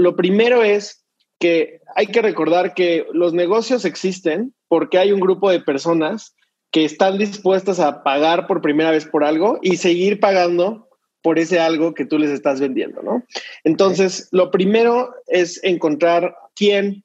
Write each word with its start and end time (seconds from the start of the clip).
lo 0.00 0.16
primero 0.16 0.62
es 0.62 1.04
que 1.38 1.80
hay 1.94 2.06
que 2.06 2.22
recordar 2.22 2.74
que 2.74 3.06
los 3.12 3.32
negocios 3.32 3.84
existen 3.84 4.54
porque 4.68 4.98
hay 4.98 5.12
un 5.12 5.20
grupo 5.20 5.50
de 5.50 5.60
personas 5.60 6.34
que 6.70 6.84
están 6.84 7.18
dispuestas 7.18 7.80
a 7.80 8.02
pagar 8.02 8.46
por 8.46 8.62
primera 8.62 8.90
vez 8.90 9.04
por 9.04 9.24
algo 9.24 9.58
y 9.62 9.76
seguir 9.76 10.20
pagando 10.20 10.88
por 11.22 11.38
ese 11.38 11.58
algo 11.60 11.94
que 11.94 12.06
tú 12.06 12.18
les 12.18 12.30
estás 12.30 12.60
vendiendo, 12.60 13.02
¿no? 13.02 13.24
Entonces, 13.64 14.28
lo 14.30 14.50
primero 14.50 15.12
es 15.26 15.62
encontrar 15.64 16.34
quién 16.54 17.04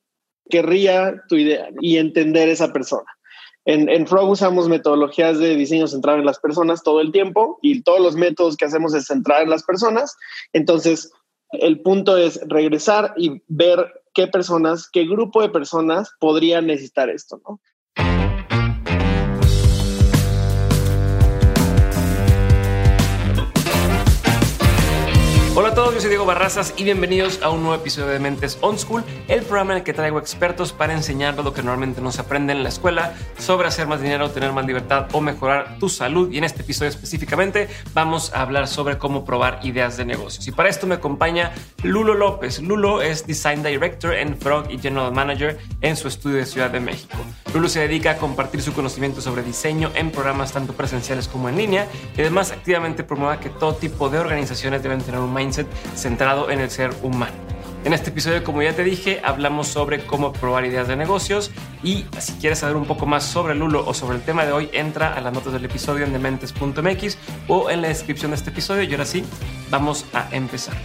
querría 0.50 1.24
tu 1.28 1.36
idea 1.36 1.70
y 1.82 1.98
entender 1.98 2.48
esa 2.48 2.72
persona. 2.72 3.08
En, 3.66 3.90
en 3.90 4.06
Frog 4.06 4.30
usamos 4.30 4.70
metodologías 4.70 5.40
de 5.40 5.56
diseño 5.56 5.88
centrado 5.88 6.20
en 6.20 6.26
las 6.26 6.40
personas 6.40 6.84
todo 6.84 7.02
el 7.02 7.12
tiempo 7.12 7.58
y 7.64 7.82
todos 7.82 8.00
los 8.00 8.16
métodos 8.16 8.56
que 8.56 8.66
hacemos 8.66 8.94
es 8.94 9.08
centrar 9.08 9.42
en 9.42 9.50
las 9.50 9.64
personas. 9.64 10.16
Entonces, 10.54 11.12
el 11.52 11.82
punto 11.82 12.18
es 12.18 12.40
regresar 12.48 13.14
y 13.18 13.42
ver 13.48 14.04
qué 14.14 14.28
personas, 14.28 14.90
qué 14.90 15.06
grupo 15.06 15.42
de 15.42 15.50
personas 15.50 16.12
podrían 16.20 16.68
necesitar 16.68 17.10
esto, 17.10 17.42
¿no? 17.48 17.60
Hola 25.58 25.70
a 25.70 25.74
todos, 25.74 25.94
yo 25.94 26.02
soy 26.02 26.10
Diego 26.10 26.26
Barrazas 26.26 26.74
y 26.76 26.84
bienvenidos 26.84 27.42
a 27.42 27.50
un 27.50 27.62
nuevo 27.62 27.76
episodio 27.76 28.10
de 28.10 28.20
Mentes 28.20 28.58
On 28.60 28.78
School, 28.78 29.06
el 29.30 29.42
programa 29.42 29.72
en 29.72 29.78
el 29.78 29.84
que 29.86 29.94
traigo 29.94 30.20
expertos 30.20 30.74
para 30.74 30.92
enseñar 30.92 31.38
lo 31.38 31.54
que 31.54 31.64
normalmente 31.64 32.02
no 32.02 32.12
se 32.12 32.20
aprende 32.20 32.52
en 32.52 32.62
la 32.62 32.68
escuela 32.68 33.14
sobre 33.38 33.70
hacer 33.70 33.88
más 33.88 34.02
dinero, 34.02 34.30
tener 34.32 34.52
más 34.52 34.66
libertad 34.66 35.08
o 35.14 35.22
mejorar 35.22 35.80
tu 35.80 35.88
salud. 35.88 36.30
Y 36.30 36.40
en 36.40 36.44
este 36.44 36.64
episodio 36.64 36.90
específicamente 36.90 37.70
vamos 37.94 38.34
a 38.34 38.42
hablar 38.42 38.68
sobre 38.68 38.98
cómo 38.98 39.24
probar 39.24 39.62
ideas 39.64 39.96
de 39.96 40.04
negocios. 40.04 40.46
Y 40.46 40.52
para 40.52 40.68
esto 40.68 40.88
me 40.88 40.96
acompaña 40.96 41.54
Lulo 41.84 42.16
López. 42.16 42.62
Lulo 42.62 43.02
es 43.02 43.26
Design 43.26 43.64
Director 43.64 44.14
en 44.14 44.38
Frog 44.38 44.70
y 44.70 44.78
General 44.78 45.14
Manager 45.14 45.58
en 45.80 45.96
su 45.96 46.10
estudio 46.10 46.36
de 46.36 46.46
Ciudad 46.48 46.70
de 46.70 46.82
México. 46.82 47.16
Lulo 47.56 47.70
se 47.70 47.80
dedica 47.80 48.12
a 48.12 48.18
compartir 48.18 48.62
su 48.62 48.74
conocimiento 48.74 49.22
sobre 49.22 49.42
diseño 49.42 49.90
en 49.96 50.12
programas 50.12 50.52
tanto 50.52 50.74
presenciales 50.74 51.30
como 51.30 51.48
en 51.48 51.56
línea 51.56 51.88
y 52.18 52.20
además 52.20 52.52
activamente 52.52 53.06
promueve 53.06 53.40
que 53.40 53.50
todo 53.50 53.76
tipo 53.76 54.10
de 54.10 54.20
organizaciones 54.20 54.84
deben 54.84 55.00
tener 55.00 55.22
un 55.22 55.34
mindset 55.34 55.66
centrado 55.96 56.52
en 56.52 56.60
el 56.60 56.70
ser 56.70 56.92
humano. 57.02 57.32
En 57.86 57.94
este 57.94 58.10
episodio, 58.10 58.44
como 58.44 58.62
ya 58.62 58.76
te 58.76 58.84
dije, 58.84 59.22
hablamos 59.24 59.70
sobre 59.70 60.06
cómo 60.06 60.34
probar 60.34 60.66
ideas 60.66 60.90
de 60.90 60.98
negocios 60.98 61.50
y 61.82 62.04
si 62.20 62.34
quieres 62.34 62.60
saber 62.60 62.76
un 62.76 62.88
poco 62.88 63.06
más 63.06 63.24
sobre 63.24 63.56
Lulo 63.56 63.86
o 63.88 63.94
sobre 63.94 64.18
el 64.18 64.24
tema 64.24 64.46
de 64.46 64.52
hoy, 64.52 64.70
entra 64.74 65.14
a 65.14 65.22
las 65.22 65.32
notas 65.32 65.54
del 65.54 65.64
episodio 65.64 66.04
en 66.04 66.12
dementes.mx 66.12 67.18
o 67.48 67.70
en 67.70 67.82
la 67.82 67.88
descripción 67.88 68.32
de 68.32 68.36
este 68.36 68.50
episodio 68.50 68.84
y 68.84 68.92
ahora 68.92 69.06
sí, 69.06 69.24
vamos 69.70 70.06
a 70.12 70.28
empezar. 70.36 70.76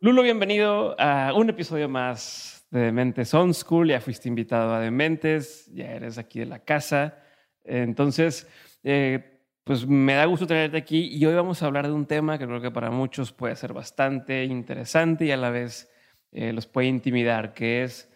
Lulo, 0.00 0.22
bienvenido 0.22 0.94
a 1.00 1.32
un 1.34 1.50
episodio 1.50 1.88
más 1.88 2.64
de 2.70 2.82
Dementes 2.82 3.34
On 3.34 3.52
School. 3.52 3.88
Ya 3.88 4.00
fuiste 4.00 4.28
invitado 4.28 4.72
a 4.72 4.78
Dementes, 4.78 5.66
ya 5.74 5.90
eres 5.90 6.18
aquí 6.18 6.38
de 6.38 6.46
la 6.46 6.60
casa. 6.60 7.18
Entonces, 7.64 8.48
eh, 8.84 9.42
pues 9.64 9.88
me 9.88 10.14
da 10.14 10.24
gusto 10.26 10.46
tenerte 10.46 10.76
aquí 10.76 11.08
y 11.12 11.26
hoy 11.26 11.34
vamos 11.34 11.60
a 11.60 11.66
hablar 11.66 11.88
de 11.88 11.92
un 11.92 12.06
tema 12.06 12.38
que 12.38 12.46
creo 12.46 12.60
que 12.60 12.70
para 12.70 12.92
muchos 12.92 13.32
puede 13.32 13.56
ser 13.56 13.72
bastante 13.72 14.44
interesante 14.44 15.24
y 15.24 15.32
a 15.32 15.36
la 15.36 15.50
vez 15.50 15.90
eh, 16.30 16.52
los 16.52 16.68
puede 16.68 16.86
intimidar, 16.86 17.52
que 17.52 17.82
es 17.82 18.08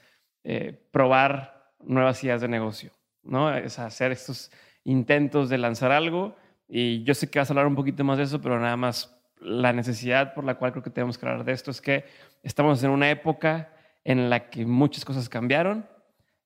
eh, 0.44 0.80
probar 0.92 1.72
nuevas 1.80 2.22
ideas 2.22 2.40
de 2.42 2.48
negocio, 2.48 2.92
¿no? 3.24 3.52
Es 3.52 3.80
hacer 3.80 4.12
estos 4.12 4.52
intentos 4.84 5.48
de 5.48 5.58
lanzar 5.58 5.90
algo 5.90 6.36
y 6.68 7.02
yo 7.02 7.12
sé 7.14 7.28
que 7.28 7.40
vas 7.40 7.50
a 7.50 7.54
hablar 7.54 7.66
un 7.66 7.74
poquito 7.74 8.04
más 8.04 8.18
de 8.18 8.24
eso, 8.24 8.40
pero 8.40 8.60
nada 8.60 8.76
más 8.76 9.18
la 9.42 9.72
necesidad 9.72 10.34
por 10.34 10.44
la 10.44 10.54
cual 10.54 10.72
creo 10.72 10.82
que 10.82 10.90
tenemos 10.90 11.18
que 11.18 11.26
hablar 11.26 11.44
de 11.44 11.52
esto 11.52 11.70
es 11.70 11.80
que 11.80 12.04
estamos 12.42 12.82
en 12.84 12.90
una 12.90 13.10
época 13.10 13.72
en 14.04 14.30
la 14.30 14.50
que 14.50 14.66
muchas 14.66 15.04
cosas 15.04 15.28
cambiaron, 15.28 15.86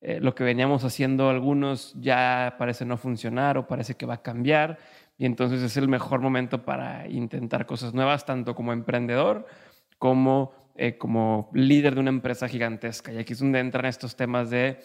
eh, 0.00 0.20
lo 0.20 0.34
que 0.34 0.44
veníamos 0.44 0.84
haciendo 0.84 1.30
algunos 1.30 1.94
ya 2.00 2.56
parece 2.58 2.84
no 2.84 2.96
funcionar 2.96 3.56
o 3.58 3.66
parece 3.66 3.94
que 3.94 4.06
va 4.06 4.14
a 4.14 4.22
cambiar 4.22 4.78
y 5.18 5.24
entonces 5.24 5.62
es 5.62 5.76
el 5.76 5.88
mejor 5.88 6.20
momento 6.20 6.64
para 6.64 7.08
intentar 7.08 7.66
cosas 7.66 7.94
nuevas, 7.94 8.26
tanto 8.26 8.54
como 8.54 8.72
emprendedor 8.72 9.46
como 9.98 10.52
eh, 10.78 10.98
como 10.98 11.50
líder 11.54 11.94
de 11.94 12.00
una 12.00 12.10
empresa 12.10 12.48
gigantesca. 12.48 13.10
Y 13.10 13.16
aquí 13.16 13.32
es 13.32 13.38
donde 13.38 13.60
entran 13.60 13.86
estos 13.86 14.14
temas 14.14 14.50
de, 14.50 14.78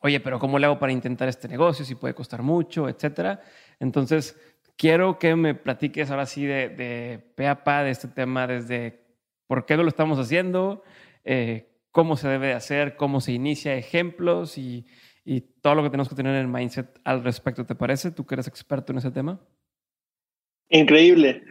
oye, 0.00 0.20
pero 0.20 0.38
¿cómo 0.38 0.58
le 0.58 0.64
hago 0.64 0.78
para 0.78 0.90
intentar 0.90 1.28
este 1.28 1.48
negocio? 1.48 1.84
Si 1.84 1.94
puede 1.96 2.14
costar 2.14 2.42
mucho, 2.42 2.88
etcétera. 2.88 3.42
Entonces, 3.78 4.40
quiero 4.76 5.18
que 5.18 5.36
me 5.36 5.54
platiques 5.54 6.10
ahora 6.10 6.26
sí 6.26 6.44
de, 6.44 6.68
de 6.68 7.18
pe 7.34 7.54
pa 7.56 7.82
de 7.82 7.90
este 7.90 8.08
tema 8.08 8.46
desde 8.46 9.02
por 9.46 9.66
qué 9.66 9.76
no 9.76 9.82
lo 9.82 9.88
estamos 9.88 10.18
haciendo, 10.18 10.82
eh, 11.24 11.68
cómo 11.90 12.16
se 12.16 12.28
debe 12.28 12.52
hacer, 12.54 12.96
cómo 12.96 13.20
se 13.20 13.32
inicia, 13.32 13.76
ejemplos 13.76 14.56
y, 14.58 14.86
y, 15.24 15.42
todo 15.60 15.74
lo 15.74 15.82
que 15.82 15.90
tenemos 15.90 16.08
que 16.08 16.14
tener 16.14 16.34
en 16.34 16.40
el 16.40 16.48
mindset 16.48 16.98
al 17.04 17.22
respecto. 17.22 17.66
¿Te 17.66 17.74
parece? 17.74 18.10
¿Tú 18.10 18.24
que 18.24 18.34
eres 18.34 18.48
experto 18.48 18.92
en 18.92 18.98
ese 18.98 19.10
tema? 19.10 19.40
Increíble. 20.70 21.42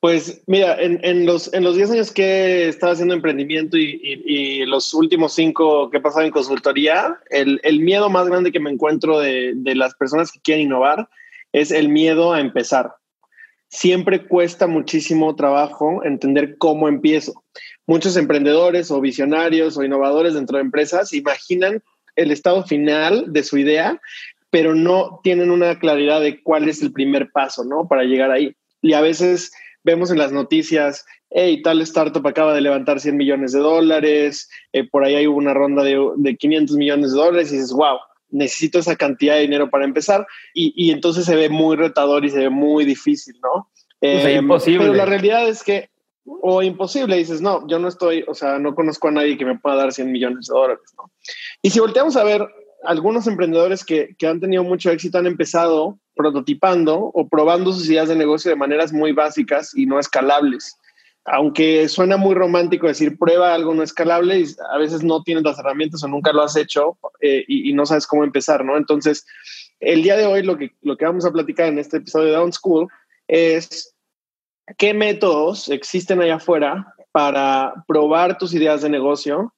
Pues 0.00 0.44
mira, 0.46 0.80
en, 0.80 1.00
en 1.02 1.26
los, 1.26 1.52
en 1.52 1.64
los 1.64 1.74
10 1.74 1.90
años 1.90 2.12
que 2.12 2.22
he 2.22 2.68
estado 2.68 2.92
haciendo 2.92 3.14
emprendimiento 3.14 3.76
y, 3.76 4.00
y, 4.00 4.60
y, 4.62 4.66
los 4.66 4.94
últimos 4.94 5.34
5 5.34 5.90
que 5.90 5.96
he 5.96 6.00
pasado 6.00 6.24
en 6.24 6.30
consultoría, 6.30 7.18
el, 7.30 7.60
el 7.64 7.80
miedo 7.80 8.08
más 8.08 8.28
grande 8.28 8.52
que 8.52 8.60
me 8.60 8.70
encuentro 8.70 9.18
de, 9.18 9.54
de 9.56 9.74
las 9.74 9.96
personas 9.96 10.30
que 10.30 10.40
quieren 10.40 10.66
innovar 10.66 11.08
es 11.52 11.70
el 11.70 11.88
miedo 11.88 12.32
a 12.32 12.40
empezar. 12.40 12.94
Siempre 13.68 14.26
cuesta 14.26 14.66
muchísimo 14.66 15.36
trabajo 15.36 16.02
entender 16.04 16.56
cómo 16.56 16.88
empiezo. 16.88 17.44
Muchos 17.86 18.16
emprendedores 18.16 18.90
o 18.90 19.00
visionarios 19.00 19.76
o 19.76 19.84
innovadores 19.84 20.34
dentro 20.34 20.56
de 20.56 20.64
empresas 20.64 21.12
imaginan 21.12 21.82
el 22.16 22.30
estado 22.30 22.64
final 22.64 23.32
de 23.32 23.42
su 23.42 23.58
idea, 23.58 24.00
pero 24.50 24.74
no 24.74 25.20
tienen 25.22 25.50
una 25.50 25.78
claridad 25.78 26.20
de 26.20 26.42
cuál 26.42 26.68
es 26.68 26.82
el 26.82 26.92
primer 26.92 27.30
paso, 27.30 27.64
¿no? 27.64 27.86
Para 27.86 28.04
llegar 28.04 28.30
ahí. 28.30 28.56
Y 28.80 28.94
a 28.94 29.00
veces 29.00 29.52
vemos 29.84 30.10
en 30.10 30.18
las 30.18 30.32
noticias, 30.32 31.04
hey, 31.30 31.62
tal 31.62 31.80
startup 31.82 32.26
acaba 32.26 32.54
de 32.54 32.62
levantar 32.62 33.00
100 33.00 33.16
millones 33.16 33.52
de 33.52 33.60
dólares, 33.60 34.48
eh, 34.72 34.88
por 34.88 35.04
ahí 35.04 35.14
hay 35.14 35.26
una 35.26 35.54
ronda 35.54 35.82
de, 35.82 35.98
de 36.16 36.36
500 36.36 36.76
millones 36.76 37.12
de 37.12 37.18
dólares 37.18 37.52
y 37.52 37.56
dices, 37.56 37.72
wow, 37.72 37.98
necesito 38.30 38.78
esa 38.78 38.96
cantidad 38.96 39.34
de 39.34 39.42
dinero 39.42 39.70
para 39.70 39.84
empezar 39.84 40.26
y, 40.54 40.72
y, 40.76 40.90
entonces 40.90 41.24
se 41.24 41.36
ve 41.36 41.48
muy 41.48 41.76
retador 41.76 42.24
y 42.24 42.30
se 42.30 42.38
ve 42.38 42.50
muy 42.50 42.84
difícil, 42.84 43.36
¿no? 43.42 43.70
Eh, 44.00 44.18
o 44.18 44.20
sea, 44.22 44.32
imposible. 44.32 44.80
Pero 44.80 44.94
la 44.94 45.06
realidad 45.06 45.48
es 45.48 45.62
que, 45.62 45.90
o 46.24 46.62
imposible, 46.62 47.16
dices, 47.16 47.40
no, 47.40 47.66
yo 47.68 47.78
no 47.78 47.88
estoy, 47.88 48.24
o 48.28 48.34
sea, 48.34 48.58
no 48.58 48.74
conozco 48.74 49.08
a 49.08 49.12
nadie 49.12 49.38
que 49.38 49.44
me 49.44 49.58
pueda 49.58 49.76
dar 49.76 49.92
100 49.92 50.12
millones 50.12 50.46
de 50.46 50.54
dólares, 50.54 50.94
¿no? 50.96 51.10
Y 51.62 51.70
si 51.70 51.80
volteamos 51.80 52.16
a 52.16 52.24
ver, 52.24 52.46
algunos 52.84 53.26
emprendedores 53.26 53.84
que, 53.84 54.14
que 54.18 54.26
han 54.26 54.40
tenido 54.40 54.62
mucho 54.62 54.90
éxito 54.90 55.18
han 55.18 55.26
empezado 55.26 55.98
prototipando 56.14 56.98
o 56.98 57.28
probando 57.28 57.72
sus 57.72 57.88
ideas 57.88 58.08
de 58.08 58.16
negocio 58.16 58.50
de 58.50 58.56
maneras 58.56 58.92
muy 58.92 59.12
básicas 59.12 59.74
y 59.74 59.86
no 59.86 59.98
escalables 59.98 60.77
aunque 61.30 61.88
suena 61.88 62.16
muy 62.16 62.34
romántico 62.34 62.86
decir 62.86 63.18
prueba 63.18 63.54
algo 63.54 63.74
no 63.74 63.82
escalable, 63.82 64.40
y 64.40 64.46
a 64.72 64.78
veces 64.78 65.02
no 65.02 65.22
tienes 65.22 65.44
las 65.44 65.58
herramientas 65.58 66.02
o 66.02 66.08
nunca 66.08 66.32
lo 66.32 66.42
has 66.42 66.56
hecho 66.56 66.98
eh, 67.20 67.44
y, 67.46 67.72
no 67.72 67.86
sabes 67.86 68.06
cómo 68.06 68.24
empezar, 68.24 68.64
¿no? 68.64 68.76
Entonces, 68.76 69.26
el 69.80 70.02
día 70.02 70.16
de 70.16 70.26
hoy 70.26 70.42
lo 70.42 70.56
que, 70.56 70.72
lo 70.82 70.96
que 70.96 71.04
vamos 71.04 71.24
a 71.24 71.32
platicar 71.32 71.68
en 71.68 71.78
este 71.78 71.98
episodio 71.98 72.26
de 72.26 72.32
Down 72.32 72.52
School 72.52 72.88
es 73.26 73.94
qué 74.76 74.94
métodos 74.94 75.68
existen 75.68 76.20
allá 76.20 76.36
afuera 76.36 76.94
para 77.12 77.74
probar 77.86 78.38
tus 78.38 78.54
ideas 78.54 78.82
de 78.82 78.90
negocio 78.90 79.54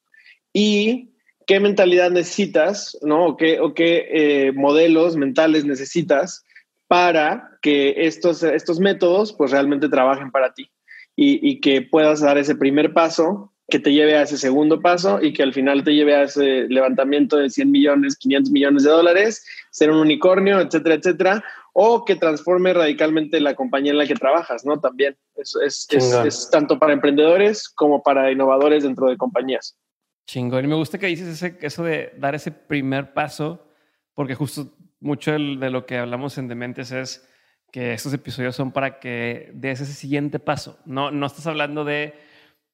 y 0.52 1.12
qué 1.46 1.60
mentalidad 1.60 2.10
necesitas, 2.10 2.96
¿no? 3.02 3.26
O 3.26 3.36
qué, 3.36 3.60
o 3.60 3.74
qué 3.74 4.06
eh, 4.10 4.52
modelos 4.52 5.16
mentales 5.16 5.64
necesitas 5.64 6.44
para 6.88 7.50
que 7.62 7.94
estos, 8.06 8.42
estos 8.42 8.80
métodos 8.80 9.32
pues 9.32 9.52
realmente 9.52 9.88
trabajen 9.88 10.30
para 10.30 10.52
ti 10.52 10.70
y, 11.16 11.48
y, 11.48 11.60
que 11.60 11.82
puedas 11.82 12.20
dar 12.20 12.38
ese 12.38 12.54
primer 12.54 12.92
paso 12.92 13.52
que 13.68 13.78
te 13.78 13.92
lleve 13.92 14.16
a 14.16 14.22
ese 14.22 14.36
segundo 14.36 14.80
paso 14.80 15.22
y 15.22 15.32
que 15.32 15.42
al 15.42 15.54
final 15.54 15.84
te 15.84 15.94
lleve 15.94 16.14
a 16.14 16.24
ese 16.24 16.66
levantamiento 16.68 17.36
de 17.36 17.48
100 17.48 17.70
millones, 17.70 18.16
500 18.16 18.50
millones 18.50 18.82
de 18.82 18.90
dólares, 18.90 19.46
ser 19.70 19.90
un 19.90 19.98
unicornio, 19.98 20.60
etcétera, 20.60 20.96
etcétera, 20.96 21.44
o 21.72 22.04
que 22.04 22.16
transforme 22.16 22.74
radicalmente 22.74 23.40
la 23.40 23.54
compañía 23.54 23.92
en 23.92 23.98
la 23.98 24.06
que 24.06 24.14
trabajas, 24.14 24.64
¿no? 24.64 24.80
También 24.80 25.16
es, 25.36 25.56
es, 25.64 25.86
es, 25.90 26.12
es 26.12 26.50
tanto 26.50 26.78
para 26.78 26.92
emprendedores 26.92 27.68
como 27.68 28.02
para 28.02 28.30
innovadores 28.32 28.82
dentro 28.82 29.08
de 29.08 29.16
compañías. 29.16 29.78
Chingón. 30.26 30.64
Y 30.64 30.68
me 30.68 30.74
gusta 30.74 30.98
que 30.98 31.06
dices 31.06 31.28
ese, 31.28 31.56
eso 31.60 31.84
de 31.84 32.12
dar 32.18 32.34
ese 32.34 32.50
primer 32.50 33.12
paso, 33.12 33.66
porque 34.14 34.34
justo 34.34 34.76
mucho 35.00 35.32
de 35.32 35.70
lo 35.70 35.86
que 35.86 35.96
hablamos 35.98 36.38
en 36.38 36.48
Dementes 36.48 36.92
es 36.92 37.26
que 37.70 37.92
estos 37.92 38.12
episodios 38.12 38.56
son 38.56 38.72
para 38.72 38.98
que 38.98 39.50
des 39.54 39.80
ese 39.80 39.92
siguiente 39.92 40.38
paso. 40.38 40.78
No, 40.84 41.10
no 41.10 41.26
estás 41.26 41.46
hablando 41.46 41.84
de, 41.84 42.14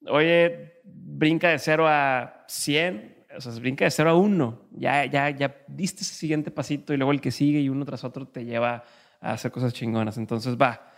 oye, 0.08 0.80
brinca 0.84 1.50
de 1.50 1.58
0 1.58 1.86
a 1.88 2.44
100, 2.48 3.26
o 3.36 3.40
sea, 3.40 3.52
brinca 3.54 3.84
de 3.84 3.90
0 3.90 4.10
a 4.10 4.16
1. 4.16 4.68
Ya, 4.72 5.04
ya, 5.04 5.30
ya 5.30 5.56
diste 5.68 6.02
ese 6.02 6.14
siguiente 6.14 6.50
pasito 6.50 6.94
y 6.94 6.96
luego 6.96 7.12
el 7.12 7.20
que 7.20 7.30
sigue 7.30 7.60
y 7.60 7.68
uno 7.68 7.84
tras 7.84 8.04
otro 8.04 8.26
te 8.26 8.44
lleva 8.44 8.84
a 9.20 9.32
hacer 9.32 9.50
cosas 9.50 9.72
chingonas. 9.72 10.18
Entonces, 10.18 10.56
va. 10.56 10.92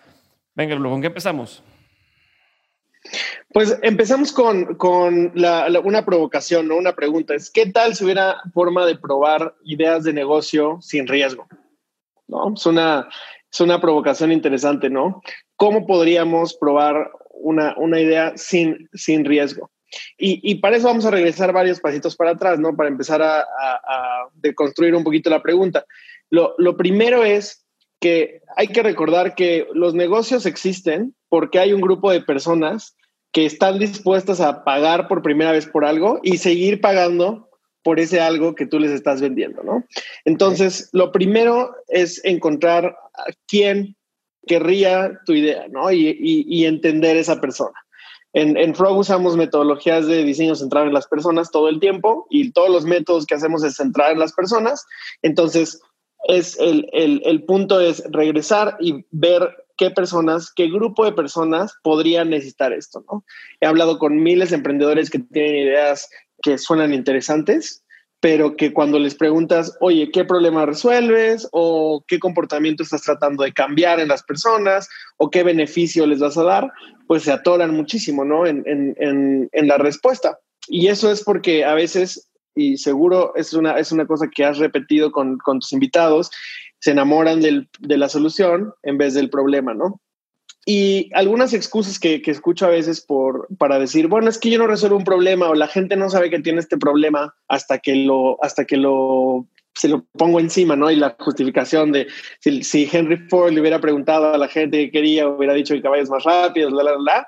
Venga, 0.54 0.74
luego, 0.74 0.94
¿con 0.94 1.00
qué 1.00 1.08
empezamos? 1.08 1.62
Pues 3.52 3.78
empezamos 3.82 4.32
con, 4.32 4.74
con 4.74 5.32
una 5.34 6.04
provocación, 6.04 6.68
¿no? 6.68 6.76
Una 6.76 6.94
pregunta. 6.94 7.34
Es, 7.34 7.50
¿qué 7.50 7.66
tal 7.66 7.94
si 7.94 8.04
hubiera 8.04 8.36
forma 8.52 8.84
de 8.84 8.96
probar 8.96 9.54
ideas 9.64 10.04
de 10.04 10.12
negocio 10.12 10.78
sin 10.82 11.06
riesgo? 11.06 11.46
¿No? 12.26 12.52
Es 12.52 12.66
una, 12.66 13.08
es 13.52 13.60
una 13.60 13.80
provocación 13.80 14.32
interesante, 14.32 14.90
¿no? 14.90 15.22
¿Cómo 15.56 15.86
podríamos 15.86 16.54
probar 16.54 17.10
una, 17.30 17.74
una 17.78 18.00
idea 18.00 18.32
sin, 18.36 18.88
sin 18.92 19.24
riesgo? 19.24 19.70
Y, 20.18 20.40
y, 20.42 20.56
para 20.56 20.76
eso 20.76 20.86
vamos 20.86 21.06
a 21.06 21.10
regresar 21.10 21.52
varios 21.52 21.80
pasitos 21.80 22.14
para 22.14 22.32
atrás, 22.32 22.58
¿no? 22.58 22.76
Para 22.76 22.90
empezar 22.90 23.22
a, 23.22 23.40
a, 23.40 24.28
deconstruir 24.34 24.94
un 24.94 25.02
poquito 25.02 25.30
la 25.30 25.42
pregunta. 25.42 25.86
Lo, 26.28 26.54
lo 26.58 26.76
primero 26.76 27.24
es 27.24 27.64
que 28.00 28.42
hay 28.56 28.68
que 28.68 28.82
recordar 28.82 29.34
que 29.34 29.66
los 29.72 29.94
negocios 29.94 30.44
existen 30.44 31.14
porque 31.30 31.58
hay 31.58 31.72
un 31.72 31.80
grupo 31.80 32.10
de 32.10 32.20
personas 32.20 32.96
que 33.32 33.46
están 33.46 33.78
dispuestas 33.78 34.40
a 34.40 34.62
pagar 34.64 35.08
por 35.08 35.22
primera 35.22 35.52
vez 35.52 35.66
por 35.66 35.84
algo 35.84 36.20
y 36.22 36.38
seguir 36.38 36.80
pagando 36.80 37.47
por 37.88 38.00
ese 38.00 38.20
algo 38.20 38.54
que 38.54 38.66
tú 38.66 38.78
les 38.78 38.90
estás 38.90 39.22
vendiendo, 39.22 39.62
¿no? 39.62 39.82
Entonces, 40.26 40.90
lo 40.92 41.10
primero 41.10 41.74
es 41.86 42.22
encontrar 42.22 42.84
a 43.14 43.24
quién 43.46 43.96
querría 44.46 45.18
tu 45.24 45.32
idea, 45.32 45.68
¿no? 45.70 45.90
Y, 45.90 46.66
entender 46.66 47.16
esa 47.16 47.40
persona. 47.40 47.72
En, 48.34 48.58
en, 48.58 48.74
Frog 48.74 48.98
usamos 48.98 49.38
metodologías 49.38 50.06
de 50.06 50.22
diseño 50.22 50.54
centrado 50.54 50.86
en 50.86 50.92
las 50.92 51.06
personas 51.06 51.50
todo 51.50 51.70
el 51.70 51.80
tiempo 51.80 52.26
y 52.28 52.52
todos 52.52 52.68
los 52.68 52.84
métodos 52.84 53.24
que 53.24 53.36
hacemos 53.36 53.64
es 53.64 53.76
centrar 53.76 54.12
en 54.12 54.18
las 54.18 54.34
personas. 54.34 54.84
Entonces, 55.22 55.80
es 56.24 56.60
el, 56.60 56.90
el, 56.92 57.22
el 57.24 57.42
punto 57.44 57.80
es 57.80 58.04
regresar 58.10 58.76
y 58.80 59.06
ver 59.12 59.48
qué 59.78 59.90
personas, 59.90 60.52
qué 60.54 60.66
grupo 60.66 61.06
de 61.06 61.12
personas 61.12 61.72
podrían 61.82 62.28
necesitar 62.28 62.74
esto, 62.74 63.02
¿no? 63.10 63.24
He 63.62 63.66
hablado 63.66 63.98
con 63.98 64.22
miles 64.22 64.50
de 64.50 64.56
emprendedores 64.56 65.08
que 65.08 65.20
tienen 65.20 65.68
ideas 65.68 66.10
que 66.42 66.58
suenan 66.58 66.94
interesantes, 66.94 67.84
pero 68.20 68.56
que 68.56 68.72
cuando 68.72 68.98
les 68.98 69.14
preguntas, 69.14 69.76
oye, 69.80 70.10
¿qué 70.12 70.24
problema 70.24 70.66
resuelves? 70.66 71.48
¿O 71.52 72.04
qué 72.06 72.18
comportamiento 72.18 72.82
estás 72.82 73.02
tratando 73.02 73.44
de 73.44 73.52
cambiar 73.52 74.00
en 74.00 74.08
las 74.08 74.22
personas? 74.24 74.88
¿O 75.18 75.30
qué 75.30 75.44
beneficio 75.44 76.06
les 76.06 76.18
vas 76.18 76.36
a 76.36 76.42
dar? 76.42 76.72
Pues 77.06 77.22
se 77.22 77.32
atoran 77.32 77.74
muchísimo, 77.74 78.24
¿no? 78.24 78.46
En, 78.46 78.64
en, 78.66 79.48
en, 79.52 79.68
la 79.68 79.78
respuesta. 79.78 80.38
Y 80.66 80.88
eso 80.88 81.12
es 81.12 81.22
porque 81.22 81.64
a 81.64 81.74
veces, 81.74 82.28
y 82.54 82.76
seguro 82.76 83.32
es 83.36 83.54
una, 83.54 83.78
es 83.78 83.92
una 83.92 84.06
cosa 84.06 84.28
que 84.34 84.44
has 84.44 84.58
repetido 84.58 85.12
con, 85.12 85.38
con 85.38 85.60
tus 85.60 85.72
invitados, 85.72 86.30
se 86.80 86.90
enamoran 86.90 87.40
del, 87.40 87.68
de 87.78 87.98
la 87.98 88.08
solución 88.08 88.72
en 88.82 88.98
vez 88.98 89.14
del 89.14 89.30
problema, 89.30 89.74
¿no? 89.74 90.00
Y 90.70 91.08
algunas 91.14 91.54
excusas 91.54 91.98
que, 91.98 92.20
que, 92.20 92.30
escucho 92.30 92.66
a 92.66 92.68
veces 92.68 93.00
por, 93.00 93.48
para 93.56 93.78
decir, 93.78 94.06
bueno, 94.06 94.28
es 94.28 94.36
que 94.36 94.50
yo 94.50 94.58
no 94.58 94.66
resuelvo 94.66 94.98
un 94.98 95.04
problema 95.04 95.48
o 95.48 95.54
la 95.54 95.66
gente 95.66 95.96
no 95.96 96.10
sabe 96.10 96.28
que 96.28 96.40
tiene 96.40 96.60
este 96.60 96.76
problema 96.76 97.34
hasta 97.48 97.78
que 97.78 97.96
lo, 97.96 98.36
hasta 98.44 98.66
que 98.66 98.76
lo, 98.76 99.46
se 99.74 99.88
lo 99.88 100.04
pongo 100.12 100.40
encima, 100.40 100.76
¿no? 100.76 100.90
Y 100.90 100.96
la 100.96 101.16
justificación 101.18 101.90
de 101.92 102.06
si, 102.40 102.62
si 102.64 102.86
Henry 102.92 103.16
Ford 103.30 103.54
le 103.54 103.62
hubiera 103.62 103.80
preguntado 103.80 104.34
a 104.34 104.36
la 104.36 104.46
gente 104.46 104.76
que 104.76 104.90
quería, 104.90 105.26
hubiera 105.26 105.54
dicho 105.54 105.72
que 105.72 105.80
caballos 105.80 106.10
más 106.10 106.24
rápidos, 106.24 106.70
la, 106.74 106.82
la, 106.82 106.96
la, 106.98 107.26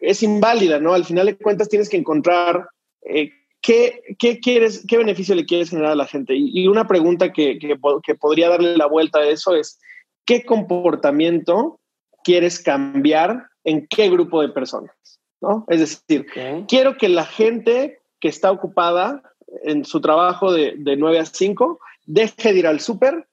es 0.00 0.24
inválida, 0.24 0.80
¿no? 0.80 0.92
Al 0.92 1.04
final 1.04 1.26
de 1.26 1.36
cuentas 1.36 1.68
tienes 1.68 1.88
que 1.88 1.96
encontrar 1.96 2.70
eh, 3.02 3.30
qué, 3.60 4.02
qué, 4.18 4.40
quieres, 4.40 4.84
qué 4.88 4.98
beneficio 4.98 5.36
le 5.36 5.46
quieres 5.46 5.70
generar 5.70 5.92
a 5.92 5.94
la 5.94 6.08
gente. 6.08 6.34
Y, 6.34 6.50
y 6.60 6.66
una 6.66 6.88
pregunta 6.88 7.32
que, 7.32 7.56
que, 7.60 7.78
que 8.02 8.14
podría 8.16 8.48
darle 8.48 8.76
la 8.76 8.86
vuelta 8.86 9.20
a 9.20 9.28
eso 9.28 9.54
es, 9.54 9.78
¿qué 10.24 10.44
comportamiento 10.44 11.79
quieres 12.24 12.62
cambiar 12.62 13.46
en 13.64 13.86
qué 13.86 14.08
grupo 14.08 14.42
de 14.42 14.48
personas, 14.48 14.92
¿no? 15.40 15.64
Es 15.68 15.80
decir, 15.80 16.26
quiero 16.68 16.96
que 16.96 17.08
la 17.08 17.24
gente 17.24 17.98
que 18.20 18.28
está 18.28 18.50
ocupada 18.50 19.22
en 19.64 19.84
su 19.84 20.00
trabajo 20.00 20.52
de, 20.52 20.74
de 20.76 20.96
9 20.96 21.18
a 21.18 21.24
5 21.24 21.80
deje 22.06 22.52
de 22.52 22.58
ir 22.58 22.66
al 22.66 22.80
súper 22.80 23.26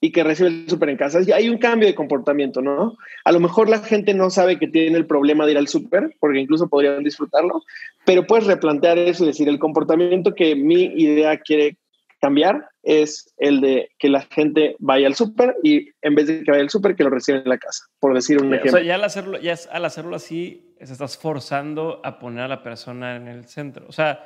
y 0.00 0.12
que 0.12 0.24
reciba 0.24 0.48
el 0.48 0.68
súper 0.68 0.88
en 0.88 0.96
casa. 0.96 1.20
Hay 1.34 1.48
un 1.48 1.58
cambio 1.58 1.86
de 1.86 1.94
comportamiento, 1.94 2.62
¿no? 2.62 2.96
A 3.24 3.32
lo 3.32 3.40
mejor 3.40 3.68
la 3.68 3.80
gente 3.80 4.14
no 4.14 4.30
sabe 4.30 4.58
que 4.58 4.66
tiene 4.66 4.96
el 4.96 5.06
problema 5.06 5.44
de 5.44 5.52
ir 5.52 5.58
al 5.58 5.68
súper, 5.68 6.16
porque 6.18 6.40
incluso 6.40 6.68
podrían 6.68 7.04
disfrutarlo, 7.04 7.62
pero 8.06 8.26
puedes 8.26 8.46
replantear 8.46 8.96
eso 8.98 9.24
y 9.24 9.28
decir, 9.28 9.48
el 9.48 9.58
comportamiento 9.58 10.34
que 10.34 10.56
mi 10.56 10.84
idea 10.84 11.38
quiere 11.38 11.76
cambiar 12.20 12.68
es 12.82 13.32
el 13.38 13.60
de 13.60 13.90
que 13.98 14.08
la 14.08 14.22
gente 14.22 14.76
vaya 14.78 15.06
al 15.06 15.14
súper 15.14 15.56
y 15.62 15.90
en 16.02 16.14
vez 16.14 16.26
de 16.26 16.42
que 16.42 16.50
vaya 16.50 16.62
al 16.62 16.70
súper, 16.70 16.94
que 16.94 17.04
lo 17.04 17.10
reciba 17.10 17.38
en 17.38 17.48
la 17.48 17.58
casa, 17.58 17.84
por 17.98 18.14
decir 18.14 18.40
un 18.40 18.54
ejemplo. 18.54 18.72
O 18.72 18.76
sea, 18.76 18.82
ya 18.82 18.94
al 18.94 19.04
hacerlo, 19.04 19.38
ya 19.38 19.54
al 19.70 19.84
hacerlo 19.84 20.16
así, 20.16 20.74
se 20.80 20.92
estás 20.92 21.18
forzando 21.18 22.00
a 22.04 22.18
poner 22.18 22.44
a 22.44 22.48
la 22.48 22.62
persona 22.62 23.16
en 23.16 23.28
el 23.28 23.46
centro. 23.46 23.86
O 23.88 23.92
sea, 23.92 24.20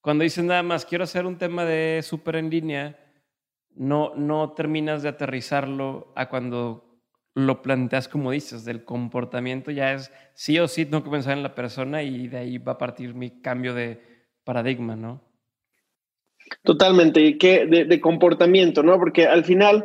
cuando 0.00 0.24
dices 0.24 0.44
nada 0.44 0.62
más, 0.62 0.84
quiero 0.84 1.04
hacer 1.04 1.26
un 1.26 1.38
tema 1.38 1.64
de 1.64 2.00
súper 2.02 2.36
en 2.36 2.50
línea, 2.50 2.98
no, 3.74 4.14
no 4.14 4.52
terminas 4.52 5.02
de 5.02 5.08
aterrizarlo 5.08 6.12
a 6.14 6.28
cuando 6.28 6.86
lo 7.34 7.60
planteas 7.60 8.08
como 8.08 8.30
dices, 8.30 8.64
del 8.64 8.84
comportamiento 8.84 9.70
ya 9.70 9.92
es 9.92 10.10
sí 10.34 10.58
o 10.58 10.68
sí 10.68 10.86
tengo 10.86 11.04
que 11.04 11.10
pensar 11.10 11.36
en 11.36 11.42
la 11.42 11.54
persona 11.54 12.02
y 12.02 12.28
de 12.28 12.38
ahí 12.38 12.56
va 12.56 12.72
a 12.72 12.78
partir 12.78 13.14
mi 13.14 13.42
cambio 13.42 13.74
de 13.74 14.00
paradigma, 14.42 14.96
¿no? 14.96 15.25
Totalmente, 16.62 17.20
y 17.20 17.38
que 17.38 17.66
de, 17.66 18.00
comportamiento, 18.00 18.82
¿no? 18.82 18.98
Porque 18.98 19.26
al 19.26 19.44
final, 19.44 19.84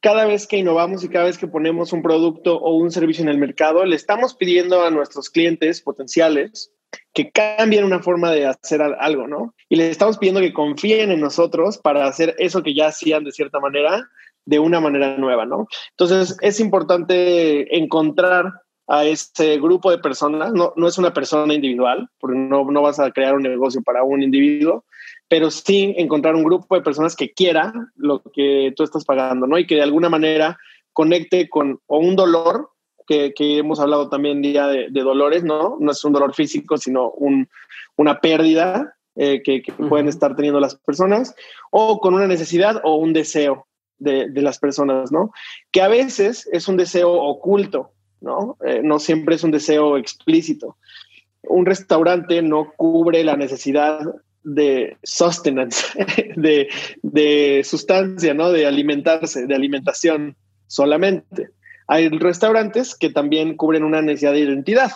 cada 0.00 0.26
vez 0.26 0.46
que 0.46 0.58
innovamos 0.58 1.04
y 1.04 1.08
cada 1.08 1.26
vez 1.26 1.38
que 1.38 1.46
ponemos 1.46 1.92
un 1.92 2.02
producto 2.02 2.56
o 2.58 2.76
un 2.76 2.90
servicio 2.90 3.22
en 3.22 3.28
el 3.28 3.38
mercado, 3.38 3.84
le 3.84 3.96
estamos 3.96 4.34
pidiendo 4.34 4.82
a 4.84 4.90
nuestros 4.90 5.30
clientes 5.30 5.80
potenciales 5.80 6.72
que 7.12 7.30
cambien 7.30 7.84
una 7.84 8.00
forma 8.00 8.32
de 8.32 8.46
hacer 8.46 8.80
algo, 8.82 9.26
¿no? 9.26 9.54
Y 9.68 9.76
les 9.76 9.90
estamos 9.90 10.18
pidiendo 10.18 10.40
que 10.40 10.52
confíen 10.52 11.10
en 11.10 11.20
nosotros 11.20 11.78
para 11.78 12.06
hacer 12.06 12.34
eso 12.38 12.62
que 12.62 12.74
ya 12.74 12.88
hacían 12.88 13.24
de 13.24 13.32
cierta 13.32 13.60
manera, 13.60 14.08
de 14.44 14.58
una 14.58 14.80
manera 14.80 15.16
nueva, 15.18 15.44
¿no? 15.44 15.66
Entonces, 15.90 16.36
es 16.40 16.60
importante 16.60 17.76
encontrar 17.76 18.52
a 18.88 19.04
ese 19.04 19.58
grupo 19.58 19.90
de 19.90 19.98
personas, 19.98 20.52
no, 20.54 20.72
no 20.76 20.88
es 20.88 20.96
una 20.96 21.12
persona 21.12 21.52
individual, 21.52 22.08
porque 22.18 22.38
no, 22.38 22.64
no 22.70 22.82
vas 22.82 22.98
a 22.98 23.10
crear 23.10 23.34
un 23.34 23.42
negocio 23.42 23.82
para 23.82 24.02
un 24.02 24.22
individuo, 24.22 24.84
pero 25.28 25.50
sí 25.50 25.94
encontrar 25.98 26.34
un 26.34 26.44
grupo 26.44 26.74
de 26.74 26.82
personas 26.82 27.14
que 27.14 27.32
quiera 27.32 27.72
lo 27.96 28.22
que 28.22 28.72
tú 28.76 28.82
estás 28.82 29.04
pagando, 29.04 29.46
¿no? 29.46 29.58
Y 29.58 29.66
que 29.66 29.76
de 29.76 29.82
alguna 29.82 30.08
manera 30.08 30.58
conecte 30.92 31.48
con 31.48 31.80
o 31.86 31.98
un 31.98 32.16
dolor, 32.16 32.70
que, 33.06 33.32
que 33.34 33.58
hemos 33.58 33.80
hablado 33.80 34.08
también 34.08 34.42
día 34.42 34.66
de, 34.66 34.88
de, 34.90 35.00
dolores, 35.00 35.42
¿no? 35.42 35.76
No 35.80 35.92
es 35.92 36.04
un 36.04 36.12
dolor 36.12 36.34
físico, 36.34 36.76
sino 36.76 37.10
un, 37.10 37.48
una 37.96 38.20
pérdida 38.20 38.94
eh, 39.16 39.42
que, 39.42 39.62
que 39.62 39.72
uh 39.72 39.76
-huh. 39.76 39.88
pueden 39.88 40.08
estar 40.08 40.36
teniendo 40.36 40.60
las 40.60 40.74
personas, 40.74 41.34
o 41.70 42.00
con 42.00 42.14
una 42.14 42.26
necesidad 42.26 42.80
o 42.84 42.96
un 42.96 43.12
deseo 43.12 43.66
de, 43.98 44.28
de, 44.28 44.42
las 44.42 44.58
personas, 44.58 45.10
¿no? 45.10 45.32
Que 45.72 45.80
a 45.80 45.88
veces 45.88 46.48
es 46.52 46.68
un 46.68 46.76
deseo 46.76 47.10
oculto, 47.12 47.92
¿no? 48.20 48.56
Eh, 48.64 48.80
no 48.84 48.98
siempre 48.98 49.36
es 49.36 49.42
un 49.42 49.50
deseo 49.50 49.96
explícito. 49.96 50.76
Un 51.42 51.64
restaurante 51.64 52.42
no 52.42 52.72
cubre 52.76 53.24
la 53.24 53.36
necesidad 53.36 54.00
de 54.54 54.96
sustenance, 55.02 55.86
de, 56.36 56.68
de, 57.02 57.62
sustancia, 57.64 58.34
¿no? 58.34 58.50
De 58.50 58.66
alimentarse, 58.66 59.46
de 59.46 59.54
alimentación 59.54 60.36
solamente. 60.66 61.50
Hay 61.86 62.08
restaurantes 62.08 62.94
que 62.94 63.10
también 63.10 63.56
cubren 63.56 63.84
una 63.84 64.02
necesidad 64.02 64.32
de 64.32 64.40
identidad, 64.40 64.90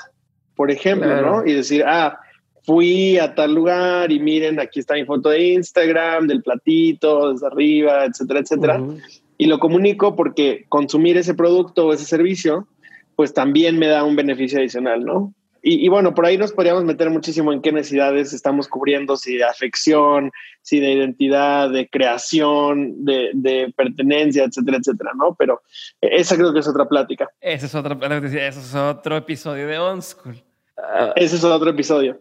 por 0.55 0.71
ejemplo, 0.71 1.09
claro. 1.09 1.37
¿no? 1.39 1.47
Y 1.47 1.55
decir, 1.55 1.85
ah, 1.87 2.19
fui 2.65 3.19
a 3.19 3.35
tal 3.35 3.55
lugar 3.55 4.13
y 4.13 4.21
miren, 4.21 4.61
aquí 4.61 4.81
está 4.81 4.95
mi 4.95 5.05
foto 5.05 5.31
de 5.31 5.53
Instagram, 5.55 6.27
del 6.27 6.43
platito, 6.43 7.33
desde 7.33 7.47
arriba, 7.47 8.05
etcétera, 8.05 8.41
etcétera. 8.41 8.81
Uh 8.81 8.93
-huh. 8.93 9.03
Y 9.39 9.47
lo 9.47 9.59
comunico 9.59 10.15
porque 10.15 10.67
consumir 10.69 11.17
ese 11.17 11.35
producto 11.35 11.87
o 11.87 11.93
ese 11.93 12.05
servicio, 12.05 12.69
pues 13.17 13.35
también 13.35 13.79
me 13.79 13.89
da 13.89 14.05
un 14.05 14.15
beneficio 14.15 14.59
adicional, 14.59 15.05
¿no? 15.05 15.35
Y, 15.63 15.87
y, 15.87 15.89
bueno, 15.89 16.13
por 16.13 16.27
ahí 16.27 16.37
nos 16.37 16.53
podríamos 16.53 16.83
meter 16.83 17.09
muchísimo 17.09 17.53
en 17.53 17.63
qué 17.63 17.71
necesidades 17.71 18.33
estamos 18.33 18.67
cubriendo, 18.67 19.17
si 19.17 19.37
de 19.37 19.45
afección, 19.45 20.33
si 20.61 20.81
de 20.81 20.91
identidad, 20.93 21.71
de 21.71 21.89
creación, 21.89 23.05
de, 23.05 23.31
de 23.33 23.73
pertenencia, 23.77 24.45
etcétera, 24.45 24.79
etcétera, 24.79 25.13
¿no? 25.17 25.37
Pero 25.39 25.63
esa 26.01 26.37
creo 26.37 26.53
que 26.53 26.59
es 26.59 26.69
otra 26.69 26.89
plática. 26.89 27.31
Ese 27.41 27.67
es 27.67 27.75
otro, 27.77 27.97
ese 28.03 28.49
es 28.49 28.75
otro 28.75 29.17
episodio 29.17 29.69
de 29.69 29.79
On 29.79 30.03
School. 30.03 30.35
Uh, 30.77 31.13
ese 31.15 31.37
es 31.37 31.45
otro 31.45 31.71
episodio. 31.71 32.19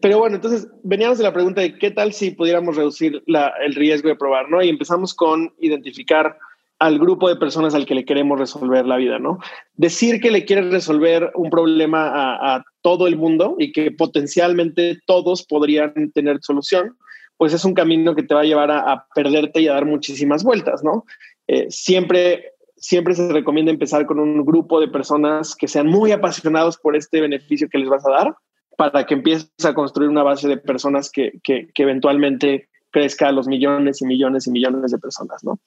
Pero 0.00 0.18
bueno, 0.18 0.36
entonces 0.36 0.66
veníamos 0.82 1.18
de 1.18 1.24
la 1.24 1.32
pregunta 1.32 1.60
de 1.60 1.78
qué 1.78 1.90
tal 1.90 2.12
si 2.12 2.32
pudiéramos 2.32 2.74
reducir 2.76 3.22
la, 3.26 3.52
el 3.64 3.74
riesgo 3.74 4.08
de 4.08 4.16
probar, 4.16 4.48
¿no? 4.48 4.62
Y 4.62 4.68
empezamos 4.68 5.14
con 5.14 5.54
identificar 5.60 6.36
al 6.82 6.98
grupo 6.98 7.28
de 7.28 7.36
personas 7.36 7.76
al 7.76 7.86
que 7.86 7.94
le 7.94 8.04
queremos 8.04 8.40
resolver 8.40 8.84
la 8.86 8.96
vida, 8.96 9.20
¿no? 9.20 9.38
Decir 9.74 10.20
que 10.20 10.32
le 10.32 10.44
quieres 10.44 10.72
resolver 10.72 11.30
un 11.36 11.48
problema 11.48 12.10
a, 12.12 12.64
todo 12.80 13.06
el 13.06 13.16
mundo 13.16 13.54
y 13.60 13.70
que 13.70 13.92
potencialmente 13.92 14.98
todos 15.06 15.46
podrían 15.46 16.10
tener 16.12 16.38
solución, 16.40 16.96
pues 17.36 17.52
es 17.52 17.64
un 17.64 17.74
camino 17.74 18.16
que 18.16 18.24
te 18.24 18.34
va 18.34 18.40
a 18.40 18.44
llevar 18.44 18.72
a, 18.72 19.06
perderte 19.14 19.60
y 19.60 19.68
a 19.68 19.74
dar 19.74 19.86
muchísimas 19.86 20.42
vueltas, 20.42 20.82
¿no? 20.82 21.04
Eh, 21.46 21.66
siempre 21.70 22.54
siempre 22.74 23.14
se 23.14 23.32
recomienda 23.32 23.70
empezar 23.70 24.04
con 24.04 24.18
un 24.18 24.44
grupo 24.44 24.80
de 24.80 24.88
personas 24.88 25.54
que 25.54 25.68
sean 25.68 25.86
muy 25.86 26.10
apasionados 26.10 26.78
por 26.78 26.96
este 26.96 27.20
beneficio 27.20 27.68
que 27.68 27.78
les 27.78 27.88
vas 27.88 28.04
a 28.04 28.10
dar 28.10 28.34
para 28.76 29.06
que 29.06 29.14
empieces 29.14 29.52
a 29.64 29.72
construir 29.72 30.10
una 30.10 30.24
base 30.24 30.48
de 30.48 30.56
personas 30.56 31.08
que, 31.08 31.34
que 31.44 31.70
eventualmente 31.76 32.68
crezca 32.92 33.28
a 33.28 33.32
los 33.32 33.48
millones 33.48 34.00
y 34.00 34.06
millones 34.06 34.46
y 34.46 34.50
millones 34.50 34.92
de 34.92 34.98
personas, 34.98 35.42
¿no? 35.42 35.58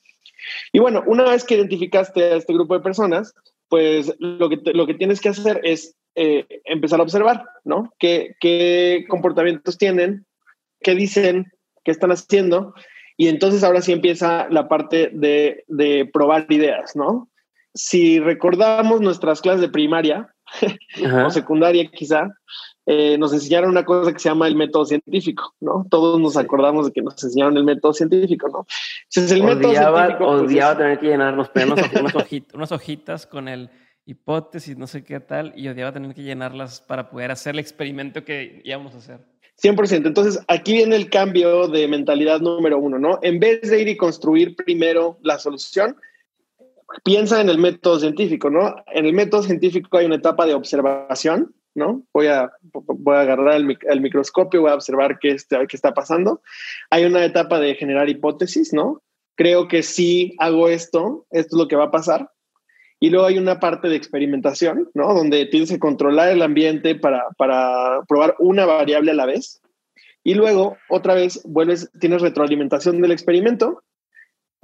Y 0.71 0.79
bueno, 0.79 1.03
una 1.07 1.23
vez 1.23 1.43
que 1.43 1.55
identificaste 1.55 2.23
a 2.23 2.35
este 2.35 2.53
grupo 2.53 2.75
de 2.75 2.83
personas, 2.83 3.33
pues 3.67 4.15
lo 4.19 4.47
que, 4.49 4.61
lo 4.73 4.85
que 4.85 4.93
tienes 4.93 5.19
que 5.19 5.29
hacer 5.29 5.59
es 5.63 5.95
eh, 6.15 6.45
empezar 6.65 6.99
a 6.99 7.03
observar, 7.03 7.45
¿no? 7.63 7.93
¿Qué, 7.99 8.35
¿Qué 8.39 9.05
comportamientos 9.09 9.77
tienen? 9.77 10.25
¿Qué 10.81 10.95
dicen? 10.95 11.51
¿Qué 11.83 11.91
están 11.91 12.11
haciendo? 12.11 12.73
Y 13.17 13.27
entonces 13.27 13.63
ahora 13.63 13.81
sí 13.81 13.91
empieza 13.91 14.47
la 14.49 14.67
parte 14.67 15.09
de, 15.13 15.63
de 15.67 16.09
probar 16.11 16.45
ideas, 16.49 16.95
¿no? 16.95 17.29
Si 17.73 18.19
recordamos 18.19 19.01
nuestras 19.01 19.41
clases 19.41 19.61
de 19.61 19.69
primaria 19.69 20.34
o 21.25 21.29
secundaria 21.29 21.89
quizá, 21.91 22.29
eh, 22.85 23.17
nos 23.17 23.33
enseñaron 23.33 23.71
una 23.71 23.83
cosa 23.83 24.13
que 24.13 24.19
se 24.19 24.29
llama 24.29 24.47
el 24.47 24.55
método 24.55 24.85
científico, 24.85 25.55
¿no? 25.59 25.87
Todos 25.89 26.19
nos 26.19 26.37
acordamos 26.37 26.85
de 26.85 26.91
que 26.91 27.01
nos 27.01 27.21
enseñaron 27.23 27.57
el 27.57 27.63
método 27.63 27.93
científico, 27.93 28.47
¿no? 28.47 28.67
Entonces, 29.05 29.31
el 29.31 29.41
odiaba, 29.41 29.55
método 29.55 29.73
científico, 29.73 30.27
pues, 30.27 30.41
odiaba 30.43 30.77
tener 30.77 30.99
que 30.99 31.07
llenarnos 31.07 31.49
unas, 31.55 32.15
hojitas, 32.15 32.53
unas 32.53 32.71
hojitas 32.71 33.25
con 33.25 33.47
el 33.47 33.69
hipótesis, 34.05 34.77
no 34.77 34.85
sé 34.85 35.03
qué 35.03 35.19
tal, 35.19 35.53
y 35.55 35.67
odiaba 35.67 35.91
tener 35.91 36.13
que 36.13 36.21
llenarlas 36.21 36.79
para 36.79 37.09
poder 37.09 37.31
hacer 37.31 37.55
el 37.55 37.59
experimento 37.59 38.23
que 38.23 38.61
íbamos 38.63 38.93
a 38.93 38.99
hacer. 38.99 39.19
100%. 39.61 40.05
Entonces, 40.05 40.39
aquí 40.47 40.73
viene 40.73 40.95
el 40.95 41.09
cambio 41.09 41.67
de 41.67 41.87
mentalidad 41.87 42.39
número 42.39 42.77
uno, 42.77 42.99
¿no? 42.99 43.19
En 43.21 43.39
vez 43.39 43.61
de 43.61 43.81
ir 43.81 43.87
y 43.87 43.97
construir 43.97 44.55
primero 44.55 45.17
la 45.23 45.39
solución, 45.39 45.95
piensa 47.03 47.41
en 47.41 47.49
el 47.49 47.57
método 47.57 47.99
científico, 47.99 48.49
¿no? 48.49 48.75
En 48.87 49.05
el 49.05 49.13
método 49.13 49.43
científico 49.43 49.97
hay 49.97 50.05
una 50.05 50.15
etapa 50.15 50.45
de 50.45 50.53
observación, 50.53 51.53
¿no? 51.73 52.03
Voy 52.13 52.27
a, 52.27 52.51
voy 52.73 53.15
a 53.15 53.21
agarrar 53.21 53.55
el, 53.55 54.01
microscopio, 54.01 54.61
voy 54.61 54.71
a 54.71 54.75
observar 54.75 55.19
qué 55.19 55.31
está, 55.31 55.65
qué 55.67 55.75
está 55.75 55.93
pasando. 55.93 56.41
Hay 56.89 57.05
una 57.05 57.23
etapa 57.23 57.59
de 57.59 57.75
generar 57.75 58.09
hipótesis, 58.09 58.73
¿no? 58.73 59.01
Creo 59.35 59.67
que 59.67 59.83
si 59.83 60.35
hago 60.39 60.69
esto, 60.69 61.25
esto 61.31 61.55
es 61.55 61.59
lo 61.59 61.67
que 61.67 61.75
va 61.75 61.85
a 61.85 61.91
pasar. 61.91 62.31
Y 62.99 63.09
luego 63.09 63.25
hay 63.25 63.37
una 63.37 63.59
parte 63.59 63.89
de 63.89 63.97
experimentación, 63.97 64.89
¿no? 64.93 65.13
Donde 65.13 65.45
tienes 65.47 65.69
que 65.69 65.79
controlar 65.79 66.29
el 66.29 66.41
ambiente 66.41 66.95
para, 66.95 67.25
para 67.37 68.01
probar 68.07 68.35
una 68.39 68.65
variable 68.65 69.11
a 69.11 69.15
la 69.15 69.25
vez. 69.25 69.61
Y 70.23 70.33
luego, 70.33 70.77
otra 70.89 71.13
vez, 71.13 71.41
vuelves, 71.43 71.91
tienes 71.99 72.21
retroalimentación 72.21 73.01
del 73.01 73.11
experimento, 73.11 73.83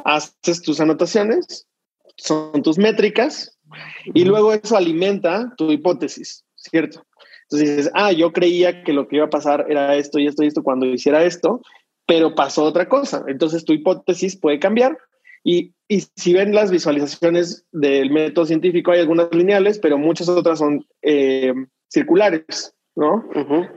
haces 0.04 0.62
tus 0.62 0.80
anotaciones, 0.80 1.68
son 2.24 2.62
tus 2.64 2.78
métricas, 2.78 3.58
y 4.14 4.26
luego 4.26 4.54
eso 4.54 4.76
alimenta 4.76 5.54
tu 5.58 5.72
hipótesis. 5.72 6.44
¿cierto? 6.62 7.04
Entonces 7.44 7.78
dices, 7.78 7.92
ah, 7.96 8.12
yo 8.12 8.32
creía 8.32 8.84
que 8.84 8.94
lo 8.94 9.08
que 9.08 9.18
iba 9.18 9.26
a 9.26 9.30
pasar 9.30 9.66
era 9.70 9.96
esto 9.96 10.20
y 10.20 10.28
esto 10.28 10.44
y 10.44 10.48
esto 10.48 10.64
cuando 10.64 10.86
hiciera 10.86 11.24
esto, 11.24 11.62
pero 12.06 12.36
pasó 12.36 12.64
otra 12.64 12.88
cosa. 12.88 13.24
Entonces 13.28 13.66
tu 13.66 13.74
hipótesis 13.74 14.38
puede 14.38 14.60
cambiar. 14.60 14.98
Y, 15.44 15.74
y 15.88 16.02
si 16.16 16.34
ven 16.34 16.54
las 16.54 16.72
visualizaciones 16.72 17.66
del 17.72 18.12
método 18.12 18.46
científico, 18.46 18.92
hay 18.92 19.00
algunas 19.00 19.34
lineales, 19.34 19.80
pero 19.80 19.98
muchas 19.98 20.30
otras 20.30 20.60
son 20.60 20.86
eh, 21.02 21.54
circulares, 21.90 22.76
¿no? 22.96 23.26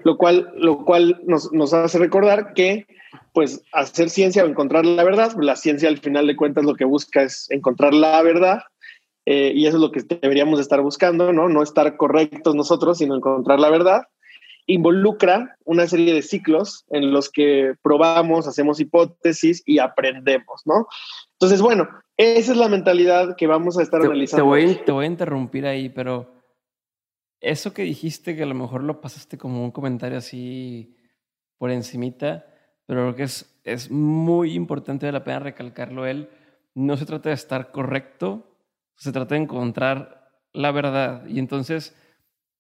Lo 0.05 0.19
cual, 0.19 0.53
lo 0.57 0.85
cual 0.85 1.21
nos, 1.25 1.53
nos 1.53 1.73
hace 1.73 1.99
recordar 1.99 2.53
que 2.55 2.87
pues 3.35 3.63
hacer 3.73 4.09
ciencia 4.09 4.45
o 4.45 4.47
encontrar 4.47 4.87
la 4.87 5.05
verdad, 5.05 5.33
la 5.39 5.57
ciencia 5.57 5.89
al 5.89 5.99
final 5.99 6.27
de 6.27 6.37
cuentas 6.37 6.65
lo 6.65 6.77
que 6.77 6.85
busca 6.85 7.23
es 7.23 7.51
encontrar 7.51 7.93
la 7.93 8.23
verdad 8.23 8.63
eh, 9.27 9.53
y 9.55 9.67
eso 9.67 9.77
es 9.79 9.81
lo 9.81 9.91
que 9.91 10.03
deberíamos 10.03 10.61
estar 10.61 10.81
buscando, 10.81 11.33
¿no? 11.33 11.49
No 11.49 11.63
estar 11.63 11.97
correctos 11.97 12.55
nosotros, 12.55 12.99
sino 12.99 13.17
encontrar 13.17 13.59
la 13.59 13.71
verdad. 13.71 14.03
Involucra 14.67 15.57
una 15.65 15.87
serie 15.87 16.15
de 16.15 16.23
ciclos 16.23 16.85
en 16.91 17.13
los 17.13 17.31
que 17.31 17.75
probamos, 17.83 18.47
hacemos 18.47 18.81
hipótesis 18.81 19.63
y 19.67 19.79
aprendemos, 19.79 20.63
¿no? 20.65 20.87
Entonces, 21.33 21.61
bueno, 21.61 21.89
esa 22.17 22.53
es 22.53 22.59
la 22.59 22.69
mentalidad 22.69 23.37
que 23.37 23.47
vamos 23.47 23.79
a 23.79 23.83
estar 23.83 24.01
analizando. 24.01 24.45
Te 24.45 24.49
voy, 24.49 24.75
te 24.85 24.93
voy 24.93 25.05
a 25.07 25.09
interrumpir 25.09 25.67
ahí, 25.67 25.89
pero 25.89 26.43
eso 27.41 27.75
que 27.75 27.83
dijiste, 27.83 28.37
que 28.37 28.45
a 28.45 28.47
lo 28.47 28.55
mejor 28.55 28.83
lo 28.85 29.01
pasaste 29.01 29.37
como 29.37 29.65
un 29.65 29.71
comentario 29.71 30.19
así 30.19 30.97
por 31.59 31.71
encimita, 31.71 32.47
pero 32.87 33.03
creo 33.03 33.17
que 33.17 33.23
es, 33.25 33.61
es 33.65 33.91
muy 33.91 34.55
importante, 34.55 35.07
de 35.07 35.13
la 35.13 35.25
pena 35.25 35.39
recalcarlo 35.41 36.07
él. 36.07 36.29
No 36.75 36.97
se 36.97 37.07
trata 37.07 37.29
de 37.29 37.35
estar 37.35 37.71
correcto, 37.71 38.57
se 38.97 39.13
trata 39.13 39.35
de 39.35 39.43
encontrar 39.43 40.43
la 40.53 40.71
verdad. 40.71 41.27
Y 41.27 41.39
entonces 41.39 41.95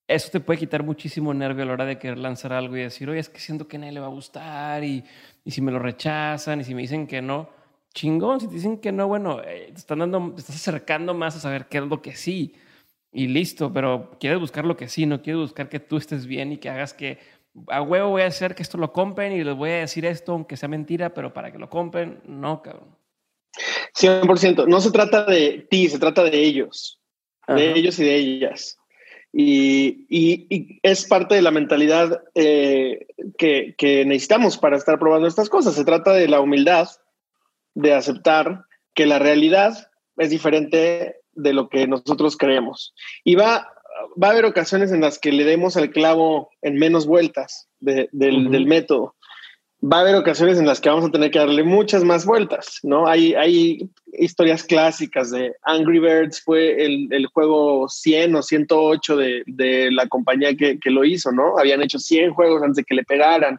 eso 0.06 0.30
te 0.30 0.40
puede 0.40 0.58
quitar 0.58 0.82
muchísimo 0.82 1.32
nervio 1.32 1.62
a 1.64 1.66
la 1.66 1.72
hora 1.72 1.84
de 1.86 1.98
querer 1.98 2.18
lanzar 2.18 2.52
algo 2.52 2.76
y 2.76 2.80
decir, 2.80 3.08
oye, 3.08 3.20
es 3.20 3.28
que 3.28 3.40
siento 3.40 3.66
que 3.68 3.76
a 3.76 3.80
nadie 3.80 3.92
le 3.92 4.00
va 4.00 4.06
a 4.06 4.10
gustar 4.10 4.84
y, 4.84 5.04
y 5.44 5.50
si 5.50 5.62
me 5.62 5.72
lo 5.72 5.78
rechazan 5.78 6.60
y 6.60 6.64
si 6.64 6.74
me 6.74 6.82
dicen 6.82 7.06
que 7.06 7.22
no, 7.22 7.48
chingón, 7.94 8.40
si 8.40 8.48
te 8.48 8.54
dicen 8.54 8.78
que 8.78 8.92
no, 8.92 9.08
bueno, 9.08 9.40
eh, 9.42 9.70
te, 9.72 9.78
están 9.78 10.00
dando, 10.00 10.32
te 10.34 10.40
estás 10.40 10.56
acercando 10.56 11.14
más 11.14 11.36
a 11.36 11.40
saber 11.40 11.66
qué 11.68 11.78
es 11.78 11.84
lo 11.84 12.02
que 12.02 12.14
sí 12.16 12.54
y 13.12 13.28
listo, 13.28 13.72
pero 13.72 14.10
quieres 14.20 14.40
buscar 14.40 14.64
lo 14.64 14.76
que 14.76 14.88
sí, 14.88 15.06
no 15.06 15.22
quieres 15.22 15.40
buscar 15.40 15.68
que 15.68 15.80
tú 15.80 15.96
estés 15.96 16.26
bien 16.26 16.52
y 16.52 16.58
que 16.58 16.68
hagas 16.68 16.92
que 16.92 17.18
a 17.68 17.82
huevo 17.82 18.10
voy 18.10 18.22
a 18.22 18.26
hacer 18.26 18.54
que 18.54 18.62
esto 18.62 18.78
lo 18.78 18.92
compren 18.92 19.32
y 19.32 19.44
les 19.44 19.54
voy 19.54 19.70
a 19.70 19.78
decir 19.80 20.04
esto 20.04 20.32
aunque 20.32 20.56
sea 20.56 20.68
mentira, 20.68 21.14
pero 21.14 21.32
para 21.32 21.52
que 21.52 21.58
lo 21.58 21.68
compren, 21.68 22.20
no, 22.26 22.62
cabrón. 22.62 22.96
100%. 23.96 24.66
No 24.66 24.80
se 24.80 24.90
trata 24.90 25.24
de 25.24 25.66
ti, 25.70 25.88
se 25.88 25.98
trata 25.98 26.24
de 26.24 26.36
ellos, 26.42 27.00
de 27.46 27.72
ellos 27.72 27.98
y 27.98 28.04
de 28.04 28.14
ellas. 28.16 28.76
Y, 29.32 30.06
y, 30.08 30.78
es 30.82 31.06
parte 31.06 31.34
de 31.34 31.42
la 31.42 31.50
mentalidad 31.50 32.22
eh, 32.34 33.06
que, 33.36 33.74
que, 33.76 34.04
necesitamos 34.04 34.58
para 34.58 34.76
estar 34.76 34.98
probando 34.98 35.26
estas 35.26 35.48
cosas. 35.48 35.74
Se 35.74 35.84
trata 35.84 36.12
de 36.12 36.28
la 36.28 36.40
humildad, 36.40 36.88
de 37.74 37.94
aceptar 37.94 38.64
que 38.94 39.06
la 39.06 39.18
realidad 39.18 39.90
es 40.16 40.30
diferente 40.30 41.16
de 41.32 41.52
lo 41.52 41.68
que 41.68 41.86
nosotros 41.88 42.36
creemos. 42.36 42.94
Y 43.24 43.34
va, 43.34 43.73
va 44.22 44.28
a 44.28 44.30
haber 44.32 44.44
ocasiones 44.44 44.92
en 44.92 45.00
las 45.00 45.18
que 45.18 45.32
le 45.32 45.44
demos 45.44 45.76
al 45.76 45.90
clavo 45.90 46.50
en 46.62 46.76
menos 46.76 47.06
vueltas 47.06 47.68
del, 47.80 48.08
del 48.12 48.66
método 48.66 49.14
va 49.84 49.98
a 49.98 50.00
haber 50.00 50.14
ocasiones 50.14 50.58
en 50.58 50.66
las 50.66 50.80
que 50.80 50.88
vamos 50.88 51.04
a 51.04 51.10
tener 51.10 51.30
que 51.30 51.38
darle 51.38 51.62
muchas 51.62 52.04
más 52.04 52.24
vueltas, 52.24 52.78
¿no? 52.82 53.06
Hay, 53.06 53.34
hay 53.34 53.90
historias 54.12 54.64
clásicas 54.64 55.30
de 55.30 55.54
Angry 55.62 55.98
Birds, 55.98 56.42
fue 56.42 56.84
el, 56.84 57.08
el 57.10 57.26
juego 57.26 57.88
100 57.88 58.36
o 58.36 58.42
108 58.42 59.16
de, 59.16 59.42
de 59.46 59.90
la 59.90 60.06
compañía 60.06 60.56
que, 60.56 60.78
que, 60.78 60.90
lo 60.90 61.04
hizo, 61.04 61.32
¿no? 61.32 61.58
Habían 61.58 61.82
hecho 61.82 61.98
100 61.98 62.32
juegos 62.32 62.62
antes 62.62 62.76
de 62.76 62.84
que 62.84 62.94
le 62.94 63.04
pegaran. 63.04 63.58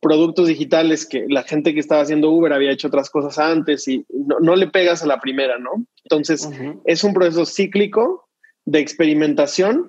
Productos 0.00 0.46
digitales 0.46 1.06
que 1.06 1.26
la 1.28 1.42
gente 1.42 1.74
que 1.74 1.80
estaba 1.80 2.02
haciendo 2.02 2.30
Uber 2.30 2.52
había 2.52 2.70
hecho 2.70 2.86
otras 2.86 3.10
cosas 3.10 3.36
antes 3.38 3.88
y 3.88 4.06
no, 4.08 4.38
no 4.40 4.54
le 4.54 4.68
pegas 4.68 5.02
a 5.02 5.06
la 5.06 5.20
primera, 5.20 5.58
¿no? 5.58 5.84
Entonces, 6.04 6.48
es 6.84 7.04
un 7.04 7.12
proceso 7.12 7.44
cíclico 7.44 8.27
de 8.68 8.80
experimentación, 8.80 9.88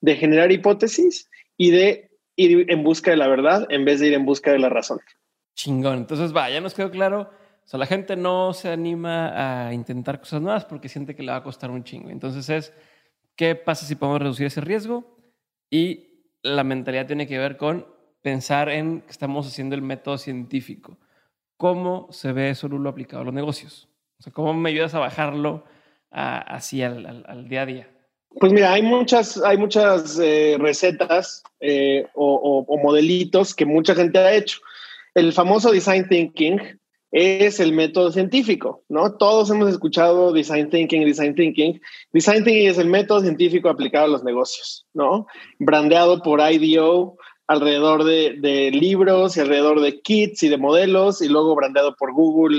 de 0.00 0.16
generar 0.16 0.50
hipótesis 0.50 1.30
y 1.56 1.70
de 1.70 2.10
ir 2.34 2.66
en 2.68 2.82
busca 2.82 3.12
de 3.12 3.16
la 3.16 3.28
verdad 3.28 3.66
en 3.70 3.84
vez 3.84 4.00
de 4.00 4.08
ir 4.08 4.14
en 4.14 4.26
busca 4.26 4.50
de 4.50 4.58
la 4.58 4.68
razón. 4.68 4.98
Chingón. 5.54 5.98
Entonces, 5.98 6.34
va, 6.34 6.50
ya 6.50 6.60
nos 6.60 6.74
quedó 6.74 6.90
claro. 6.90 7.30
O 7.64 7.68
sea, 7.68 7.78
la 7.78 7.86
gente 7.86 8.16
no 8.16 8.52
se 8.52 8.68
anima 8.68 9.68
a 9.68 9.72
intentar 9.72 10.18
cosas 10.18 10.42
nuevas 10.42 10.64
porque 10.64 10.88
siente 10.88 11.14
que 11.14 11.22
le 11.22 11.30
va 11.30 11.38
a 11.38 11.42
costar 11.44 11.70
un 11.70 11.84
chingo. 11.84 12.10
Entonces 12.10 12.48
es, 12.48 12.72
¿qué 13.36 13.54
pasa 13.54 13.86
si 13.86 13.94
podemos 13.94 14.20
reducir 14.20 14.46
ese 14.46 14.60
riesgo? 14.60 15.16
Y 15.70 16.32
la 16.42 16.64
mentalidad 16.64 17.06
tiene 17.06 17.28
que 17.28 17.38
ver 17.38 17.56
con 17.56 17.86
pensar 18.22 18.68
en 18.68 19.02
que 19.02 19.10
estamos 19.10 19.46
haciendo 19.46 19.76
el 19.76 19.82
método 19.82 20.18
científico. 20.18 20.98
¿Cómo 21.56 22.08
se 22.10 22.32
ve 22.32 22.50
eso, 22.50 22.66
Lulo, 22.66 22.90
aplicado 22.90 23.22
a 23.22 23.24
los 23.24 23.34
negocios? 23.34 23.88
O 24.18 24.22
sea, 24.22 24.32
¿cómo 24.32 24.52
me 24.52 24.70
ayudas 24.70 24.94
a 24.94 24.98
bajarlo 24.98 25.64
así 26.10 26.82
al 26.82 27.48
día 27.48 27.62
a 27.62 27.66
día? 27.66 27.95
Pues 28.38 28.52
mira, 28.52 28.72
hay 28.72 28.82
muchas, 28.82 29.42
hay 29.42 29.56
muchas 29.56 30.18
eh, 30.18 30.56
recetas 30.58 31.42
eh, 31.60 32.06
o, 32.14 32.66
modelitos 32.82 33.54
que 33.54 33.64
mucha 33.64 33.94
gente 33.94 34.18
ha 34.18 34.34
hecho. 34.34 34.58
El 35.14 35.32
famoso 35.32 35.70
design 35.70 36.06
thinking 36.08 36.60
es 37.12 37.60
el 37.60 37.72
método 37.72 38.12
científico, 38.12 38.82
¿no? 38.90 39.16
Todos 39.16 39.50
hemos 39.50 39.70
escuchado 39.70 40.32
design 40.32 40.68
thinking, 40.68 41.06
design 41.06 41.34
thinking. 41.34 41.80
Design 42.12 42.44
thinking 42.44 42.68
es 42.68 42.76
el 42.76 42.88
método 42.88 43.22
científico 43.22 43.70
aplicado 43.70 44.04
a 44.04 44.08
los 44.08 44.22
negocios, 44.22 44.86
¿no? 44.92 45.26
Brandeado 45.58 46.20
por 46.20 46.40
IDEO, 46.40 47.16
alrededor 47.46 48.04
de, 48.04 48.70
libros 48.72 49.36
y 49.36 49.40
alrededor 49.40 49.80
de 49.80 50.00
kits 50.00 50.42
y 50.42 50.48
de 50.48 50.58
modelos 50.58 51.22
y 51.22 51.28
luego 51.28 51.54
brandeado 51.54 51.94
por 51.96 52.12
Google 52.12 52.58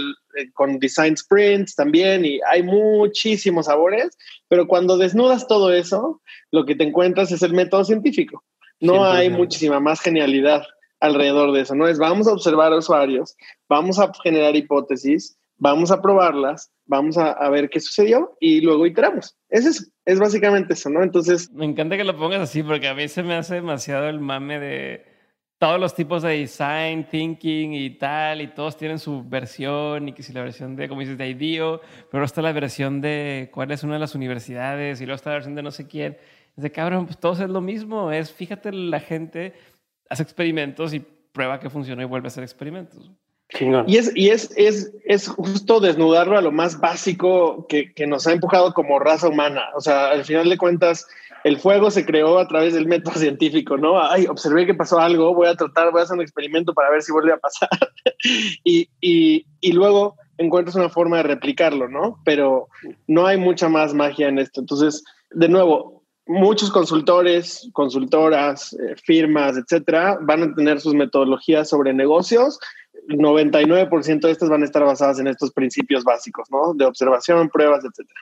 con 0.53 0.79
design 0.79 1.15
sprints 1.17 1.75
también 1.75 2.25
y 2.25 2.39
hay 2.49 2.63
muchísimos 2.63 3.65
sabores, 3.65 4.17
pero 4.47 4.67
cuando 4.67 4.97
desnudas 4.97 5.47
todo 5.47 5.73
eso, 5.73 6.21
lo 6.51 6.65
que 6.65 6.75
te 6.75 6.83
encuentras 6.83 7.31
es 7.31 7.41
el 7.41 7.53
método 7.53 7.83
científico. 7.83 8.43
No 8.79 9.05
hay 9.05 9.29
muchísima 9.29 9.79
más 9.79 9.99
genialidad 10.01 10.63
alrededor 10.99 11.51
de 11.51 11.61
eso, 11.61 11.75
¿no? 11.75 11.87
Es 11.87 11.99
vamos 11.99 12.27
a 12.27 12.33
observar 12.33 12.73
a 12.73 12.77
usuarios, 12.77 13.35
vamos 13.67 13.99
a 13.99 14.11
generar 14.23 14.55
hipótesis, 14.55 15.37
vamos 15.57 15.91
a 15.91 16.01
probarlas, 16.01 16.71
vamos 16.85 17.17
a, 17.17 17.49
ver 17.49 17.69
qué 17.69 17.79
sucedió 17.79 18.37
y 18.39 18.61
luego 18.61 18.85
iteramos. 18.85 19.35
Es 19.49 19.65
eso, 19.65 19.83
es 20.05 20.19
básicamente 20.19 20.73
eso, 20.73 20.89
¿no? 20.89 21.03
Entonces... 21.03 21.51
Me 21.51 21.65
encanta 21.65 21.97
que 21.97 22.03
lo 22.03 22.17
pongas 22.17 22.41
así 22.41 22.63
porque 22.63 22.87
a 22.87 22.93
mí 22.93 23.07
se 23.07 23.23
me 23.23 23.35
hace 23.35 23.55
demasiado 23.55 24.07
el 24.07 24.19
mame 24.19 24.59
de 24.59 25.16
todos 25.59 25.79
los 25.79 25.95
tipos 25.95 26.21
de 26.21 26.37
design, 26.37 27.07
thinking 27.09 27.73
y 27.73 27.89
tal, 27.91 28.41
y 28.41 28.47
todos 28.47 28.77
tienen 28.77 28.99
su 28.99 29.23
versión, 29.23 30.07
y 30.07 30.13
que 30.13 30.21
si 30.21 30.31
la 30.33 30.41
versión 30.41 30.75
de, 30.75 30.87
como 30.87 31.01
dices, 31.01 31.17
de 31.17 31.29
IDEO, 31.29 31.81
pero 32.11 32.23
está 32.23 32.41
la 32.41 32.51
versión 32.51 33.01
de 33.01 33.49
cuál 33.53 33.71
es 33.71 33.83
una 33.83 33.93
de 33.93 33.99
las 33.99 34.13
universidades, 34.13 35.01
y 35.01 35.05
luego 35.05 35.15
está 35.15 35.31
la 35.31 35.35
versión 35.37 35.55
de 35.55 35.63
no 35.63 35.71
sé 35.71 35.87
quién. 35.87 36.17
Es 36.55 36.63
de 36.63 36.71
cabrón, 36.71 37.05
pues 37.05 37.19
todos 37.19 37.39
es 37.39 37.49
lo 37.49 37.61
mismo, 37.61 38.11
es 38.11 38.31
fíjate, 38.31 38.71
la 38.71 38.99
gente 38.99 39.53
hace 40.09 40.23
experimentos 40.23 40.93
y 40.93 40.99
prueba 40.99 41.59
que 41.59 41.69
funciona 41.69 42.03
y 42.03 42.05
vuelve 42.05 42.27
a 42.27 42.29
hacer 42.29 42.43
experimentos. 42.43 43.11
Y, 43.87 43.95
es, 43.95 44.11
y 44.13 44.29
es, 44.29 44.51
es, 44.57 44.91
es, 45.05 45.29
justo 45.29 45.79
desnudarlo 45.79 46.37
a 46.37 46.41
lo 46.41 46.51
más 46.51 46.81
básico 46.81 47.65
que, 47.67 47.93
que, 47.93 48.05
nos 48.05 48.27
ha 48.27 48.33
empujado 48.33 48.73
como 48.73 48.99
raza 48.99 49.29
humana. 49.29 49.69
O 49.73 49.79
sea, 49.79 50.09
al 50.09 50.25
final 50.25 50.49
de 50.49 50.57
cuentas, 50.57 51.07
el 51.43 51.59
fuego 51.59 51.91
se 51.91 52.05
creó 52.05 52.39
a 52.39 52.47
través 52.47 52.73
del 52.73 52.87
método 52.87 53.13
científico, 53.19 53.77
¿no? 53.77 54.01
Ay, 54.01 54.27
observé 54.27 54.65
que 54.65 54.73
pasó 54.73 54.99
algo, 54.99 55.33
voy 55.33 55.47
a 55.47 55.55
tratar, 55.55 55.91
voy 55.91 56.01
a 56.01 56.03
hacer 56.03 56.15
un 56.15 56.21
experimento 56.21 56.73
para 56.73 56.89
ver 56.89 57.01
si 57.01 57.11
vuelve 57.11 57.33
a 57.33 57.37
pasar. 57.37 57.69
y, 58.63 58.89
y, 59.01 59.71
luego 59.71 60.15
encuentras 60.37 60.75
una 60.75 60.89
forma 60.89 61.17
de 61.17 61.23
replicarlo, 61.23 61.87
¿no? 61.87 62.19
Pero 62.23 62.67
no 63.07 63.25
hay 63.25 63.37
mucha 63.37 63.69
más 63.69 63.93
magia 63.93 64.27
en 64.27 64.39
esto. 64.39 64.59
Entonces, 64.61 65.03
de 65.31 65.49
nuevo, 65.49 66.03
muchos 66.27 66.71
consultores, 66.71 67.69
consultoras, 67.73 68.73
eh, 68.73 68.95
firmas, 69.03 69.57
etcétera, 69.57 70.19
van 70.21 70.43
a 70.43 70.55
tener 70.55 70.79
sus 70.79 70.93
metodologías 70.93 71.69
sobre 71.69 71.93
negocios 71.93 72.59
99% 73.07 74.19
de 74.19 74.31
estas 74.31 74.49
van 74.49 74.61
a 74.61 74.65
estar 74.65 74.83
basadas 74.83 75.19
en 75.19 75.27
estos 75.27 75.51
principios 75.51 76.03
básicos, 76.03 76.49
¿no? 76.51 76.73
De 76.73 76.85
observación, 76.85 77.49
pruebas, 77.49 77.83
etcétera. 77.83 78.19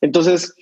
Entonces, 0.00 0.54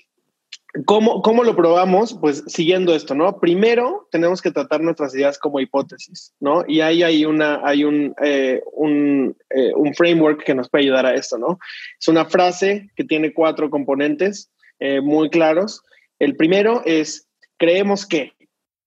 ¿cómo, 0.85 1.23
¿cómo 1.23 1.45
lo 1.45 1.57
probamos? 1.57 2.17
Pues 2.21 2.45
siguiendo 2.47 2.95
esto, 2.95 3.15
¿no? 3.15 3.39
Primero, 3.41 4.09
tenemos 4.11 4.43
que 4.43 4.51
tratar 4.51 4.81
nuestras 4.81 5.15
ideas 5.15 5.39
como 5.39 5.61
hipótesis, 5.61 6.35
¿no? 6.41 6.65
Y 6.67 6.81
ahí 6.81 7.03
hay, 7.03 7.25
una, 7.25 7.61
hay 7.65 7.85
un, 7.85 8.15
eh, 8.23 8.63
un, 8.73 9.37
eh, 9.51 9.73
un, 9.75 9.95
framework 9.95 10.45
que 10.45 10.55
nos 10.55 10.69
puede 10.69 10.85
ayudar 10.85 11.07
a 11.07 11.15
esto, 11.15 11.39
¿no? 11.39 11.59
Es 11.99 12.09
una 12.09 12.25
frase 12.27 12.91
que 12.97 13.05
tiene 13.05 13.33
cuatro 13.33 13.71
componentes 13.71 14.51
eh, 14.79 15.01
muy 15.01 15.31
claros. 15.31 15.83
El 16.19 16.37
primero 16.37 16.83
es, 16.85 17.29
creemos 17.57 18.07
que, 18.07 18.33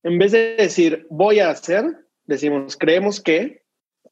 en 0.04 0.18
vez 0.18 0.32
de 0.32 0.56
decir 0.56 1.08
voy 1.10 1.40
a 1.40 1.50
hacer, 1.50 1.86
decimos 2.26 2.78
creemos 2.78 3.22
que, 3.22 3.64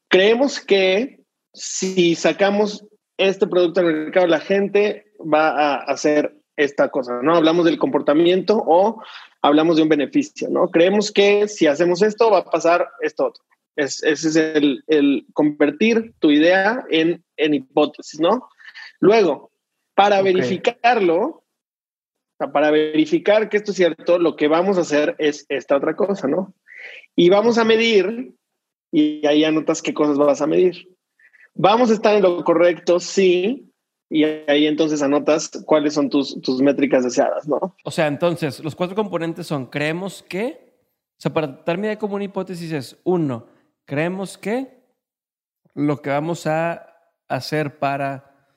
creemos 0.08 0.60
que 0.60 1.20
si 1.54 2.14
sacamos 2.14 2.84
este 3.16 3.46
producto 3.46 3.80
al 3.80 3.86
mercado, 3.86 4.26
la 4.26 4.40
gente 4.40 5.06
va 5.20 5.50
a 5.50 5.76
hacer 5.76 6.37
esta 6.58 6.88
cosa, 6.88 7.22
¿no? 7.22 7.36
Hablamos 7.36 7.64
del 7.64 7.78
comportamiento 7.78 8.62
o 8.66 9.00
hablamos 9.40 9.76
de 9.76 9.84
un 9.84 9.88
beneficio, 9.88 10.48
¿no? 10.50 10.68
Creemos 10.68 11.12
que 11.12 11.46
si 11.46 11.68
hacemos 11.68 12.02
esto 12.02 12.30
va 12.30 12.38
a 12.38 12.50
pasar 12.50 12.88
esto 13.00 13.26
otro. 13.26 13.44
ese 13.76 14.10
es 14.10 14.36
el, 14.36 15.24
convertir 15.32 16.14
tu 16.18 16.32
idea 16.32 16.84
en, 16.90 17.22
hipótesis, 17.36 18.18
¿no? 18.18 18.48
Luego, 18.98 19.52
para 19.94 20.20
verificarlo, 20.20 21.44
para 22.52 22.72
verificar 22.72 23.48
que 23.48 23.58
esto 23.58 23.70
es 23.70 23.76
cierto, 23.76 24.18
lo 24.18 24.34
que 24.34 24.48
vamos 24.48 24.78
a 24.78 24.80
hacer 24.80 25.14
es 25.18 25.46
esta 25.48 25.76
otra 25.76 25.94
cosa, 25.94 26.26
¿no? 26.26 26.54
Y 27.14 27.30
vamos 27.30 27.56
a 27.56 27.64
medir 27.64 28.34
y 28.90 29.24
ahí 29.28 29.44
anotas 29.44 29.80
qué 29.80 29.94
cosas 29.94 30.18
vas 30.18 30.42
a 30.42 30.48
medir. 30.48 30.88
Vamos 31.54 31.90
a 31.90 31.94
estar 31.94 32.16
en 32.16 32.22
lo 32.22 32.42
correcto, 32.42 32.98
sí, 32.98 33.67
y 34.10 34.24
ahí 34.24 34.66
entonces 34.66 35.02
anotas 35.02 35.50
cuáles 35.66 35.94
son 35.94 36.08
tus, 36.08 36.40
tus 36.40 36.62
métricas 36.62 37.04
deseadas, 37.04 37.46
¿no? 37.46 37.76
O 37.84 37.90
sea, 37.90 38.06
entonces, 38.06 38.60
los 38.60 38.74
cuatro 38.74 38.96
componentes 38.96 39.46
son, 39.46 39.66
creemos 39.66 40.22
que, 40.22 40.74
o 41.18 41.20
sea, 41.20 41.32
para 41.32 41.48
tratar 41.48 41.80
de 41.80 41.98
como 41.98 42.14
una 42.14 42.24
hipótesis 42.24 42.72
es, 42.72 42.96
uno, 43.04 43.46
creemos 43.84 44.38
que 44.38 44.78
lo 45.74 46.00
que 46.00 46.10
vamos 46.10 46.46
a 46.46 46.86
hacer 47.28 47.78
para 47.78 48.52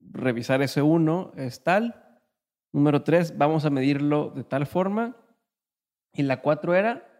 revisar 0.00 0.62
ese 0.62 0.82
uno 0.82 1.32
es 1.36 1.62
tal. 1.62 2.18
Número 2.72 3.02
tres, 3.02 3.38
vamos 3.38 3.64
a 3.64 3.70
medirlo 3.70 4.32
de 4.34 4.44
tal 4.44 4.66
forma. 4.66 5.16
Y 6.12 6.22
la 6.22 6.40
cuatro 6.40 6.74
era, 6.74 7.14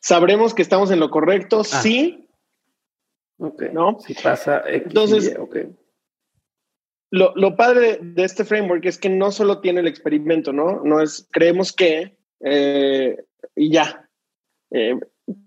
Sabremos 0.00 0.54
que 0.54 0.62
estamos 0.62 0.90
en 0.90 1.00
lo 1.00 1.10
correcto, 1.10 1.60
ah. 1.60 1.64
sí. 1.64 2.26
¿No? 3.72 3.98
Si 4.00 4.14
pasa 4.14 4.62
Entonces, 4.66 5.34
lo, 7.10 7.32
lo, 7.34 7.56
padre 7.56 7.98
de, 8.00 8.24
este 8.24 8.44
framework 8.44 8.84
es 8.84 8.98
que 8.98 9.08
no 9.08 9.32
solo 9.32 9.60
tiene 9.60 9.80
el 9.80 9.88
experimento, 9.88 10.52
¿no? 10.52 10.82
No 10.84 11.00
es 11.00 11.28
creemos 11.30 11.72
que 11.72 12.16
eh, 12.40 13.16
y 13.56 13.70
ya. 13.70 14.08
Eh, 14.70 14.94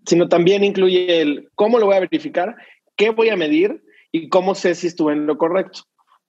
sino 0.05 0.27
también 0.27 0.63
incluye 0.63 1.21
el 1.21 1.49
cómo 1.55 1.79
lo 1.79 1.85
voy 1.85 1.95
a 1.95 2.01
verificar, 2.01 2.55
qué 2.95 3.09
voy 3.09 3.29
a 3.29 3.37
medir 3.37 3.83
y 4.11 4.29
cómo 4.29 4.55
sé 4.55 4.75
si 4.75 4.87
estuve 4.87 5.13
en 5.13 5.25
lo 5.25 5.37
correcto. 5.37 5.81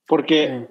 Porque 0.07 0.67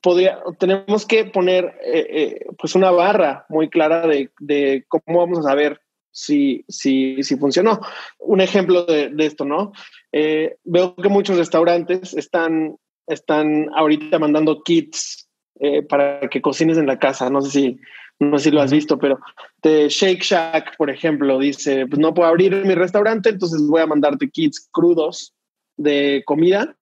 podría, 0.00 0.40
tenemos 0.58 1.06
que 1.06 1.24
poner 1.26 1.78
eh, 1.84 2.46
pues 2.58 2.74
una 2.74 2.90
barra 2.90 3.46
muy 3.48 3.68
clara 3.68 4.06
de, 4.06 4.30
de, 4.38 4.84
cómo 4.88 5.18
vamos 5.18 5.40
a 5.40 5.50
saber 5.50 5.80
si, 6.12 6.64
si, 6.68 7.22
si 7.22 7.36
funcionó. 7.36 7.80
Un 8.18 8.40
ejemplo 8.40 8.84
de, 8.84 9.12
esto, 9.18 9.44
¿no? 9.44 9.72
Eh, 10.12 10.56
veo 10.64 10.94
que 10.96 11.08
muchos 11.08 11.38
restaurantes 11.38 12.14
están, 12.14 12.76
están 13.06 13.68
ahorita 13.74 14.18
mandando 14.18 14.62
kits 14.62 15.28
eh, 15.60 15.82
para 15.82 16.20
que 16.28 16.40
cocines 16.40 16.78
en 16.78 16.86
la 16.86 16.98
casa. 16.98 17.28
No 17.30 17.42
sé 17.42 17.50
si, 17.50 17.80
no 18.18 18.38
sé 18.38 18.44
si 18.44 18.50
lo 18.50 18.62
has 18.62 18.72
visto, 18.72 18.98
pero 18.98 19.18
de 19.62 19.88
Shake 19.88 20.22
Shack, 20.22 20.76
por 20.76 20.90
ejemplo, 20.90 21.38
dice, 21.38 21.86
pues 21.86 21.98
no 21.98 22.14
puedo 22.14 22.28
abrir 22.28 22.54
mi 22.64 22.74
restaurante, 22.74 23.30
entonces 23.30 23.60
voy 23.66 23.82
a 23.82 23.86
mandarte 23.86 24.30
kits 24.30 24.68
crudos 24.72 25.34
de 25.76 26.22
comida, 26.26 26.76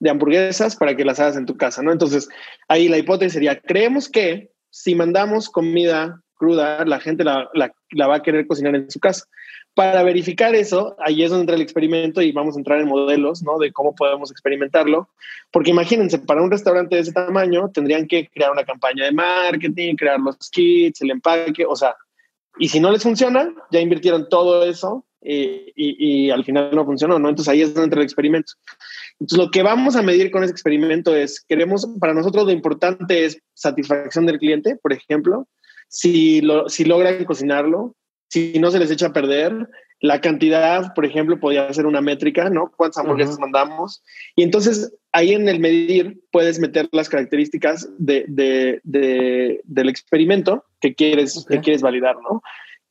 de 0.00 0.10
hamburguesas, 0.10 0.76
para 0.76 0.96
que 0.96 1.04
las 1.04 1.20
hagas 1.20 1.36
en 1.36 1.46
tu 1.46 1.56
casa, 1.56 1.82
¿no? 1.82 1.92
Entonces, 1.92 2.28
ahí 2.68 2.88
la 2.88 2.98
hipótesis 2.98 3.34
sería, 3.34 3.60
creemos 3.60 4.08
que 4.08 4.50
si 4.70 4.94
mandamos 4.94 5.48
comida 5.48 6.20
cruda, 6.34 6.84
la 6.84 6.98
gente 6.98 7.22
la, 7.22 7.48
va 7.54 8.16
a 8.16 8.22
querer 8.22 8.48
cocinar 8.48 8.74
en 8.74 8.90
su 8.90 8.98
casa. 8.98 9.26
Para 9.74 10.02
verificar 10.02 10.54
eso, 10.54 10.96
ahí 10.98 11.22
es 11.22 11.30
donde 11.30 11.42
entra 11.42 11.56
el 11.56 11.62
experimento 11.62 12.20
y 12.20 12.32
vamos 12.32 12.56
a 12.56 12.58
entrar 12.58 12.80
en 12.80 12.88
modelos, 12.88 13.42
¿no? 13.42 13.58
De 13.58 13.72
cómo 13.72 13.94
podemos 13.94 14.30
experimentarlo. 14.30 15.08
Porque 15.50 15.70
imagínense, 15.70 16.18
para 16.18 16.42
un 16.42 16.50
restaurante 16.50 16.96
de 16.96 17.02
ese 17.02 17.12
tamaño 17.12 17.70
tendrían 17.70 18.06
que 18.06 18.28
crear 18.28 18.50
una 18.50 18.64
campaña 18.64 19.06
de 19.06 19.12
marketing, 19.12 19.96
crear 19.96 20.20
los 20.20 20.36
kits, 20.50 21.00
el 21.00 21.10
empaque, 21.10 21.64
o 21.64 21.74
sea, 21.74 21.94
y 22.58 22.68
si 22.68 22.80
no 22.80 22.90
les 22.90 23.02
funciona, 23.02 23.52
ya 23.70 23.80
invirtieron 23.80 24.28
todo 24.28 24.62
eso 24.64 25.06
y, 25.22 25.72
y, 25.76 26.30
al 26.30 26.44
final 26.44 26.70
no 26.74 26.84
funcionó, 26.84 27.18
¿no? 27.18 27.28
Entonces 27.28 27.52
ahí 27.52 27.62
es 27.62 27.72
donde 27.72 27.84
entra 27.84 28.00
el 28.00 28.04
experimento. 28.04 28.52
Entonces 29.20 29.38
lo 29.38 29.50
que 29.50 29.62
vamos 29.62 29.96
a 29.96 30.02
medir 30.02 30.30
con 30.30 30.42
ese 30.42 30.52
experimento 30.52 31.14
es, 31.14 31.40
queremos, 31.40 31.86
para 32.00 32.12
nosotros 32.12 32.44
lo 32.44 32.50
importante 32.50 33.24
es 33.24 33.40
satisfacción 33.54 34.26
del 34.26 34.38
cliente, 34.38 34.76
por 34.76 34.92
ejemplo, 34.92 35.46
si, 35.88 36.40
lo, 36.40 36.68
si 36.68 36.84
logran 36.84 37.24
cocinarlo, 37.24 37.94
si 38.32 38.58
no 38.58 38.70
se 38.70 38.78
les 38.78 38.90
echa 38.90 39.08
a 39.08 39.12
perder, 39.12 39.68
la 40.00 40.22
cantidad, 40.22 40.94
por 40.94 41.04
ejemplo, 41.04 41.38
podría 41.38 41.70
ser 41.74 41.84
una 41.84 42.00
métrica, 42.00 42.48
¿no? 42.48 42.72
¿Cuántas 42.74 43.04
hamburguesas 43.04 43.38
mandamos? 43.38 44.02
Y 44.34 44.42
entonces 44.42 44.90
ahí 45.12 45.34
en 45.34 45.50
el 45.50 45.60
medir 45.60 46.18
puedes 46.30 46.58
meter 46.58 46.88
las 46.92 47.10
características 47.10 47.90
de, 47.98 48.24
de, 48.28 48.80
de, 48.84 49.60
del 49.64 49.90
experimento 49.90 50.64
que 50.80 50.94
quieres, 50.94 51.44
que 51.46 51.60
quieres 51.60 51.82
validar, 51.82 52.16
¿no? 52.22 52.42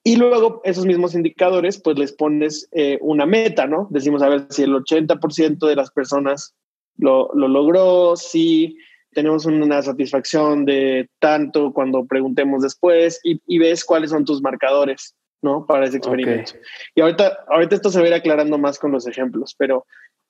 Y 0.04 0.18
luego 0.18 0.62
esos 0.64 0.86
mismos 0.86 1.16
indicadores, 1.16 1.82
pues 1.82 1.98
les 1.98 2.14
pones 2.14 2.70
eh, 2.72 3.00
una 3.02 3.26
meta, 3.26 3.66
¿no? 3.66 3.88
Decimos, 3.90 4.22
a 4.22 4.30
ver, 4.30 4.46
si 4.52 4.62
el 4.62 4.76
80% 4.76 5.68
de 5.68 5.76
las 5.76 5.90
personas 5.90 6.54
lo, 6.98 7.32
lo 7.34 7.48
logró, 7.48 8.16
si 8.16 8.78
tenemos 9.14 9.46
una 9.46 9.82
satisfacción 9.82 10.66
de 10.66 11.10
tanto 11.20 11.74
cuando 11.74 12.06
preguntemos 12.06 12.62
después 12.64 13.20
y, 13.24 13.60
ves 13.60 13.84
cuáles 13.84 14.12
son 14.12 14.26
tus 14.26 14.42
marcadores, 14.42 15.16
¿no? 15.42 15.66
Para 15.66 15.86
ese 15.86 15.98
experimento. 15.98 16.54
Y 16.96 17.02
ahorita, 17.02 17.46
ahorita 17.48 17.76
esto 17.76 17.90
se 17.90 18.00
va 18.00 18.06
a 18.06 18.08
ir 18.10 18.14
aclarando 18.14 18.58
más 18.58 18.80
con 18.80 18.92
los 18.92 19.08
ejemplos, 19.08 19.56
pero 19.58 19.86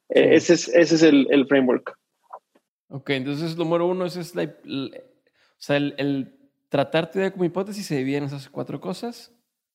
eh, 0.09 0.35
ese 0.35 0.53
es, 0.53 0.67
ese 0.69 0.95
es 0.95 1.03
el, 1.03 1.27
el, 1.29 1.47
framework. 1.47 1.97
Ok, 2.89 3.11
entonces 3.11 3.57
lo 3.57 3.63
número 3.63 3.87
uno 3.87 4.05
es, 4.05 4.35
la, 4.35 4.43
o 4.43 4.89
sea, 5.57 5.77
el, 5.77 5.95
el 5.97 6.35
tratarte 6.69 7.31
como 7.31 7.45
hipótesis 7.45 7.85
se 7.85 7.97
divide 7.97 8.17
en 8.17 8.23
esas 8.25 8.49
cuatro 8.49 8.79
cosas. 8.79 9.33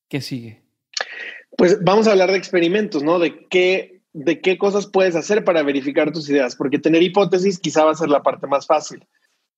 ¿Qué 0.09 0.21
sigue? 0.21 0.63
Pues 1.57 1.83
vamos 1.83 2.07
a 2.07 2.13
hablar 2.13 2.31
de 2.31 2.39
experimentos, 2.39 3.03
¿no? 3.03 3.19
De 3.19 3.47
qué 3.49 3.97
de 4.17 4.41
qué 4.41 4.57
cosas 4.57 4.87
puedes 4.87 5.15
hacer 5.15 5.45
para 5.45 5.63
verificar 5.63 6.11
tus 6.11 6.31
ideas, 6.31 6.57
porque 6.57 6.79
tener 6.79 7.03
hipótesis 7.03 7.59
quizá 7.59 7.85
va 7.85 7.91
a 7.91 7.97
ser 7.97 8.09
la 8.09 8.23
parte 8.23 8.47
más 8.47 8.67
fácil. 8.67 9.07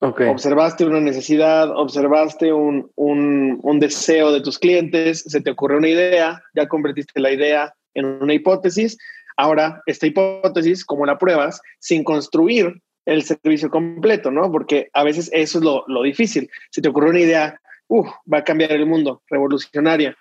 Observaste 0.00 0.84
una 0.84 1.00
necesidad, 1.00 1.70
observaste 1.76 2.52
un, 2.52 2.90
un, 2.94 3.80
deseo 3.80 4.30
de 4.30 4.40
tus 4.40 4.58
clientes, 4.58 5.24
se 5.26 5.40
te 5.40 5.50
ocurre 5.50 5.76
una 5.76 5.88
idea, 5.88 6.40
ya 6.54 6.68
convertiste 6.68 7.20
la 7.20 7.32
idea 7.32 7.74
en 7.94 8.06
una 8.06 8.32
hipótesis. 8.32 8.96
Ahora, 9.37 9.82
esta 9.87 10.06
hipótesis, 10.06 10.84
como 10.84 11.04
la 11.04 11.18
pruebas, 11.18 11.61
sin 11.80 12.04
construir 12.04 12.80
el 13.06 13.22
servicio 13.22 13.70
completo, 13.70 14.30
¿no? 14.30 14.52
Porque 14.52 14.88
a 14.92 15.02
veces 15.02 15.30
eso 15.32 15.58
es 15.58 15.64
lo, 15.64 16.02
difícil. 16.02 16.48
Si 16.70 16.80
te 16.80 16.90
ocurre 16.90 17.11
una 17.11 17.20
idea, 17.20 17.61
va 17.90 18.38
a 18.38 18.44
cambiar 18.44 18.72
el 18.72 18.87
mundo, 18.87 19.22
revolucionaria, 19.28 20.16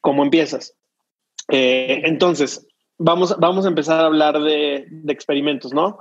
¿cómo 0.00 0.24
empiezas? 0.24 0.74
Eh, 1.50 2.02
entonces, 2.04 2.66
vamos, 2.98 3.36
vamos 3.38 3.64
a 3.64 3.68
empezar 3.68 4.00
a 4.00 4.06
hablar 4.06 4.40
de, 4.40 4.86
experimentos, 5.08 5.72
¿no? 5.72 5.98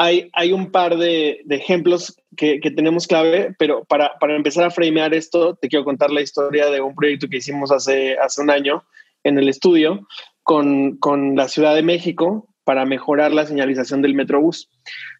Hay, 0.00 0.30
hay 0.32 0.52
un 0.52 0.70
par 0.70 0.96
de, 0.96 1.44
ejemplos 1.50 2.16
que, 2.36 2.60
tenemos 2.60 3.08
clave, 3.08 3.54
pero 3.58 3.84
para, 3.84 4.12
empezar 4.28 4.64
a 4.64 4.70
framear 4.70 5.12
esto, 5.12 5.56
te 5.56 5.68
quiero 5.68 5.84
contar 5.84 6.12
la 6.12 6.20
historia 6.20 6.70
de 6.70 6.80
un 6.80 6.94
proyecto 6.94 7.26
que 7.28 7.38
hicimos 7.38 7.72
hace, 7.72 8.16
hace 8.16 8.40
un 8.40 8.50
año 8.50 8.84
en 9.24 9.38
el 9.38 9.48
estudio 9.48 10.06
con, 10.44 10.98
con 10.98 11.34
la 11.34 11.48
Ciudad 11.48 11.74
de 11.74 11.82
México 11.82 12.48
para 12.62 12.84
mejorar 12.84 13.32
la 13.32 13.44
señalización 13.44 14.00
del 14.00 14.14
Metrobús. 14.14 14.70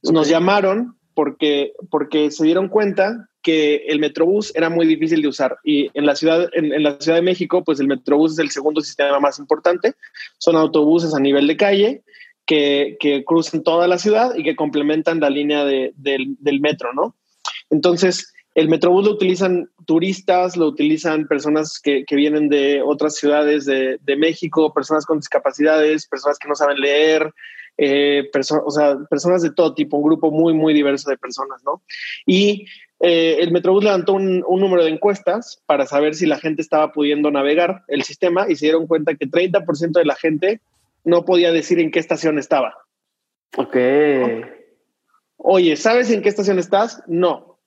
Nos 0.04 0.28
llamaron 0.28 0.96
porque, 1.12 1.72
porque 1.90 2.30
se 2.30 2.44
dieron 2.44 2.68
cuenta 2.68 3.28
que 3.42 3.86
el 3.88 3.98
Metrobús 3.98 4.52
era 4.54 4.70
muy 4.70 4.86
difícil 4.86 5.22
de 5.22 5.28
usar 5.28 5.56
y 5.64 5.90
en 5.94 6.06
la 6.06 6.14
ciudad 6.14 6.48
en, 6.52 6.82
la 6.82 7.00
ciudad 7.00 7.16
de 7.16 7.22
México 7.22 7.64
pues 7.64 7.80
el 7.80 7.88
Metrobús 7.88 8.34
es 8.34 8.38
el 8.38 8.50
segundo 8.50 8.80
sistema 8.80 9.18
más 9.18 9.38
importante 9.38 9.94
son 10.38 10.56
autobuses 10.56 11.14
a 11.14 11.20
nivel 11.20 11.46
de 11.46 11.56
calle 11.56 12.02
que, 12.48 12.96
que 12.98 13.24
cruzan 13.24 13.62
toda 13.62 13.86
la 13.86 13.98
ciudad 13.98 14.34
y 14.34 14.42
que 14.42 14.56
complementan 14.56 15.20
la 15.20 15.30
línea 15.30 15.64
de, 15.64 15.92
del, 15.96 16.36
del, 16.40 16.60
metro 16.60 16.92
no 16.92 17.14
entonces 17.70 18.32
el 18.54 18.68
Metrobús 18.68 19.04
lo 19.04 19.12
utilizan 19.12 19.70
turistas 19.86 20.56
lo 20.56 20.66
utilizan 20.66 21.28
personas 21.28 21.78
que, 21.78 22.04
que 22.04 22.16
vienen 22.16 22.48
de 22.48 22.82
otras 22.82 23.14
ciudades 23.14 23.66
de, 23.66 23.98
de 24.02 24.16
México 24.16 24.72
personas 24.74 25.06
con 25.06 25.20
discapacidades 25.20 26.08
personas 26.08 26.38
que 26.38 26.48
no 26.48 26.56
saben 26.56 26.80
leer 26.80 27.32
eh, 27.80 28.28
o 28.64 28.70
sea, 28.72 28.98
personas 29.08 29.40
de 29.42 29.52
todo 29.52 29.72
tipo, 29.72 29.96
un 29.96 30.02
grupo 30.02 30.32
muy, 30.32 30.52
muy 30.52 30.74
diverso 30.74 31.08
de 31.08 31.16
personas, 31.16 31.62
¿no? 31.64 31.80
Y 32.26 32.66
eh, 33.00 33.36
el 33.38 33.52
Metrobús 33.52 33.84
levantó 33.84 34.14
un, 34.14 34.40
número 34.40 34.84
de 34.84 34.90
encuestas 34.90 35.62
para 35.66 35.86
saber 35.86 36.16
si 36.16 36.26
la 36.26 36.38
gente 36.38 36.60
estaba 36.60 36.92
pudiendo 36.92 37.30
navegar 37.30 37.82
el 37.86 38.02
sistema 38.02 38.46
y 38.48 38.56
se 38.56 38.66
dieron 38.66 38.88
cuenta 38.88 39.14
que 39.14 39.28
30% 39.28 39.92
de 39.92 40.04
la 40.04 40.16
gente 40.16 40.60
no 41.04 41.24
podía 41.24 41.52
decir 41.52 41.78
en 41.80 41.90
qué 41.90 41.98
estación 41.98 42.38
estaba. 42.38 42.74
Ok. 43.56 43.76
Oye, 45.36 45.76
¿sabes 45.76 46.10
en 46.10 46.22
qué 46.22 46.28
estación 46.28 46.58
estás? 46.58 47.02
No. 47.06 47.60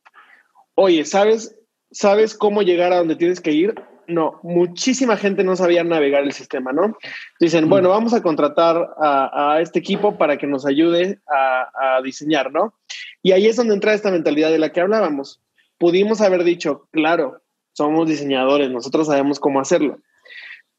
Oye, 0.76 1.06
¿sabes, 1.06 1.56
¿sabes 1.92 2.36
cómo 2.36 2.62
llegar 2.62 2.94
a 2.94 2.98
donde 2.98 3.16
tienes 3.16 3.42
que 3.42 3.52
ir? 3.52 3.76
no, 4.12 4.40
muchísima 4.44 5.18
gente 5.18 5.44
no 5.44 5.56
sabía 5.56 5.84
navegar 5.84 6.24
el 6.24 6.34
sistema, 6.34 6.72
¿no? 6.72 6.98
Dicen, 7.40 7.70
bueno, 7.70 7.90
mm. 7.90 7.92
vamos 7.92 8.14
a 8.14 8.22
contratar 8.22 8.90
a, 8.98 9.60
este 9.62 9.80
equipo 9.80 10.18
para 10.18 10.38
que 10.38 10.48
nos 10.48 10.66
ayude 10.66 11.20
a, 11.28 12.02
diseñar, 12.04 12.52
¿no? 12.52 12.74
Y 13.22 13.32
ahí 13.32 13.48
es 13.48 13.56
donde 13.56 13.74
entra 13.74 13.94
esta 13.94 14.12
mentalidad 14.12 14.52
de 14.52 14.60
la 14.60 14.72
que 14.72 14.82
hablábamos. 14.82 15.42
Pudimos 15.78 16.22
haber 16.22 16.44
dicho, 16.44 16.88
claro, 16.92 17.42
somos 17.74 18.08
diseñadores, 18.08 18.70
nosotros 18.70 19.08
sabemos 19.08 19.40
cómo 19.40 19.60
hacerlo. 19.60 20.00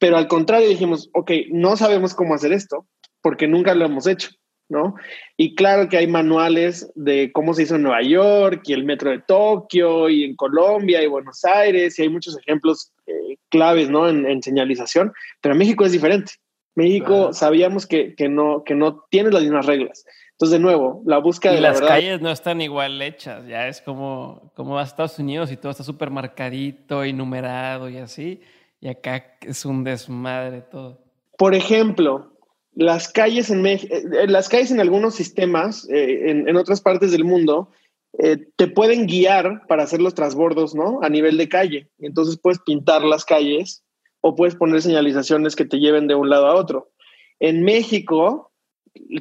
Pero 0.03 0.17
al 0.17 0.27
contrario 0.27 0.69
dijimos, 0.69 1.09
ok, 1.15 1.31
no 1.53 1.77
sabemos 1.77 2.13
cómo 2.13 2.35
hacer 2.35 2.53
esto 2.53 2.89
porque 3.21 3.47
nunca 3.47 3.73
lo 3.73 3.85
hemos 3.85 4.09
hecho. 4.09 4.31
¿no? 4.69 4.97
Y 5.37 5.55
claro 5.55 5.89
que 5.89 5.97
hay 5.97 6.09
manuales 6.09 6.91
de 6.97 7.31
cómo 7.31 7.55
se 7.55 7.63
hizo 7.63 7.77
en 7.77 7.85
Nueva 7.85 8.03
York 8.03 8.63
y 8.65 8.73
el 8.73 8.83
metro 8.83 9.11
de 9.11 9.21
Tokio 9.21 10.09
y 10.09 10.25
en 10.25 10.35
Colombia 10.35 11.01
y 11.05 11.07
Buenos 11.07 11.45
Aires 11.45 11.97
y 11.97 12.03
hay 12.03 12.09
muchos 12.09 12.37
ejemplos 12.37 12.91
eh, 13.07 13.37
claves, 13.49 13.91
¿no? 13.91 14.09
En, 14.09 14.43
señalización, 14.43 15.13
pero 15.41 15.53
en 15.53 15.61
México 15.61 15.85
es 15.85 15.93
diferente. 15.93 16.33
México 16.75 17.33
sabíamos 17.33 17.87
que, 17.87 18.17
no, 18.29 18.65
que 18.65 18.75
no 18.75 19.05
tiene 19.09 19.31
las 19.31 19.43
mismas 19.43 19.67
reglas. 19.67 20.05
Entonces, 20.33 20.59
de 20.59 20.63
nuevo, 20.65 21.01
la 21.07 21.19
búsqueda 21.19 21.53
y 21.53 21.57
de 21.57 21.63
las 21.63 21.81
calles 21.81 22.21
no 22.21 22.33
están 22.33 22.61
igual 22.61 23.01
hechas, 23.03 23.47
ya 23.47 23.69
es 23.69 23.81
como, 23.81 24.51
como 24.57 24.81
a 24.81 24.83
Estados 24.83 25.17
Unidos 25.21 25.53
y 25.53 25.57
todo 25.57 25.71
está 25.71 25.85
súper 25.85 26.11
marcadito 26.11 27.05
y 27.05 27.13
numerado 27.13 27.89
y 27.89 27.99
así, 27.99 28.41
y 28.83 28.89
acá 28.89 29.39
es 29.43 29.65
un 29.65 29.85
desmadre 29.85 30.61
todo. 30.61 30.99
Por 31.39 31.55
ejemplo, 31.55 32.33
las 32.75 33.09
calles 33.09 33.49
en 33.49 33.63
México, 33.63 33.95
eh, 33.95 34.27
las 34.27 34.49
calles 34.49 34.73
en 34.73 34.81
algunos 34.81 35.15
sistemas, 35.15 35.89
eh, 35.89 36.31
en, 36.31 36.57
otras 36.57 36.81
partes 36.81 37.13
del 37.13 37.25
mundo, 37.25 37.71
eh, 38.19 38.39
te 38.57 38.67
pueden 38.67 39.07
guiar 39.07 39.67
para 39.69 39.85
hacer 39.85 40.03
los 40.03 40.15
transbordos, 40.15 40.75
¿no? 40.75 40.99
A 41.03 41.09
nivel 41.09 41.39
de 41.39 41.49
calle. 41.49 41.91
Entonces 42.01 42.37
puedes 42.43 42.59
pintar 42.59 43.05
las 43.05 43.25
calles 43.25 43.85
o 44.21 44.35
puedes 44.35 44.57
poner 44.57 44.83
señalizaciones 44.83 45.55
que 45.55 45.65
te 45.65 45.79
lleven 45.79 46.09
de 46.09 46.17
un 46.17 46.29
lado 46.29 46.47
a 46.47 46.57
otro. 46.57 46.91
En 47.39 47.63
México, 47.63 48.51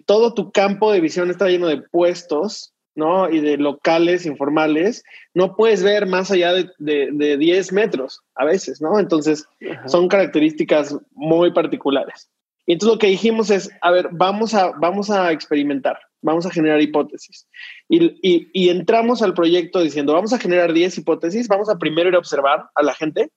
todo 0.08 0.34
tu 0.34 0.52
campo 0.52 0.92
de 0.92 1.02
visión 1.02 1.30
está 1.30 1.48
lleno 1.48 1.68
de 1.68 1.84
puestos, 1.84 2.74
¿no? 2.96 3.30
Y 3.30 3.40
de 3.40 3.58
locales 3.58 4.26
informales. 4.26 5.04
No 5.34 5.56
puedes 5.56 5.84
ver 5.84 6.06
más 6.08 6.32
allá 6.32 6.54
de, 6.54 6.70
de, 6.78 7.38
10 7.38 7.74
metros 7.74 8.22
a 8.36 8.46
veces, 8.46 8.82
¿no? 8.82 9.00
Entonces, 9.00 9.46
son 9.88 10.08
características 10.08 10.98
muy 11.12 11.52
particulares. 11.52 12.30
Y 12.66 12.74
entonces 12.74 12.96
lo 12.96 13.00
que 13.00 13.08
dijimos 13.08 13.50
es, 13.50 13.70
a 13.82 13.92
ver, 13.92 14.10
vamos 14.12 14.54
a, 14.54 14.72
vamos 14.72 15.10
a 15.10 15.32
experimentar, 15.32 15.98
vamos 16.22 16.46
a 16.46 16.52
generar 16.52 16.82
hipótesis. 16.82 17.48
Y, 17.90 18.48
y, 18.54 18.70
entramos 18.70 19.22
al 19.22 19.34
proyecto 19.34 19.82
diciendo, 19.82 20.14
vamos 20.14 20.32
a 20.34 20.38
generar 20.38 20.72
10 20.72 21.00
hipótesis, 21.00 21.48
vamos 21.48 21.70
a 21.70 21.78
primero 21.78 22.10
ir 22.10 22.16
a 22.16 22.20
observar 22.20 22.70
a 22.76 22.84
la 22.84 22.94
gente. 22.94 23.32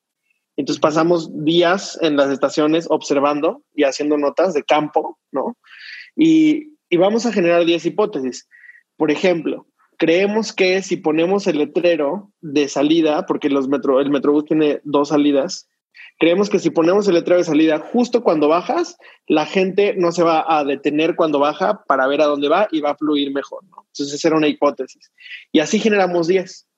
Entonces 0.57 0.81
pasamos 0.81 1.45
días 1.45 1.99
en 2.01 2.17
las 2.17 2.31
estaciones 2.31 2.87
observando 2.89 3.63
y 3.75 3.85
haciendo 3.85 4.19
notas 4.19 4.55
de 4.55 4.63
campo, 4.63 5.19
¿no? 5.33 5.57
Y, 6.15 6.77
y 6.89 6.97
vamos 6.97 7.27
a 7.27 7.33
generar 7.33 7.65
10 7.65 7.87
hipótesis. 7.87 8.47
Por 8.97 9.11
ejemplo, 9.11 9.67
creemos 9.99 10.53
que 10.53 10.83
si 10.83 10.97
ponemos 10.97 11.47
el 11.47 11.59
letrero 11.59 12.33
de 12.41 12.69
salida, 12.69 13.27
porque 13.27 13.51
los 13.51 13.69
metro, 13.69 14.01
el 14.01 14.11
Metrobús 14.11 14.45
tiene 14.45 14.81
dos 14.85 15.09
salidas, 15.09 15.69
Creemos 16.19 16.49
que 16.49 16.61
si 16.61 16.71
ponemos 16.71 17.09
el 17.09 17.15
letrero 17.15 17.39
de 17.39 17.45
salida 17.45 17.79
justo 17.79 18.23
cuando 18.23 18.49
bajas, 18.49 18.97
la 19.27 19.47
gente 19.47 19.95
no 19.97 20.13
se 20.13 20.23
va 20.23 20.45
a 20.47 20.65
detener 20.65 21.17
cuando 21.17 21.41
baja 21.41 21.83
para 21.87 22.07
ver 22.07 22.21
a 22.21 22.27
dónde 22.27 22.49
va 22.49 22.69
y 22.71 22.81
va 22.81 22.91
a 22.91 22.97
fluir 22.97 23.33
mejor. 23.33 23.65
¿no? 23.65 23.85
Entonces, 23.89 24.15
esa 24.15 24.29
era 24.29 24.37
una 24.37 24.49
hipótesis. 24.49 25.13
Y 25.51 25.59
así 25.59 25.79
generamos 25.79 26.29
10. 26.29 26.69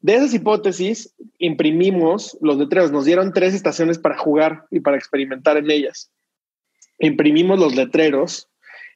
De 0.00 0.16
esas 0.16 0.34
hipótesis, 0.34 1.14
imprimimos 1.38 2.36
los 2.40 2.56
letreros. 2.56 2.90
Nos 2.90 3.04
dieron 3.04 3.32
tres 3.32 3.54
estaciones 3.54 3.98
para 3.98 4.18
jugar 4.18 4.66
y 4.70 4.80
para 4.80 4.96
experimentar 4.96 5.56
en 5.56 5.70
ellas. 5.70 6.10
Imprimimos 6.98 7.58
los 7.58 7.74
letreros 7.74 8.48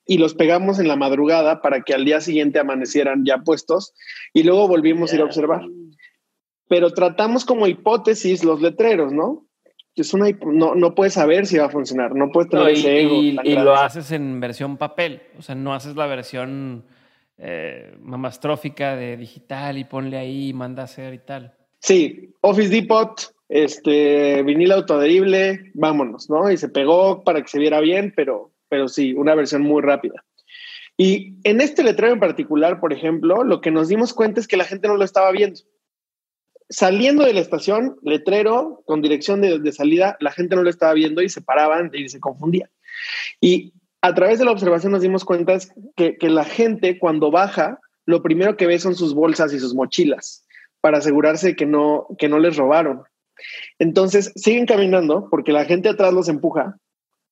y 0.08 0.18
los 0.18 0.34
pegamos 0.34 0.80
en 0.80 0.88
la 0.88 0.96
madrugada 0.96 1.60
para 1.60 1.82
que 1.82 1.94
al 1.94 2.04
día 2.04 2.20
siguiente 2.20 2.58
amanecieran 2.58 3.24
ya 3.24 3.38
puestos 3.38 3.94
y 4.32 4.42
luego 4.42 4.66
volvimos 4.66 5.12
a 5.12 5.16
ir 5.16 5.20
a 5.20 5.26
observar. 5.26 5.62
Pero 6.66 6.92
tratamos 6.92 7.44
como 7.44 7.68
hipótesis 7.68 8.42
los 8.42 8.60
letreros, 8.60 9.12
¿no? 9.12 9.44
es 10.00 10.14
una, 10.14 10.30
no, 10.46 10.74
no 10.74 10.94
puedes 10.94 11.14
saber 11.14 11.46
si 11.46 11.58
va 11.58 11.66
a 11.66 11.70
funcionar, 11.70 12.14
no 12.14 12.30
puedes 12.30 12.50
tener 12.50 12.68
ese 12.68 13.00
ego. 13.00 13.14
Y, 13.22 13.32
lo 13.32 13.74
haces 13.74 14.10
en 14.12 14.40
versión 14.40 14.76
papel, 14.76 15.22
o 15.38 15.42
sea, 15.42 15.54
no 15.54 15.74
haces 15.74 15.96
la 15.96 16.06
versión 16.06 16.84
eh, 17.36 17.94
mamastrófica 18.00 18.96
de 18.96 19.16
digital 19.16 19.78
y 19.78 19.84
ponle 19.84 20.16
ahí 20.16 20.48
y 20.48 20.52
manda 20.52 20.82
a 20.82 20.84
hacer 20.84 21.14
y 21.14 21.18
tal. 21.18 21.54
Sí, 21.80 22.34
Office 22.40 22.70
Depot, 22.70 23.34
este, 23.48 24.42
vinil 24.42 24.72
autoadherible, 24.72 25.70
vámonos, 25.74 26.28
¿no? 26.28 26.50
Y 26.50 26.56
se 26.56 26.68
pegó 26.68 27.22
para 27.24 27.42
que 27.42 27.48
se 27.48 27.58
viera 27.58 27.80
bien, 27.80 28.12
pero, 28.14 28.52
pero 28.68 28.88
sí, 28.88 29.14
una 29.14 29.34
versión 29.34 29.62
muy 29.62 29.82
rápida. 29.82 30.24
Y 30.96 31.36
en 31.44 31.60
este 31.60 31.84
letrero 31.84 32.14
en 32.14 32.20
particular, 32.20 32.80
por 32.80 32.92
ejemplo, 32.92 33.44
lo 33.44 33.60
que 33.60 33.70
nos 33.70 33.88
dimos 33.88 34.12
cuenta 34.14 34.40
es 34.40 34.48
que 34.48 34.56
la 34.56 34.64
gente 34.64 34.88
no 34.88 34.96
lo 34.96 35.04
estaba 35.04 35.30
viendo 35.30 35.60
saliendo 36.68 37.24
de 37.24 37.32
la 37.32 37.40
estación, 37.40 37.96
letrero 38.02 38.82
con 38.86 39.00
dirección 39.00 39.40
de, 39.40 39.72
salida, 39.72 40.16
la 40.20 40.32
gente 40.32 40.56
no 40.56 40.62
lo 40.62 40.70
estaba 40.70 40.92
viendo 40.92 41.22
y 41.22 41.28
se 41.28 41.40
paraban 41.40 41.90
y 41.94 42.08
se 42.08 42.20
confundían. 42.20 42.70
Y 43.40 43.72
a 44.02 44.14
través 44.14 44.38
de 44.38 44.44
la 44.44 44.52
observación 44.52 44.92
nos 44.92 45.02
dimos 45.02 45.24
cuenta 45.24 45.58
que, 45.96 46.16
que 46.16 46.30
la 46.30 46.44
gente 46.44 46.98
cuando 46.98 47.30
baja, 47.30 47.80
lo 48.04 48.22
primero 48.22 48.56
que 48.56 48.66
ve 48.66 48.78
son 48.78 48.94
sus 48.94 49.14
bolsas 49.14 49.52
y 49.52 49.60
sus 49.60 49.74
mochilas 49.74 50.44
para 50.80 50.98
asegurarse 50.98 51.56
que 51.56 51.66
no, 51.66 52.06
que 52.18 52.28
no 52.28 52.38
les 52.38 52.56
robaron. 52.56 53.02
Entonces 53.78 54.32
siguen 54.36 54.66
caminando 54.66 55.28
porque 55.30 55.52
la 55.52 55.64
gente 55.64 55.88
atrás 55.88 56.12
los 56.12 56.28
empuja. 56.28 56.78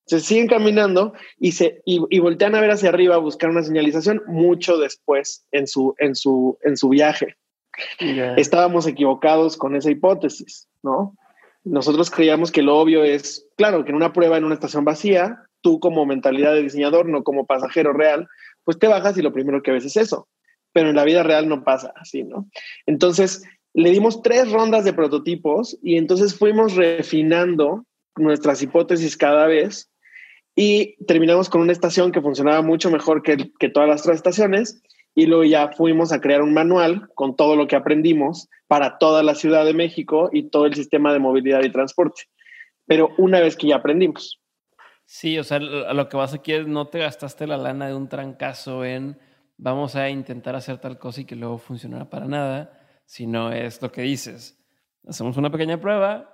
Se 0.07 0.21
siguen 0.21 0.47
caminando 0.47 1.15
y, 1.39 1.53
se, 1.53 1.83
y, 1.85 2.01
y, 2.11 2.19
voltean 2.21 2.55
a 2.55 2.61
ver 2.61 2.71
hacia 2.71 2.91
arriba 2.91 3.17
a 3.17 3.19
buscar 3.19 3.51
una 3.51 3.63
señalización 3.63 4.23
mucho 4.29 4.79
después 4.79 5.45
en 5.51 5.67
su, 5.67 5.95
en 5.99 6.15
su, 6.15 6.59
en 6.63 6.77
su 6.77 6.89
viaje. 6.89 7.37
Estábamos 8.37 8.87
equivocados 8.87 9.57
con 9.57 9.77
esa 9.77 9.91
hipótesis, 9.91 10.69
¿no? 10.83 11.17
Nosotros 11.65 12.11
creíamos 12.11 12.53
que 12.53 12.63
lo 12.63 12.79
obvio 12.79 13.03
es, 13.05 13.47
claro, 13.57 13.85
que 13.85 13.91
en 13.91 13.97
una 13.97 14.13
prueba 14.13 14.39
en 14.39 14.45
una 14.45 14.55
estación 14.55 14.85
vacía, 14.85 15.43
tú 15.61 15.81
como 15.81 16.07
mentalidad 16.07 16.55
de 16.55 16.63
diseñador, 16.63 17.09
no 17.09 17.25
como 17.25 17.45
pasajero 17.45 17.93
real, 17.93 18.29
pues 18.65 18.79
te 18.79 18.87
bajas 18.87 19.19
y 19.19 19.23
lo 19.23 19.33
primero 19.33 19.63
que 19.63 19.73
ves 19.73 19.85
es 19.85 19.97
eso. 19.97 20.29
Pero 20.73 20.91
en 20.91 20.97
la 20.97 21.05
vida 21.05 21.23
real 21.23 21.49
no 21.49 21.65
pasa 21.65 21.93
así, 21.97 22.23
¿no? 22.23 22.49
Entonces, 22.87 23.43
le 23.75 23.91
dimos 23.91 24.23
tres 24.23 24.51
rondas 24.53 24.85
de 24.85 24.93
prototipos 24.93 25.77
y 25.83 25.97
entonces 25.97 26.39
fuimos 26.39 26.77
refinando 26.77 27.85
nuestras 28.17 28.63
hipótesis 28.63 29.17
cada 29.17 29.47
vez 29.47 29.91
y 30.57 30.97
terminamos 31.05 31.51
con 31.51 31.61
una 31.61 31.73
estación 31.73 32.11
que 32.11 32.23
funcionaba 32.23 32.63
mucho 32.63 32.91
mejor 32.91 33.23
que, 33.23 33.53
que 33.59 33.69
todas 33.69 33.89
las 33.89 34.01
otras 34.01 34.17
estaciones 34.17 34.83
y 35.15 35.27
luego 35.27 35.45
ya 35.45 35.69
fuimos 35.69 36.13
a 36.13 36.21
crear 36.21 36.43
un 36.43 36.55
manual 36.55 37.09
con 37.15 37.37
todo 37.37 37.57
lo 37.57 37.69
que 37.69 37.77
aprendimos 37.77 38.49
para 38.67 38.99
toda 38.99 39.23
la 39.23 39.35
Ciudad 39.35 39.65
de 39.67 39.75
México 39.75 40.31
y 40.33 40.51
todo 40.51 40.67
el 40.67 40.75
sistema 40.75 41.13
de 41.13 41.19
movilidad 41.19 41.63
y 41.63 41.71
transporte. 41.71 42.23
Pero 42.87 43.11
una 43.19 43.41
vez 43.41 43.57
que 43.57 43.69
ya 43.69 43.77
aprendimos. 43.77 44.41
Sí, 45.05 45.39
o 45.39 45.45
sea, 45.45 45.59
lo 45.61 46.09
que 46.09 46.17
vas 46.17 46.35
aquí 46.35 46.53
es 46.53 46.67
no 46.67 46.89
te 46.89 46.99
gastaste 46.99 47.47
la 47.47 47.57
lana 47.57 47.87
de 47.87 47.95
un 47.95 48.09
trancazo 48.09 48.85
en 48.85 49.19
vamos 49.57 49.95
a 49.95 50.11
intentar 50.11 50.57
hacer 50.57 50.79
tal 50.79 50.99
cosa 50.99 51.21
y 51.21 51.25
que 51.25 51.37
luego 51.37 51.59
funcionará 51.59 52.11
para 52.11 52.27
nada, 52.27 52.79
sino 53.05 53.53
es 53.53 53.81
lo 53.81 53.93
que 53.93 54.03
dices. 54.03 54.59
Hacemos 55.07 55.37
una 55.37 55.51
pequeña 55.51 55.81
prueba, 55.81 56.29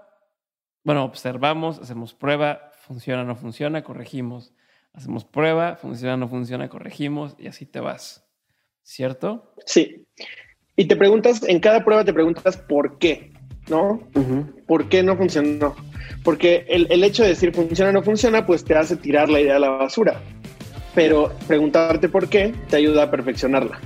bueno, 0.84 1.04
observamos, 1.04 1.78
hacemos 1.78 2.14
prueba, 2.14 2.71
funciona, 2.82 3.24
no 3.24 3.36
funciona, 3.36 3.82
corregimos. 3.82 4.52
Hacemos 4.92 5.24
prueba, 5.24 5.76
funciona, 5.76 6.16
no 6.16 6.28
funciona, 6.28 6.68
corregimos 6.68 7.34
y 7.38 7.46
así 7.46 7.64
te 7.64 7.80
vas. 7.80 8.24
¿Cierto? 8.82 9.54
Sí. 9.64 10.06
Y 10.76 10.86
te 10.86 10.96
preguntas, 10.96 11.42
en 11.46 11.60
cada 11.60 11.84
prueba 11.84 12.04
te 12.04 12.12
preguntas 12.12 12.56
por 12.56 12.98
qué, 12.98 13.32
¿no? 13.68 14.00
¿Por 14.66 14.88
qué 14.88 15.02
no 15.02 15.16
funcionó? 15.16 15.74
Porque 16.24 16.66
el, 16.68 16.86
el, 16.90 17.04
hecho 17.04 17.22
de 17.22 17.30
decir 17.30 17.54
funciona 17.54 17.90
o 17.90 17.92
no 17.92 18.02
funciona, 18.02 18.44
pues 18.44 18.64
te 18.64 18.74
hace 18.74 18.96
tirar 18.96 19.28
la 19.28 19.40
idea 19.40 19.56
a 19.56 19.60
la 19.60 19.68
basura. 19.70 20.20
Pero 20.94 21.32
preguntarte 21.46 22.08
por 22.08 22.28
qué 22.28 22.52
te 22.68 22.76
ayuda 22.76 23.04
a 23.04 23.10
perfeccionarla. 23.10 23.80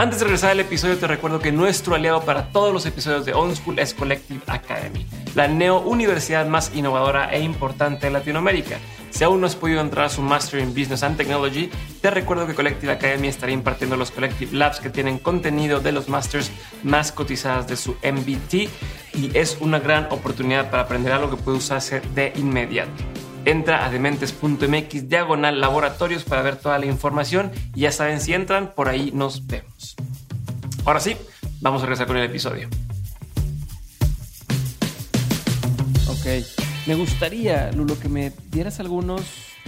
Antes 0.00 0.20
de 0.20 0.24
regresar 0.24 0.52
al 0.52 0.60
episodio, 0.60 0.96
te 0.96 1.06
recuerdo 1.06 1.40
que 1.40 1.52
nuestro 1.52 1.94
aliado 1.94 2.22
para 2.22 2.46
todos 2.52 2.72
los 2.72 2.86
episodios 2.86 3.26
de 3.26 3.34
On 3.34 3.54
School 3.54 3.78
es 3.78 3.92
Collective 3.92 4.40
Academy, 4.46 5.06
la 5.34 5.46
neo 5.46 5.80
universidad 5.80 6.46
más 6.46 6.74
innovadora 6.74 7.30
e 7.30 7.42
importante 7.42 8.06
de 8.06 8.12
Latinoamérica. 8.12 8.78
Si 9.10 9.24
aún 9.24 9.42
no 9.42 9.46
has 9.46 9.56
podido 9.56 9.82
entrar 9.82 10.06
a 10.06 10.08
su 10.08 10.22
Master 10.22 10.60
in 10.60 10.70
Business 10.70 11.02
and 11.02 11.18
Technology, 11.18 11.68
te 12.00 12.10
recuerdo 12.10 12.46
que 12.46 12.54
Collective 12.54 12.90
Academy 12.90 13.28
estará 13.28 13.52
impartiendo 13.52 13.98
los 13.98 14.10
Collective 14.10 14.56
Labs 14.56 14.80
que 14.80 14.88
tienen 14.88 15.18
contenido 15.18 15.80
de 15.80 15.92
los 15.92 16.08
masters 16.08 16.50
más 16.82 17.12
cotizadas 17.12 17.68
de 17.68 17.76
su 17.76 17.92
MBT 18.02 18.70
y 19.12 19.30
es 19.34 19.58
una 19.60 19.80
gran 19.80 20.06
oportunidad 20.10 20.70
para 20.70 20.84
aprender 20.84 21.12
algo 21.12 21.28
que 21.28 21.42
puede 21.42 21.58
usarse 21.58 22.00
de 22.14 22.32
inmediato. 22.36 23.04
Entra 23.44 23.84
a 23.84 23.90
dementes.mx 23.90 25.10
diagonal 25.10 25.60
laboratorios 25.60 26.24
para 26.24 26.40
ver 26.40 26.56
toda 26.56 26.78
la 26.78 26.86
información 26.86 27.52
y 27.74 27.80
ya 27.80 27.92
saben, 27.92 28.18
si 28.18 28.32
entran, 28.32 28.72
por 28.74 28.88
ahí 28.88 29.10
nos 29.12 29.46
vemos. 29.46 29.69
Ahora 30.84 31.00
sí, 31.00 31.16
vamos 31.60 31.82
a 31.82 31.86
regresar 31.86 32.06
con 32.06 32.16
el 32.16 32.24
episodio. 32.24 32.68
Ok, 36.08 36.26
me 36.86 36.94
gustaría, 36.94 37.70
Lulo, 37.72 37.98
que 37.98 38.08
me 38.08 38.32
dieras 38.50 38.80
algunas 38.80 39.22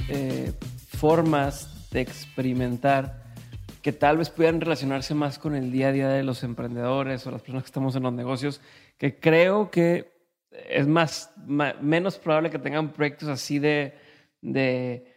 eh, 0.08 0.52
formas 0.88 1.90
de 1.90 2.00
experimentar 2.00 3.22
que 3.82 3.92
tal 3.92 4.16
vez 4.16 4.30
pudieran 4.30 4.60
relacionarse 4.60 5.14
más 5.14 5.38
con 5.38 5.54
el 5.54 5.70
día 5.70 5.88
a 5.88 5.92
día 5.92 6.08
de 6.08 6.22
los 6.22 6.42
emprendedores 6.44 7.26
o 7.26 7.30
las 7.30 7.42
personas 7.42 7.64
que 7.64 7.68
estamos 7.68 7.94
en 7.96 8.04
los 8.04 8.12
negocios, 8.12 8.60
que 8.96 9.18
creo 9.18 9.70
que 9.70 10.12
es 10.68 10.86
más, 10.86 11.30
menos 11.80 12.18
probable 12.18 12.50
que 12.50 12.58
tengan 12.58 12.92
proyectos 12.92 13.28
así 13.28 13.58
de, 13.58 13.94
de 14.40 15.12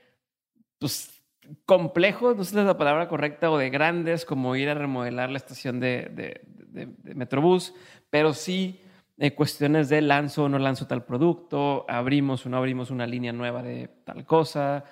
pues, 0.80 1.15
complejos, 1.66 2.36
no 2.36 2.44
sé 2.44 2.52
si 2.52 2.60
es 2.60 2.66
la 2.66 2.78
palabra 2.78 3.08
correcta, 3.08 3.52
o 3.52 3.58
de 3.58 3.70
grandes, 3.70 4.26
como 4.26 4.56
ir 4.56 4.70
a 4.70 4.74
remodelar 4.74 5.30
la 5.30 5.38
estación 5.38 5.80
de, 5.80 6.10
de, 6.12 6.42
Metrobús, 7.16 7.74
pero 8.10 8.34
sí 8.34 8.82
eh, 9.18 9.34
cuestiones 9.34 9.88
de 9.88 10.02
lanzo 10.02 10.44
o 10.44 10.50
no 10.50 10.60
lanzo 10.60 10.88
tal 10.88 11.06
producto, 11.06 11.86
abrimos 11.88 12.46
o 12.46 12.50
no 12.50 12.58
abrimos 12.58 12.92
una 12.92 13.08
línea 13.08 13.32
nueva 13.32 13.64
de 13.64 13.90
tal 14.04 14.26
cosa, 14.26 14.84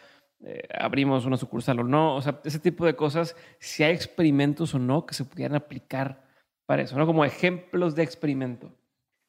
eh, 0.46 0.68
abrimos 0.78 1.26
una 1.26 1.38
sucursal 1.38 1.80
o 1.80 1.84
no, 1.84 2.16
o 2.16 2.22
sea, 2.22 2.40
ese 2.44 2.60
tipo 2.60 2.86
de 2.86 2.96
cosas, 2.96 3.36
si 3.60 3.84
hay 3.84 3.94
experimentos 3.94 4.74
o 4.74 4.80
no 4.80 5.06
que 5.06 5.14
se 5.14 5.26
pudieran 5.26 5.56
aplicar 5.56 6.24
para 6.66 6.84
eso, 6.84 6.98
¿no? 6.98 7.06
Como 7.06 7.26
ejemplos 7.26 7.96
de 7.96 8.04
experimento. 8.04 8.72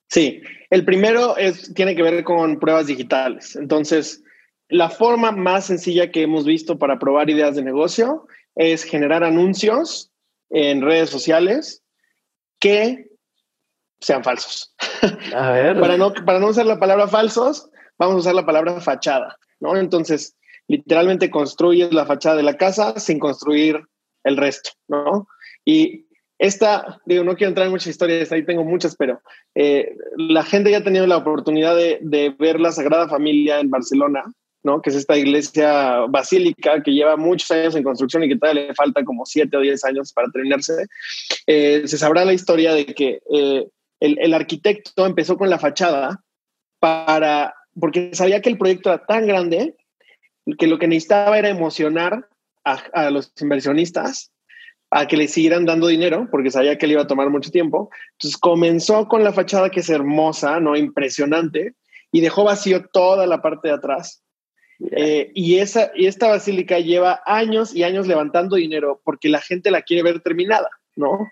Sí, 0.08 0.42
el 0.70 0.84
primero 0.84 1.36
es, 1.36 1.72
tiene 1.74 1.94
que 1.94 2.02
ver 2.02 2.24
con 2.24 2.58
pruebas 2.58 2.86
digitales. 2.86 3.56
Entonces, 3.56 4.23
la 4.68 4.90
forma 4.90 5.32
más 5.32 5.66
sencilla 5.66 6.10
que 6.10 6.22
hemos 6.22 6.44
visto 6.44 6.78
para 6.78 6.98
probar 6.98 7.30
ideas 7.30 7.56
de 7.56 7.62
negocio 7.62 8.26
es 8.54 8.84
generar 8.84 9.24
anuncios 9.24 10.12
en 10.50 10.82
redes 10.82 11.10
sociales 11.10 11.82
que 12.60 13.10
sean 14.00 14.24
falsos. 14.24 14.74
A 15.34 15.50
ver. 15.52 15.78
para, 15.80 15.96
no, 15.96 16.12
para 16.12 16.38
no 16.38 16.48
usar 16.48 16.66
la 16.66 16.78
palabra 16.78 17.08
falsos, 17.08 17.70
vamos 17.98 18.16
a 18.16 18.18
usar 18.18 18.34
la 18.34 18.46
palabra 18.46 18.80
fachada, 18.80 19.36
¿no? 19.60 19.76
Entonces, 19.76 20.36
literalmente 20.68 21.30
construyes 21.30 21.92
la 21.92 22.06
fachada 22.06 22.36
de 22.36 22.42
la 22.42 22.56
casa 22.56 22.98
sin 22.98 23.18
construir 23.18 23.80
el 24.24 24.36
resto, 24.36 24.70
¿no? 24.88 25.28
Y 25.64 26.06
esta, 26.38 27.00
digo, 27.06 27.24
no 27.24 27.36
quiero 27.36 27.50
entrar 27.50 27.66
en 27.66 27.72
muchas 27.72 27.88
historias, 27.88 28.32
ahí 28.32 28.44
tengo 28.44 28.64
muchas, 28.64 28.96
pero 28.96 29.20
eh, 29.54 29.96
la 30.16 30.42
gente 30.42 30.70
ya 30.70 30.78
ha 30.78 30.84
tenido 30.84 31.06
la 31.06 31.16
oportunidad 31.16 31.76
de, 31.76 32.34
ver 32.38 32.60
la 32.60 32.72
Sagrada 32.72 33.08
Familia 33.08 33.60
en 33.60 33.70
Barcelona, 33.70 34.24
¿no? 34.64 34.82
Que 34.82 34.90
es 34.90 34.96
esta 34.96 35.16
iglesia 35.16 36.00
basílica 36.08 36.82
que 36.82 36.92
lleva 36.92 37.16
muchos 37.16 37.50
años 37.50 37.76
en 37.76 37.84
construcción 37.84 38.24
y 38.24 38.28
que 38.28 38.36
todavía 38.36 38.68
le 38.68 38.74
falta 38.74 39.04
como 39.04 39.24
siete 39.24 39.56
o 39.56 39.60
diez 39.60 39.84
años 39.84 40.12
para 40.12 40.28
terminarse. 40.30 40.86
Eh, 41.46 41.82
se 41.86 41.98
sabrá 41.98 42.24
la 42.24 42.32
historia 42.32 42.74
de 42.74 42.86
que 42.86 43.20
eh, 43.32 43.68
el, 44.00 44.34
arquitecto 44.34 45.06
empezó 45.06 45.36
con 45.36 45.50
la 45.50 45.58
fachada 45.58 46.22
para, 46.80 47.54
porque 47.78 48.10
sabía 48.14 48.42
que 48.42 48.50
el 48.50 48.58
proyecto 48.58 48.90
era 48.90 49.04
tan 49.06 49.26
grande 49.26 49.76
que 50.58 50.66
lo 50.66 50.78
que 50.78 50.88
necesitaba 50.88 51.38
era 51.38 51.48
emocionar 51.48 52.28
a 52.64 53.10
los 53.10 53.32
inversionistas 53.40 54.32
a 54.90 55.06
que 55.08 55.16
le 55.16 55.26
siguieran 55.26 55.64
dando 55.64 55.88
dinero, 55.88 56.28
porque 56.30 56.52
sabía 56.52 56.78
que 56.78 56.86
le 56.86 56.92
iba 56.94 57.02
a 57.02 57.06
tomar 57.08 57.28
mucho 57.28 57.50
tiempo. 57.50 57.90
Entonces 58.12 58.38
comenzó 58.38 59.08
con 59.08 59.24
la 59.24 59.32
fachada 59.32 59.68
que 59.68 59.80
es 59.80 59.90
hermosa, 59.90 60.60
¿no? 60.60 60.76
Impresionante, 60.76 61.74
y 62.12 62.20
dejó 62.20 62.44
vacío 62.44 62.86
toda 62.92 63.26
la 63.26 63.42
parte 63.42 63.68
de 63.68 63.74
atrás. 63.74 64.23
Eh, 64.90 65.30
y, 65.34 65.58
esa, 65.58 65.90
y 65.94 66.06
esta 66.06 66.28
basílica 66.28 66.78
lleva 66.78 67.22
años 67.26 67.74
y 67.74 67.84
años 67.84 68.06
levantando 68.06 68.56
dinero 68.56 69.00
porque 69.04 69.28
la 69.28 69.40
gente 69.40 69.70
la 69.70 69.82
quiere 69.82 70.02
ver 70.02 70.20
terminada, 70.20 70.68
¿no? 70.96 71.30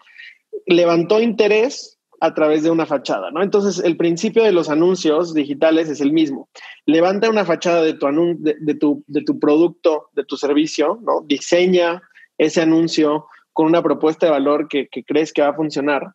Levantó 0.67 1.21
interés 1.21 1.99
a 2.21 2.35
través 2.35 2.63
de 2.63 2.71
una 2.71 2.87
fachada, 2.87 3.33
¿no? 3.33 3.43
Entonces, 3.43 3.85
el 3.85 3.97
principio 3.97 4.45
de 4.45 4.53
los 4.53 4.71
anuncios 4.71 5.35
digitales 5.35 5.89
es 5.89 6.01
el 6.01 6.13
mismo. 6.13 6.49
Levanta 6.87 7.29
una 7.29 7.45
fachada 7.45 7.83
de 7.83 7.95
tu, 7.95 8.07
de, 8.39 8.75
tu, 8.75 9.03
de 9.09 9.23
tu 9.23 9.41
producto, 9.41 10.09
de 10.13 10.25
tu 10.25 10.37
servicio, 10.37 11.01
¿no? 11.03 11.23
Diseña 11.27 12.01
ese 12.39 12.63
anuncio, 12.63 13.27
con 13.53 13.67
una 13.67 13.83
propuesta 13.83 14.27
de 14.27 14.33
valor 14.33 14.69
que, 14.69 14.89
crees 15.05 15.33
que 15.33 15.43
va 15.43 15.49
a 15.49 15.55
funcionar. 15.55 16.15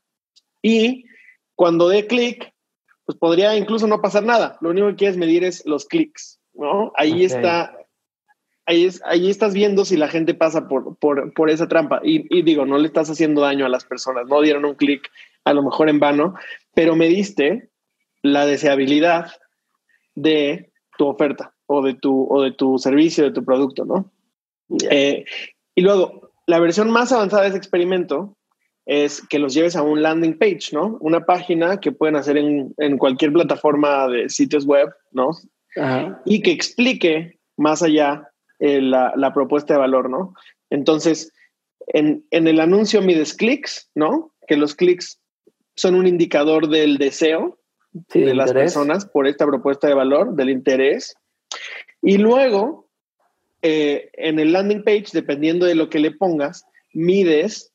Y 0.62 1.06
cuando 1.56 1.90
dé 1.90 2.08
clic, 2.08 2.54
pues 3.06 3.18
podría 3.18 3.56
incluso 3.56 3.88
no 3.88 4.02
pasar 4.02 4.24
nada. 4.24 4.58
Lo 4.62 4.70
único 4.70 4.88
que 4.88 4.96
quieres 4.96 5.18
medir 5.18 5.44
es 5.44 5.66
los 5.66 5.86
clics, 5.86 6.40
¿no? 6.58 6.92
Ahí 6.96 7.24
está, 7.24 7.78
ahí, 8.66 8.86
es, 8.86 9.02
ahí 9.06 9.30
estás 9.30 9.54
viendo 9.54 9.86
si 9.86 9.98
la 9.98 10.08
gente 10.08 10.34
pasa 10.34 10.68
por, 10.68 10.98
por, 10.98 11.50
esa 11.50 11.68
trampa. 11.68 12.02
Y, 12.04 12.42
digo, 12.44 12.66
no 12.66 12.78
le 12.78 12.88
estás 12.88 13.10
haciendo 13.10 13.42
daño 13.42 13.66
a 13.66 13.70
las 13.70 13.86
personas, 13.86 14.28
no 14.28 14.42
dieron 14.42 14.66
un 14.66 14.76
clic 14.76 15.10
a 15.46 15.54
lo 15.54 15.64
mejor 15.64 15.90
en 15.90 16.00
vano, 16.00 16.36
pero 16.74 16.96
mediste 16.96 17.70
la 18.22 18.46
deseabilidad 18.46 19.32
de 20.16 20.72
tu 20.98 21.08
oferta 21.08 21.54
o 21.68 21.82
de 21.82 21.94
tu, 21.94 22.28
o 22.30 22.42
de 22.42 22.52
tu 22.52 22.78
servicio, 22.78 23.24
de 23.24 23.32
tu 23.32 23.46
producto, 23.46 23.86
¿no? 23.86 24.12
Eh, 24.90 25.24
y 25.76 25.82
luego, 25.82 26.32
la 26.48 26.60
versión 26.60 26.90
más 26.90 27.12
avanzada 27.12 27.44
de 27.44 27.50
ese 27.50 27.58
experimento 27.58 28.38
es 28.88 29.22
que 29.22 29.38
los 29.38 29.54
lleves 29.54 29.76
a 29.76 29.84
un 29.84 30.02
landing 30.02 30.38
page, 30.38 30.70
¿no? 30.72 30.98
Una 31.02 31.26
página 31.26 31.80
que 31.80 31.92
pueden 31.92 32.16
hacer 32.16 32.38
en, 32.38 32.98
cualquier 32.98 33.34
plataforma 33.34 34.08
de 34.08 34.30
sitios 34.30 34.66
web, 34.66 34.90
¿no? 35.12 35.32
Y 36.26 36.42
que 36.42 36.52
explique 36.52 37.40
más 37.56 37.84
allá 37.84 38.30
eh, 38.60 38.82
la, 38.82 39.32
propuesta 39.34 39.74
de 39.74 39.80
valor, 39.80 40.10
¿no? 40.10 40.34
Entonces, 40.70 41.32
en, 41.88 42.26
el 42.32 42.60
anuncio 42.60 43.02
mides 43.02 43.34
clics, 43.34 43.90
¿no? 43.96 44.34
Que 44.48 44.58
los 44.58 44.76
clics 44.76 45.20
son 45.76 45.96
un 45.96 46.08
indicador 46.08 46.70
del 46.70 46.98
deseo 46.98 47.60
de 47.92 48.34
las 48.34 48.54
personas 48.54 49.06
por 49.06 49.28
esta 49.28 49.46
propuesta 49.46 49.88
de 49.88 49.94
valor, 49.94 50.36
del 50.36 50.50
interés. 50.50 51.16
Y 52.02 52.18
luego 52.18 52.90
eh, 53.62 54.10
en 54.14 54.40
el 54.40 54.54
landing 54.54 54.84
page, 54.84 55.08
dependiendo 55.14 55.66
de 55.66 55.76
lo 55.76 55.90
que 55.90 56.00
le 56.00 56.12
pongas, 56.12 56.66
mides 56.94 57.72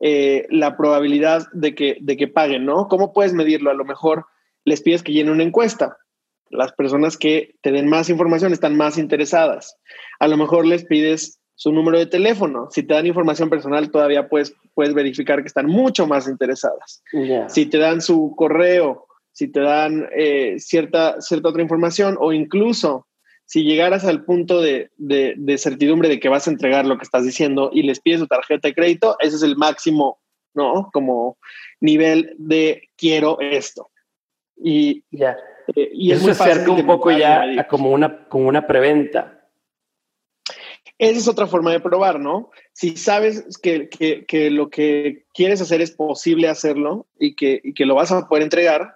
eh, 0.00 0.46
la 0.50 0.76
probabilidad 0.76 1.46
de 1.52 1.74
que, 1.74 1.98
de 2.00 2.16
que 2.16 2.28
paguen, 2.28 2.66
¿no? 2.66 2.88
¿Cómo 2.88 3.12
puedes 3.12 3.32
medirlo? 3.32 3.70
A 3.70 3.74
lo 3.74 3.84
mejor 3.84 4.26
les 4.64 4.82
pides 4.82 5.02
que 5.02 5.12
llenen 5.12 5.32
una 5.32 5.44
encuesta. 5.44 5.96
Las 6.50 6.72
personas 6.72 7.16
que 7.16 7.54
te 7.62 7.72
den 7.72 7.88
más 7.88 8.08
información 8.08 8.52
están 8.52 8.76
más 8.76 8.98
interesadas. 8.98 9.76
A 10.20 10.28
lo 10.28 10.36
mejor 10.36 10.66
les 10.66 10.84
pides 10.84 11.40
su 11.56 11.72
número 11.72 11.98
de 11.98 12.06
teléfono. 12.06 12.68
Si 12.70 12.82
te 12.82 12.94
dan 12.94 13.06
información 13.06 13.50
personal, 13.50 13.90
todavía 13.90 14.28
puedes, 14.28 14.54
puedes 14.74 14.94
verificar 14.94 15.40
que 15.40 15.48
están 15.48 15.66
mucho 15.66 16.06
más 16.06 16.28
interesadas. 16.28 17.02
Si 17.48 17.66
te 17.66 17.78
dan 17.78 18.00
su 18.00 18.34
correo, 18.36 19.06
si 19.32 19.48
te 19.48 19.60
dan 19.60 20.08
eh, 20.16 20.56
cierta, 20.58 21.20
cierta 21.20 21.48
otra 21.48 21.62
información 21.62 22.16
o 22.20 22.32
incluso 22.32 23.06
si 23.46 23.62
llegaras 23.62 24.04
al 24.04 24.24
punto 24.24 24.60
de, 24.60 24.90
de, 24.96 25.58
certidumbre 25.58 26.08
de 26.08 26.18
que 26.18 26.28
vas 26.28 26.46
a 26.46 26.50
entregar 26.50 26.84
lo 26.84 26.98
que 26.98 27.04
estás 27.04 27.24
diciendo 27.24 27.70
y 27.72 27.82
les 27.82 28.00
pides 28.00 28.20
su 28.20 28.26
tarjeta 28.26 28.68
de 28.68 28.74
crédito, 28.74 29.16
ese 29.20 29.36
es 29.36 29.42
el 29.42 29.56
máximo, 29.56 30.18
¿no? 30.52 30.90
Como 30.92 31.38
nivel 31.80 32.34
de 32.38 32.88
quiero 32.96 33.38
esto. 33.40 33.90
Y, 34.56 35.04
ya. 35.10 35.36
Eh, 35.74 35.90
y 35.92 36.12
Eso 36.12 36.32
se 36.32 36.42
acerca 36.42 36.70
un 36.70 36.86
poco 36.86 37.10
ya 37.10 37.66
como 37.68 37.90
una, 37.90 38.26
como 38.28 38.48
una 38.48 38.66
preventa. 38.66 39.32
Esa 40.98 41.18
es 41.18 41.28
otra 41.28 41.46
forma 41.46 41.72
de 41.72 41.80
probar, 41.80 42.18
¿no? 42.18 42.50
Si 42.72 42.96
sabes 42.96 43.58
que, 43.62 43.88
que, 43.90 44.24
que 44.24 44.50
lo 44.50 44.70
que 44.70 45.26
quieres 45.34 45.60
hacer 45.60 45.82
es 45.82 45.90
posible 45.90 46.48
hacerlo 46.48 47.06
y 47.18 47.34
que, 47.34 47.60
y 47.62 47.74
que 47.74 47.84
lo 47.84 47.94
vas 47.94 48.12
a 48.12 48.28
poder 48.28 48.44
entregar, 48.44 48.94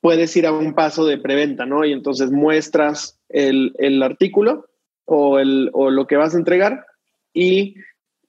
puedes 0.00 0.36
ir 0.36 0.46
a 0.46 0.52
un 0.52 0.74
paso 0.74 1.04
de 1.04 1.18
preventa, 1.18 1.66
¿no? 1.66 1.84
Y 1.84 1.92
entonces 1.92 2.30
muestras 2.30 3.18
el, 3.28 3.74
el 3.78 4.02
artículo 4.04 4.66
o, 5.04 5.40
el, 5.40 5.70
o 5.72 5.90
lo 5.90 6.06
que 6.06 6.16
vas 6.16 6.34
a 6.34 6.38
entregar 6.38 6.86
y 7.32 7.74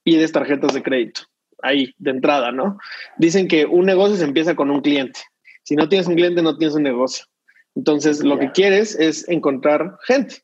pides 0.02 0.32
tarjetas 0.32 0.74
de 0.74 0.82
crédito 0.82 1.20
ahí 1.62 1.94
de 1.98 2.10
entrada, 2.10 2.52
¿no? 2.52 2.78
Dicen 3.16 3.48
que 3.48 3.66
un 3.66 3.86
negocio 3.86 4.16
se 4.16 4.24
empieza 4.24 4.56
con 4.56 4.70
un 4.70 4.80
cliente. 4.80 5.20
Si 5.68 5.76
no 5.76 5.86
tienes 5.86 6.06
un 6.06 6.14
cliente, 6.14 6.40
no 6.40 6.56
tienes 6.56 6.74
un 6.76 6.82
negocio. 6.82 7.26
Entonces, 7.74 8.24
lo 8.24 8.38
que 8.38 8.52
quieres 8.52 8.98
es 8.98 9.28
encontrar 9.28 9.98
gente. 10.06 10.36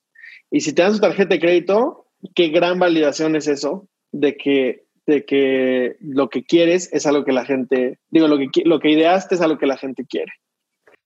Y 0.50 0.60
si 0.60 0.74
te 0.74 0.82
dan 0.82 0.92
su 0.92 1.00
tarjeta 1.00 1.30
de 1.30 1.40
crédito, 1.40 2.08
qué 2.34 2.48
gran 2.48 2.78
validación 2.78 3.34
es 3.34 3.48
eso 3.48 3.88
de 4.12 4.36
que, 4.36 4.84
de 5.06 5.24
que 5.24 5.96
lo 6.00 6.28
que 6.28 6.44
quieres 6.44 6.92
es 6.92 7.06
algo 7.06 7.24
que 7.24 7.32
la 7.32 7.46
gente, 7.46 7.98
digo, 8.10 8.28
lo 8.28 8.36
que, 8.36 8.50
lo 8.66 8.80
que 8.80 8.90
ideaste 8.90 9.36
es 9.36 9.40
algo 9.40 9.56
que 9.56 9.64
la 9.64 9.78
gente 9.78 10.04
quiere. 10.04 10.30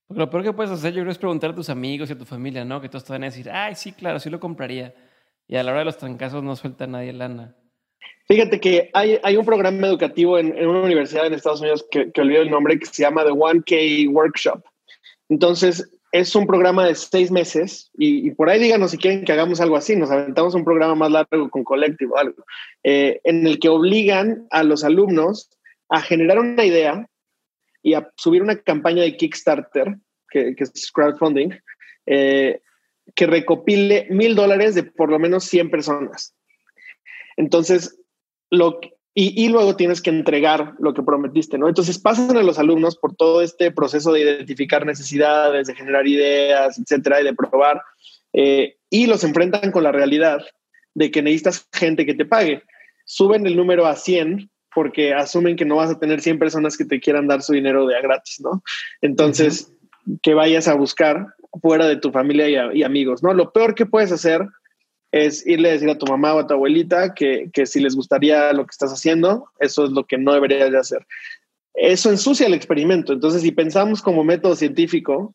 lo 0.09 0.29
peor 0.29 0.43
que 0.43 0.53
puedes 0.53 0.73
hacer, 0.73 0.95
yo 0.95 1.03
creo, 1.03 1.13
es 1.13 1.19
preguntar 1.19 1.51
a 1.51 1.55
tus 1.55 1.71
amigos 1.71 2.11
y 2.11 2.15
a 2.15 2.19
tu 2.19 2.25
familia, 2.25 2.65
¿no? 2.65 2.81
Que 2.81 2.89
todos 2.89 3.05
te 3.05 3.13
van 3.13 3.23
a 3.23 3.27
decir, 3.27 3.49
ay, 3.49 3.77
sí, 3.77 3.93
claro, 3.93 4.19
sí 4.19 4.31
lo 4.31 4.41
compraría. 4.41 4.97
Y 5.47 5.55
a 5.55 5.63
la 5.63 5.71
hora 5.71 5.79
de 5.79 5.85
los 5.85 5.97
trancazos 5.97 6.43
no 6.43 6.57
suelta 6.57 6.89
nadie 6.89 7.13
lana. 7.13 7.55
Fíjate 8.27 8.61
que 8.61 8.91
hay, 8.93 9.19
hay 9.23 9.37
un 9.37 9.47
programa 9.47 9.87
educativo 9.87 10.39
en, 10.39 10.57
en, 10.57 10.69
una 10.69 10.83
universidad 10.83 11.27
en 11.27 11.35
Estados 11.35 11.61
Unidos 11.61 11.87
que, 11.91 12.13
que 12.13 12.21
el 12.21 12.51
nombre, 12.51 12.79
que 12.79 12.87
se 12.87 13.03
llama 13.03 13.25
The 13.25 13.31
1K 13.31 14.13
Workshop. 14.13 14.63
Entonces, 15.31 15.89
es 16.13 16.35
un 16.35 16.47
programa 16.47 16.87
de 16.87 16.95
seis 16.95 17.31
meses 17.31 17.91
y, 17.95 18.31
por 18.33 18.49
ahí 18.49 18.59
díganos 18.59 18.91
si 18.91 18.99
quieren 18.99 19.25
que 19.25 19.33
hagamos 19.33 19.61
algo 19.61 19.77
así, 19.77 19.95
nos 19.95 20.11
aventamos 20.11 20.55
un 20.55 20.65
programa 20.65 20.95
más 20.95 21.11
largo 21.11 21.51
con 21.51 21.65
Collective 21.65 22.13
o 22.13 22.17
algo, 22.17 22.45
eh, 22.83 23.21
en 23.25 23.47
el 23.47 23.59
que 23.59 23.69
obligan 23.69 24.47
a 24.51 24.63
los 24.63 24.85
alumnos 24.85 25.51
a 25.89 26.01
generar 26.01 26.39
una 26.39 26.65
idea 26.65 27.09
y 27.83 27.95
a 27.95 28.11
subir 28.17 28.43
una 28.43 28.57
campaña 28.57 29.03
de 29.03 29.17
Kickstarter, 29.17 29.97
que, 30.31 30.55
es 30.57 30.91
crowdfunding, 30.93 31.51
eh, 32.07 32.61
que 33.15 33.27
recopile 33.27 34.07
mil 34.11 34.35
dólares 34.35 34.75
de 34.75 34.83
por 34.83 35.11
lo 35.11 35.19
menos 35.19 35.45
100 35.45 35.71
personas. 35.71 36.35
Entonces, 37.39 37.99
lo, 38.51 38.81
y, 39.15 39.49
luego 39.49 39.75
tienes 39.75 40.03
que 40.03 40.11
entregar 40.11 40.75
lo 40.79 40.93
que 40.93 41.03
prometiste, 41.03 41.57
¿no? 41.57 41.69
Entonces 41.69 41.99
pasan 41.99 42.37
a 42.37 42.43
los 42.43 42.59
alumnos 42.59 42.97
por 42.97 43.15
todo 43.17 43.43
este 43.43 43.71
proceso 43.71 44.13
de 44.13 44.21
identificar 44.21 44.85
necesidades, 44.85 45.67
de 45.67 45.75
generar 45.75 46.07
ideas, 46.07 46.79
etcétera, 46.79 47.21
y 47.21 47.25
de 47.25 47.35
probar, 47.35 47.81
eh, 48.33 48.77
y 48.91 49.07
los 49.07 49.25
enfrentan 49.25 49.73
con 49.73 49.83
la 49.83 49.93
realidad 49.93 50.41
de 50.95 51.11
que 51.11 51.23
necesitas 51.23 51.67
gente 51.73 52.07
que 52.07 52.15
te 52.15 52.27
pague. 52.27 52.63
Suben 53.07 53.47
el 53.47 53.57
número 53.57 53.87
a 53.87 53.97
100 53.97 54.51
porque 54.75 55.15
asumen 55.15 55.57
que 55.57 55.65
no 55.65 55.77
vas 55.77 55.91
a 55.91 55.99
tener 55.99 56.21
100 56.21 56.39
personas 56.39 56.77
que 56.77 56.85
te 56.85 57.01
quieran 57.01 57.27
dar 57.27 57.43
su 57.43 57.53
dinero 57.53 57.87
de 57.87 57.97
a 57.97 58.01
gratis, 58.01 58.41
¿no? 58.41 58.63
Entonces, 59.01 59.73
que 60.23 60.35
vayas 60.35 60.69
a 60.69 60.75
buscar 60.75 61.27
fuera 61.61 61.87
de 61.87 61.97
tu 61.97 62.13
familia 62.13 62.49
y, 62.49 62.81
y 62.81 62.83
amigos, 62.83 63.23
¿no? 63.23 63.33
Lo 63.33 63.53
peor 63.53 63.75
que 63.75 63.87
puedes 63.87 64.13
hacer 64.13 64.47
es 65.13 65.47
irle 65.47 65.71
a 65.71 65.73
decir 65.73 65.89
a 65.91 65.99
tu 65.99 66.07
mamá 66.07 66.35
o 66.35 66.39
a 66.39 66.47
tu 66.47 66.55
abuelita 66.55 67.15
que, 67.15 67.51
si 67.65 67.81
les 67.81 67.95
gustaría 67.95 68.53
lo 68.53 68.65
que 68.65 68.73
estás 68.73 68.93
haciendo, 68.93 69.51
eso 69.59 69.85
es 69.85 69.91
lo 69.91 70.05
que 70.05 70.19
no 70.19 70.35
deberías 70.35 70.71
de 70.71 70.79
hacer. 70.79 71.07
Eso 71.75 72.11
ensucia 72.11 72.47
el 72.47 72.55
experimento. 72.55 73.13
Entonces, 73.13 73.43
si 73.43 73.53
pensamos 73.53 74.03
como 74.03 74.25
método 74.25 74.57
científico, 74.57 75.35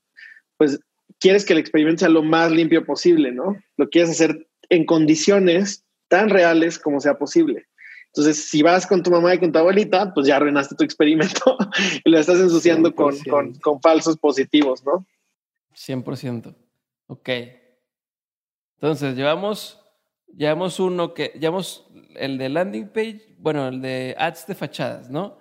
pues 0.57 0.79
quieres 1.19 1.45
que 1.45 1.53
el 1.53 1.59
experimento 1.59 2.01
sea 2.01 2.09
lo 2.09 2.21
más 2.21 2.51
limpio 2.51 2.86
posible, 2.86 3.31
¿no? 3.31 3.57
Lo 3.77 3.89
quieres 3.89 4.12
hacer 4.12 4.47
en 4.69 4.86
condiciones 4.86 5.83
tan 6.07 6.29
reales 6.29 6.77
como 6.77 6.99
sea 6.99 7.17
posible. 7.17 7.65
Entonces, 8.07 8.45
si 8.49 8.62
vas 8.62 8.86
con 8.86 9.01
tu 9.01 9.09
mamá 9.09 9.33
y 9.33 9.39
con 9.39 9.51
tu 9.51 9.57
abuelita, 9.57 10.13
pues 10.13 10.27
ya 10.27 10.36
arruinaste 10.36 10.75
tu 10.75 10.83
experimento 10.83 11.57
y 12.05 12.09
lo 12.09 12.19
estás 12.19 12.39
ensuciando 12.39 12.93
con, 12.93 13.17
con, 13.21 13.55
con 13.55 13.81
falsos 13.81 14.17
positivos, 14.17 14.83
¿no? 14.86 15.05
100%. 15.75 16.53
Ok. 17.07 17.29
Entonces, 18.83 19.15
llevamos, 19.15 19.79
llevamos 20.35 20.77
uno 20.77 21.13
que, 21.13 21.31
llevamos 21.39 21.89
el 22.15 22.37
de 22.37 22.49
landing 22.49 22.89
page, 22.89 23.33
bueno, 23.37 23.69
el 23.69 23.81
de 23.81 24.13
ads 24.17 24.45
de 24.45 24.55
fachadas, 24.55 25.09
¿no? 25.09 25.37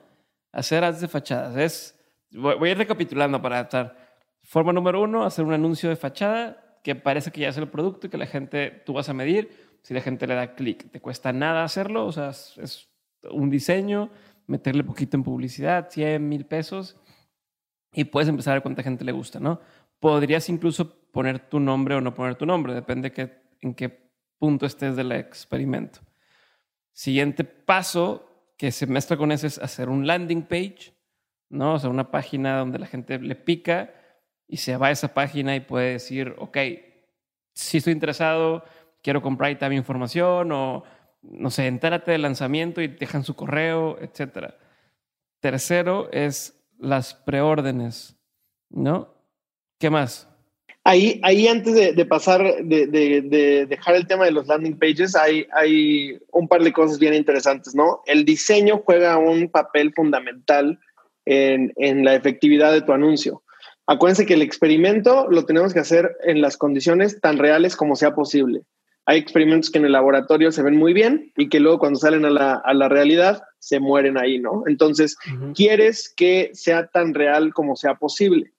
Hacer 0.52 0.84
ads 0.84 1.00
de 1.00 1.08
fachadas. 1.08 1.56
Es, 1.56 2.00
voy, 2.30 2.68
a 2.68 2.70
ir 2.70 2.78
recapitulando 2.78 3.42
para 3.42 3.62
estar. 3.62 3.96
Forma 4.44 4.72
número 4.72 5.02
uno, 5.02 5.24
hacer 5.24 5.44
un 5.44 5.52
anuncio 5.52 5.88
de 5.88 5.96
fachada 5.96 6.78
que 6.84 6.94
parece 6.94 7.32
que 7.32 7.40
ya 7.40 7.48
es 7.48 7.56
el 7.56 7.68
producto 7.68 8.06
y 8.06 8.10
que 8.10 8.16
la 8.16 8.26
gente, 8.26 8.70
tú 8.86 8.92
vas 8.92 9.08
a 9.08 9.12
medir 9.12 9.50
si 9.82 9.92
la 9.92 10.02
gente 10.02 10.28
le 10.28 10.36
da 10.36 10.54
clic. 10.54 10.92
Te 10.92 11.00
cuesta 11.00 11.32
nada 11.32 11.64
hacerlo, 11.64 12.06
o 12.06 12.12
sea, 12.12 12.28
es, 12.28 12.88
un 13.28 13.50
diseño, 13.50 14.10
meterle 14.46 14.84
poquito 14.84 15.16
en 15.16 15.24
publicidad, 15.24 15.90
100 15.90 16.28
mil 16.28 16.46
pesos, 16.46 16.96
y 17.92 18.04
puedes 18.04 18.28
empezar 18.28 18.52
a 18.52 18.54
ver 18.54 18.62
cuánta 18.62 18.84
gente 18.84 19.04
le 19.04 19.10
gusta, 19.10 19.40
¿no? 19.40 19.60
Podrías 19.98 20.48
incluso 20.48 21.01
poner 21.12 21.38
tu 21.38 21.60
nombre 21.60 21.94
o 21.94 22.00
no 22.00 22.14
poner 22.14 22.34
tu 22.34 22.46
nombre, 22.46 22.74
depende 22.74 23.12
que, 23.12 23.42
en 23.60 23.74
qué 23.74 24.10
punto 24.38 24.66
estés 24.66 24.96
del 24.96 25.12
experimento. 25.12 26.00
Siguiente 26.92 27.44
paso 27.44 28.28
que 28.56 28.72
se 28.72 28.86
mezcla 28.86 29.16
con 29.16 29.30
eso 29.30 29.46
es 29.46 29.58
hacer 29.58 29.88
un 29.88 30.06
landing 30.06 30.42
page, 30.42 30.94
¿no? 31.48 31.74
O 31.74 31.78
sea, 31.78 31.90
una 31.90 32.10
página 32.10 32.58
donde 32.58 32.78
la 32.78 32.86
gente 32.86 33.18
le 33.18 33.36
pica 33.36 33.94
y 34.48 34.56
se 34.56 34.76
va 34.76 34.88
a 34.88 34.90
esa 34.90 35.14
página 35.14 35.54
y 35.54 35.60
puede 35.60 35.92
decir, 35.92 36.34
ok, 36.38 36.58
si 37.54 37.78
estoy 37.78 37.92
interesado, 37.92 38.64
quiero 39.02 39.22
comprar 39.22 39.50
y 39.50 39.56
tal 39.56 39.72
información 39.72 40.52
o, 40.52 40.84
no 41.22 41.50
sé, 41.50 41.66
entérate 41.66 42.12
del 42.12 42.22
lanzamiento 42.22 42.80
y 42.80 42.88
dejan 42.88 43.24
su 43.24 43.34
correo, 43.34 43.98
etc. 44.00 44.54
Tercero 45.40 46.10
es 46.12 46.64
las 46.78 47.14
preórdenes, 47.14 48.16
¿no? 48.70 49.14
¿Qué 49.78 49.90
más? 49.90 50.31
Ahí, 50.84 51.20
ahí 51.22 51.46
antes 51.46 51.74
de, 51.74 52.04
pasar, 52.06 52.42
de, 52.64 53.66
dejar 53.68 53.94
el 53.94 54.06
tema 54.08 54.24
de 54.24 54.32
los 54.32 54.48
landing 54.48 54.76
pages, 54.78 55.14
hay, 55.14 55.46
hay 55.56 56.18
un 56.32 56.48
par 56.48 56.64
de 56.64 56.72
cosas 56.72 56.98
bien 56.98 57.14
interesantes, 57.14 57.72
¿no? 57.74 58.02
El 58.04 58.24
diseño 58.24 58.82
juega 58.84 59.16
un 59.16 59.48
papel 59.48 59.92
fundamental 59.94 60.80
en, 61.24 61.72
en 61.76 62.04
la 62.04 62.16
efectividad 62.16 62.72
de 62.72 62.82
tu 62.82 62.92
anuncio. 62.92 63.44
Acuérdense 63.86 64.26
que 64.26 64.34
el 64.34 64.42
experimento 64.42 65.28
lo 65.30 65.44
tenemos 65.44 65.72
que 65.72 65.80
hacer 65.80 66.16
en 66.24 66.40
las 66.40 66.56
condiciones 66.56 67.20
tan 67.20 67.38
reales 67.38 67.76
como 67.76 67.94
sea 67.94 68.14
posible. 68.14 68.62
Hay 69.06 69.18
experimentos 69.18 69.70
que 69.70 69.78
en 69.78 69.84
el 69.84 69.92
laboratorio 69.92 70.52
se 70.52 70.62
ven 70.62 70.76
muy 70.76 70.92
bien 70.92 71.32
y 71.36 71.48
que 71.48 71.60
luego 71.60 71.80
cuando 71.80 71.98
salen 71.98 72.24
a 72.24 72.30
la, 72.30 72.54
a 72.54 72.74
la 72.74 72.88
realidad 72.88 73.42
se 73.58 73.80
mueren 73.80 74.16
ahí, 74.16 74.38
¿no? 74.38 74.62
Entonces, 74.66 75.16
quieres 75.54 76.12
que 76.16 76.50
sea 76.54 76.86
tan 76.86 77.14
real 77.14 77.52
como 77.52 77.74
sea 77.74 77.96
posible. 77.96 78.52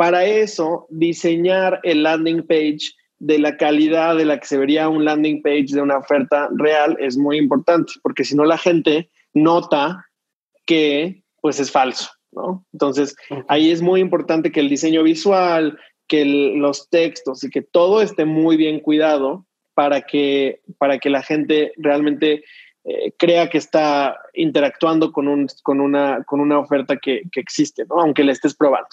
Para 0.00 0.24
eso, 0.24 0.86
diseñar 0.88 1.78
el 1.82 2.04
landing 2.04 2.46
page 2.46 2.94
de 3.18 3.38
la 3.38 3.58
calidad 3.58 4.16
de 4.16 4.24
la 4.24 4.40
que 4.40 4.46
se 4.46 4.56
vería 4.56 4.88
un 4.88 5.04
landing 5.04 5.42
page 5.42 5.74
de 5.74 5.82
una 5.82 5.98
oferta 5.98 6.48
real 6.56 6.96
es 7.00 7.18
muy 7.18 7.36
importante, 7.36 7.92
porque 8.02 8.24
si 8.24 8.34
no 8.34 8.46
la 8.46 8.56
gente 8.56 9.10
nota 9.34 10.06
que 10.64 11.22
pues 11.42 11.60
es 11.60 11.70
falso, 11.70 12.08
¿no? 12.32 12.64
Entonces, 12.72 13.14
ahí 13.48 13.70
es 13.70 13.82
muy 13.82 14.00
importante 14.00 14.50
que 14.50 14.60
el 14.60 14.70
diseño 14.70 15.02
visual, 15.02 15.78
que 16.08 16.24
los 16.24 16.88
textos 16.88 17.44
y 17.44 17.50
que 17.50 17.60
todo 17.60 18.00
esté 18.00 18.24
muy 18.24 18.56
bien 18.56 18.80
cuidado 18.80 19.44
para 19.74 20.00
que, 20.00 20.62
para 20.78 20.98
que 20.98 21.10
la 21.10 21.22
gente 21.22 21.74
realmente 21.76 22.42
eh, 22.84 23.12
crea 23.18 23.50
que 23.50 23.58
está 23.58 24.16
interactuando 24.32 25.12
con, 25.12 25.28
un, 25.28 25.46
con, 25.62 25.78
una, 25.78 26.24
con 26.24 26.40
una 26.40 26.58
oferta 26.58 26.96
que, 26.96 27.20
que 27.30 27.40
existe, 27.40 27.84
¿no? 27.84 28.00
aunque 28.00 28.24
la 28.24 28.32
estés 28.32 28.56
probando. 28.56 28.88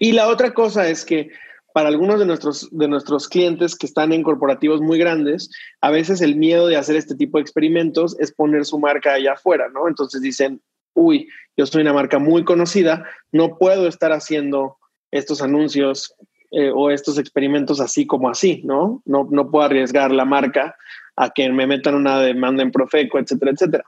Y 0.00 0.12
la 0.12 0.28
otra 0.28 0.52
cosa 0.54 0.88
es 0.88 1.04
que 1.04 1.30
para 1.72 1.88
algunos 1.88 2.18
de 2.18 2.24
nuestros, 2.24 2.68
de 2.70 2.88
nuestros 2.88 3.28
clientes 3.28 3.76
que 3.76 3.86
están 3.86 4.12
en 4.12 4.22
corporativos 4.22 4.80
muy 4.80 4.98
grandes, 4.98 5.50
a 5.82 5.90
veces 5.90 6.22
el 6.22 6.36
miedo 6.36 6.68
de 6.68 6.76
hacer 6.76 6.96
este 6.96 7.14
tipo 7.14 7.36
de 7.36 7.42
experimentos 7.42 8.16
es 8.18 8.32
poner 8.32 8.64
su 8.64 8.78
marca 8.78 9.12
allá 9.12 9.34
afuera, 9.34 9.68
¿no? 9.68 9.86
Entonces 9.86 10.22
dicen, 10.22 10.62
uy, 10.94 11.28
yo 11.56 11.66
soy 11.66 11.82
una 11.82 11.92
marca 11.92 12.18
muy 12.18 12.44
conocida, 12.44 13.04
no 13.30 13.58
puedo 13.58 13.86
estar 13.88 14.12
haciendo 14.12 14.78
estos 15.10 15.42
anuncios 15.42 16.14
eh, 16.50 16.70
o 16.74 16.90
estos 16.90 17.18
experimentos 17.18 17.80
así 17.80 18.06
como 18.06 18.30
así, 18.30 18.62
¿no? 18.64 19.02
¿no? 19.04 19.28
No 19.30 19.50
puedo 19.50 19.66
arriesgar 19.66 20.12
la 20.12 20.24
marca 20.24 20.76
a 21.16 21.30
que 21.30 21.50
me 21.50 21.66
metan 21.66 21.94
una 21.94 22.20
demanda 22.20 22.62
en 22.62 22.70
Profeco, 22.70 23.18
etcétera, 23.18 23.52
etcétera. 23.52 23.84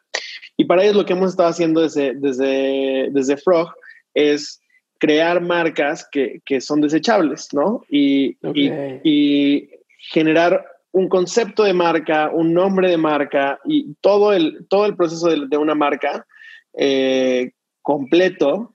Y 0.59 0.65
para 0.65 0.83
ellos 0.83 0.97
lo 0.97 1.07
que 1.07 1.13
hemos 1.13 1.31
estado 1.31 1.49
haciendo 1.49 1.81
desde, 1.81 2.15
desde, 2.15 3.09
desde 3.13 3.37
Frog 3.37 3.71
es 4.13 4.61
crear 4.99 5.41
marcas 5.41 6.07
que, 6.11 6.41
que 6.45 6.61
son 6.61 6.81
desechables, 6.81 7.53
¿no? 7.53 7.85
Y, 7.89 8.37
y, 8.55 8.71
y, 9.05 9.71
generar 10.11 10.65
un 10.93 11.09
concepto 11.09 11.65
de 11.65 11.75
marca, 11.75 12.31
un 12.33 12.55
nombre 12.55 12.91
de 12.91 12.97
marca 12.97 13.61
y 13.65 13.95
todo 14.01 14.33
el, 14.33 14.67
todo 14.69 14.87
el 14.87 14.97
proceso 14.97 15.29
de, 15.29 15.47
de 15.47 15.57
una 15.57 15.75
marca 15.75 16.27
eh, 16.73 17.53
completo 17.83 18.75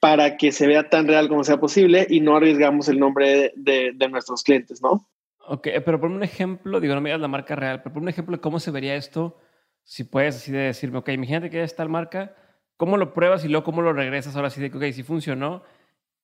para 0.00 0.36
que 0.36 0.52
se 0.52 0.66
vea 0.66 0.88
tan 0.88 1.06
real 1.08 1.28
como 1.28 1.44
sea 1.44 1.58
posible 1.58 2.06
y 2.08 2.20
no 2.20 2.36
arriesgamos 2.36 2.88
el 2.88 2.98
nombre 2.98 3.52
de, 3.56 3.92
de, 3.94 4.08
nuestros 4.08 4.42
clientes, 4.42 4.82
¿no? 4.82 5.08
Ok, 5.48 5.68
pero 5.84 6.00
por 6.00 6.10
un 6.10 6.22
ejemplo, 6.22 6.80
digo, 6.80 6.94
no 6.94 7.00
me 7.00 7.10
digas 7.10 7.20
la 7.20 7.28
marca 7.28 7.56
real, 7.56 7.82
pero 7.82 7.94
por 7.94 8.02
un 8.02 8.08
ejemplo 8.08 8.36
de 8.36 8.40
cómo 8.40 8.60
se 8.60 8.70
vería 8.70 8.96
esto, 8.96 9.38
si 9.84 10.04
puedes 10.04 10.36
así 10.36 10.52
de 10.52 10.58
decirme, 10.58 10.98
ok, 10.98 11.08
imagínate 11.10 11.50
que 11.50 11.62
es 11.62 11.74
tal 11.74 11.88
marca, 11.88 12.34
¿cómo 12.76 12.96
lo 12.96 13.12
pruebas 13.12 13.44
y 13.44 13.48
luego 13.48 13.64
cómo 13.64 13.82
lo 13.82 13.92
regresas 13.92 14.36
ahora 14.36 14.50
sí 14.50 14.60
de 14.60 14.70
que, 14.70 14.76
ok, 14.76 14.84
sí 14.92 15.02
funcionó 15.02 15.62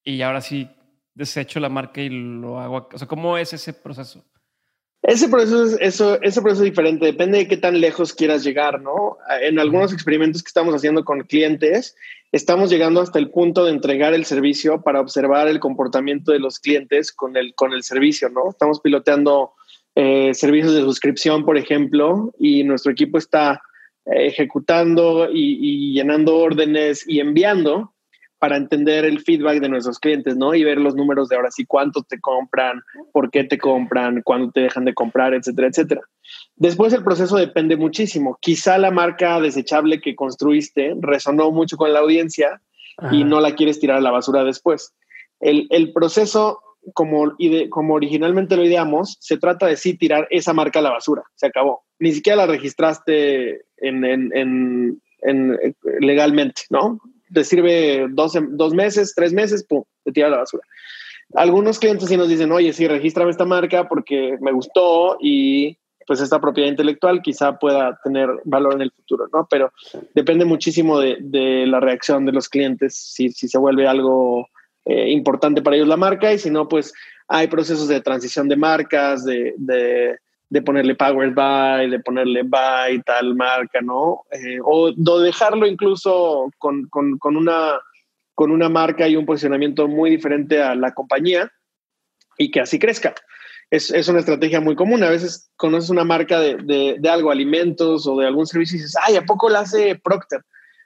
y 0.05 0.23
ahora 0.23 0.41
sí 0.41 0.69
desecho 1.15 1.61
la 1.61 1.69
marca 1.69 2.01
y 2.01 2.09
lo 2.09 2.59
hago, 2.61 2.89
o 2.93 2.99
sea, 2.99 3.07
¿cómo 3.07 3.37
es 3.39 3.53
ese 3.53 3.73
proceso? 3.73 4.25
Ese 5.03 5.29
proceso 5.29 5.65
es, 5.65 5.77
eso, 5.81 6.23
ese 6.23 6.41
proceso 6.41 6.63
es 6.63 6.71
diferente, 6.71 7.07
depende 7.07 7.39
de 7.39 7.49
qué 7.49 7.57
tan 7.57 7.81
lejos 7.81 8.15
quieras 8.15 8.45
llegar, 8.45 8.81
¿no? 8.81 9.19
En 9.41 9.59
algunos 9.59 9.93
experimentos 9.93 10.45
que 10.45 10.49
estamos 10.49 10.75
haciendo 10.77 11.05
con 11.05 11.23
clientes, 11.23 11.97
estamos 12.31 12.71
llegando 12.71 13.01
hasta 13.01 13.19
el 13.19 13.31
punto 13.31 13.65
de 13.65 13.73
entregar 13.73 14.15
el 14.15 14.25
servicio 14.25 14.81
para 14.83 15.01
observar 15.01 15.49
el 15.49 15.59
comportamiento 15.59 16.31
de 16.31 16.39
los 16.39 16.61
clientes 16.61 17.13
con 17.13 17.37
el, 17.37 17.53
con 17.57 17.73
el 17.73 17.83
servicio, 17.83 18.29
¿no? 18.29 18.51
Estamos 18.51 18.81
piloteando 18.81 19.55
eh, 19.97 20.33
servicios 20.35 20.73
de 20.73 20.83
suscripción, 20.83 21.45
por 21.45 21.59
ejemplo, 21.59 22.33
y 22.39 22.63
nuestro 22.63 22.93
equipo 22.93 23.19
está 23.19 23.61
ejecutando 24.07 25.29
y, 25.31 25.59
y 25.61 25.93
llenando 25.95 26.37
órdenes 26.37 27.09
y 27.09 27.21
enviando 27.21 27.93
para 28.43 28.57
entender 28.57 29.05
el 29.05 29.21
feedback 29.21 29.61
de 29.61 29.69
nuestros 29.69 30.01
clientes, 30.01 30.37
¿no? 30.37 30.53
Y 30.53 30.65
ver 30.65 30.79
los 30.79 30.97
números 30.97 31.29
de 31.29 31.37
ahora 31.37 31.53
sí, 31.53 31.65
cuánto 31.65 32.03
te 32.03 32.21
compran, 32.21 32.83
por 33.13 33.31
qué 33.31 33.45
te 33.45 33.57
compran, 33.57 34.21
cuándo 34.23 34.51
te 34.51 34.63
dejan 34.63 34.85
de 34.85 34.95
comprar, 34.95 35.33
etcétera, 35.33 35.69
etcétera. 35.69 36.01
Después 36.57 36.93
el 36.93 37.05
proceso 37.05 37.37
depende 37.37 37.77
muchísimo. 37.77 38.39
Quizá 38.41 38.79
la 38.79 38.91
marca 38.91 39.41
desechable 39.41 40.01
que 40.01 40.17
construiste 40.17 40.93
resonó 40.99 41.53
mucho 41.53 41.77
con 41.77 41.93
la 41.93 42.01
audiencia 42.01 42.61
y 43.13 43.23
no 43.23 43.41
la 43.41 43.55
quieres 43.55 43.79
tirar 43.79 43.99
a 43.99 44.01
la 44.01 44.11
basura 44.11 44.43
después. 44.43 44.93
El, 45.39 45.69
el 45.71 45.93
proceso, 45.93 46.61
como, 46.95 47.37
como 47.71 47.95
originalmente 47.95 48.57
lo 48.57 48.65
ideamos, 48.65 49.19
se 49.21 49.37
trata 49.37 49.67
de 49.67 49.77
sí 49.77 49.97
tirar 49.97 50.27
esa 50.31 50.53
marca 50.53 50.81
a 50.81 50.83
la 50.83 50.91
basura. 50.91 51.23
Se 51.37 51.47
acabó. 51.47 51.85
Ni 52.03 52.13
siquiera 52.13 52.37
la 52.37 52.47
registraste 52.47 53.63
en, 53.79 54.05
en, 54.05 54.31
en, 54.35 55.03
en 55.23 55.77
legalmente, 56.01 56.63
¿no? 56.71 57.01
te 57.33 57.45
sirve 57.45 58.07
dos, 58.11 58.37
dos 58.51 58.75
meses, 58.75 59.15
tres 59.15 59.33
meses, 59.33 59.65
pum, 59.65 59.85
te 60.05 60.13
tira 60.13 60.27
a 60.27 60.31
la 60.31 60.39
basura. 60.39 60.63
Algunos 61.35 61.79
clientes 61.79 62.09
sí 62.09 62.17
nos 62.17 62.29
dicen, 62.29 62.53
oye, 62.53 62.73
sí, 62.73 62.87
regístrame 62.87 63.31
esta 63.31 63.47
marca 63.47 63.89
porque 63.89 64.37
me 64.41 64.53
gustó 64.53 65.17
y 65.21 65.79
pues 66.07 66.21
esta 66.21 66.41
propiedad 66.41 66.69
intelectual 66.69 67.23
quizá 67.23 67.59
pueda 67.59 67.99
tener 68.05 68.29
valor 68.45 68.75
en 68.75 68.83
el 68.83 68.91
futuro, 68.91 69.29
¿no? 69.33 69.47
Pero 69.49 69.73
depende 70.15 70.45
muchísimo 70.45 70.99
de, 70.99 71.17
de 71.21 71.67
la 71.67 71.81
reacción 71.81 72.27
de 72.27 72.33
los 72.33 72.49
clientes, 72.49 72.97
si, 72.97 73.31
si 73.31 73.49
se 73.49 73.59
vuelve 73.59 73.87
algo 73.87 74.47
eh, 74.85 75.11
importante 75.11 75.63
para 75.63 75.77
ellos 75.77 75.89
la 75.89 75.97
marca 75.97 76.33
y 76.33 76.39
si 76.39 76.51
no, 76.51 76.69
pues 76.69 76.93
hay 77.29 77.47
procesos 77.47 77.89
de 77.89 78.01
transición 78.01 78.49
de 78.49 78.57
marcas, 78.57 79.25
de, 79.25 79.55
de 79.57 80.19
de 80.53 80.61
ponerle 80.61 80.95
Powered 80.95 81.33
By, 81.33 81.89
de 81.89 82.01
ponerle 82.01 82.43
By 82.43 83.01
tal 83.05 83.35
marca, 83.35 83.81
¿no? 83.81 84.25
Eh, 84.31 84.59
o 84.63 84.93
de 84.93 85.25
dejarlo 85.25 85.67
incluso 85.67 86.51
con, 86.59 86.91
con, 86.91 87.37
una, 87.39 87.81
con 88.35 88.51
una 88.51 88.69
marca 88.69 89.09
y 89.09 89.17
un 89.17 89.25
posicionamiento 89.25 89.89
muy 89.89 90.11
diferente 90.11 90.63
a 90.63 90.75
la 90.75 90.93
compañía 90.93 91.51
y 92.37 92.51
que 92.51 92.61
así 92.61 92.79
crezca. 92.79 93.15
Es, 93.71 93.91
es 93.93 94.09
una 94.09 94.19
estrategia 94.19 94.61
muy 94.61 94.77
común. 94.77 95.03
A 95.03 95.09
veces 95.09 95.51
conoces 95.57 95.89
una 95.89 96.05
marca 96.05 96.39
de, 96.39 96.99
de, 97.01 97.09
algo, 97.09 97.31
alimentos 97.31 98.07
o 98.07 98.19
de 98.19 98.27
algún 98.27 98.47
servicio 98.47 98.77
y 98.77 98.81
dices, 98.83 98.97
ay, 99.09 99.17
¿a 99.17 99.25
poco 99.25 99.49
lo 99.49 99.57
hace 99.57 99.99
Procter? 100.05 100.43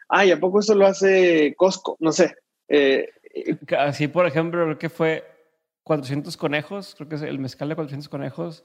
Ay, 0.08 0.30
¿a 0.30 0.38
poco 0.38 0.60
eso 0.60 0.76
lo 0.76 0.86
hace 0.86 1.54
Costco? 1.56 1.96
No 1.98 2.12
sé. 2.12 2.36
Eh, 2.68 3.08
así, 3.76 4.06
por 4.06 4.26
ejemplo, 4.26 4.64
lo 4.64 4.78
que 4.78 4.90
fue 4.90 5.24
400 5.82 6.36
conejos, 6.36 6.94
creo 6.96 7.08
que 7.08 7.16
es 7.16 7.22
el 7.22 7.40
mezcal 7.40 7.68
de 7.68 7.74
400 7.74 8.08
conejos 8.08 8.64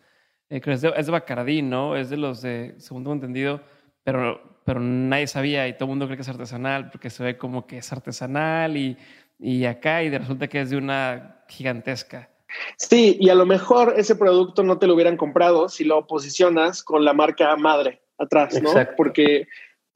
eh, 0.51 0.61
es, 0.63 0.81
de, 0.81 0.93
es 0.95 1.05
de 1.05 1.11
Bacardí, 1.11 1.61
¿no? 1.61 1.95
Es 1.95 2.09
de 2.09 2.17
los 2.17 2.41
de, 2.41 2.75
segundo 2.77 3.11
entendido, 3.13 3.61
pero, 4.03 4.59
pero 4.65 4.79
nadie 4.79 5.25
sabía 5.25 5.67
y 5.67 5.73
todo 5.73 5.85
el 5.85 5.89
mundo 5.89 6.05
cree 6.05 6.17
que 6.17 6.23
es 6.23 6.29
artesanal 6.29 6.91
porque 6.91 7.09
se 7.09 7.23
ve 7.23 7.37
como 7.37 7.65
que 7.65 7.77
es 7.77 7.91
artesanal 7.91 8.75
y, 8.75 8.97
y 9.39 9.65
acá 9.65 10.03
y 10.03 10.09
de 10.09 10.19
resulta 10.19 10.47
que 10.47 10.61
es 10.61 10.69
de 10.69 10.77
una 10.77 11.43
gigantesca. 11.47 12.29
Sí, 12.75 13.17
y 13.19 13.29
a 13.29 13.35
lo 13.35 13.45
mejor 13.45 13.93
ese 13.95 14.15
producto 14.15 14.61
no 14.61 14.77
te 14.77 14.87
lo 14.87 14.93
hubieran 14.93 15.15
comprado 15.15 15.69
si 15.69 15.85
lo 15.85 16.05
posicionas 16.05 16.83
con 16.83 17.05
la 17.05 17.13
marca 17.13 17.55
madre 17.55 18.01
atrás, 18.17 18.61
¿no? 18.61 18.71
Porque, 18.97 19.47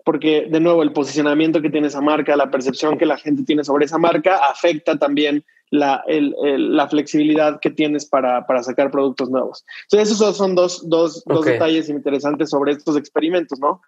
porque, 0.05 0.47
de 0.47 0.59
nuevo, 0.59 0.83
el 0.83 0.93
posicionamiento 0.93 1.63
que 1.63 1.71
tiene 1.71 1.87
esa 1.87 1.99
marca, 1.99 2.37
la 2.37 2.51
percepción 2.51 2.97
que 2.97 3.07
la 3.07 3.17
gente 3.17 3.43
tiene 3.43 3.63
sobre 3.63 3.85
esa 3.85 3.97
marca, 3.97 4.37
afecta 4.47 4.97
también 4.99 5.43
la, 5.71 6.03
el, 6.07 6.35
el, 6.43 6.77
la 6.77 6.87
flexibilidad 6.87 7.59
que 7.59 7.71
tienes 7.71 8.05
para, 8.05 8.45
para, 8.45 8.61
sacar 8.61 8.91
productos 8.91 9.31
nuevos. 9.31 9.65
Entonces, 9.85 10.15
esos 10.15 10.37
son 10.37 10.53
dos, 10.53 10.87
dos, 10.87 11.23
okay. 11.25 11.35
dos 11.35 11.45
detalles 11.45 11.89
interesantes 11.89 12.51
sobre 12.51 12.73
estos 12.73 12.95
experimentos, 12.97 13.59
¿no? 13.59 13.81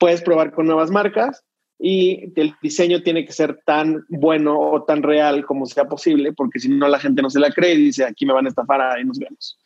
Puedes 0.00 0.20
probar 0.20 0.52
con 0.52 0.66
nuevas 0.66 0.90
marcas 0.90 1.44
y 1.78 2.32
el 2.34 2.56
diseño 2.60 3.04
tiene 3.04 3.24
que 3.24 3.32
ser 3.32 3.62
tan 3.64 4.04
bueno 4.08 4.58
o 4.58 4.82
tan 4.82 5.00
real 5.04 5.46
como 5.46 5.66
sea 5.66 5.84
posible, 5.84 6.32
porque 6.32 6.58
si 6.58 6.70
no 6.70 6.88
la 6.88 6.98
gente 6.98 7.22
no 7.22 7.30
se 7.30 7.38
la 7.38 7.52
cree 7.52 7.74
y 7.74 7.84
dice, 7.84 8.04
aquí 8.04 8.26
me 8.26 8.32
van 8.32 8.46
a 8.46 8.48
estafar, 8.48 8.80
ahí 8.80 9.04
nos 9.04 9.20
vemos. 9.20 9.56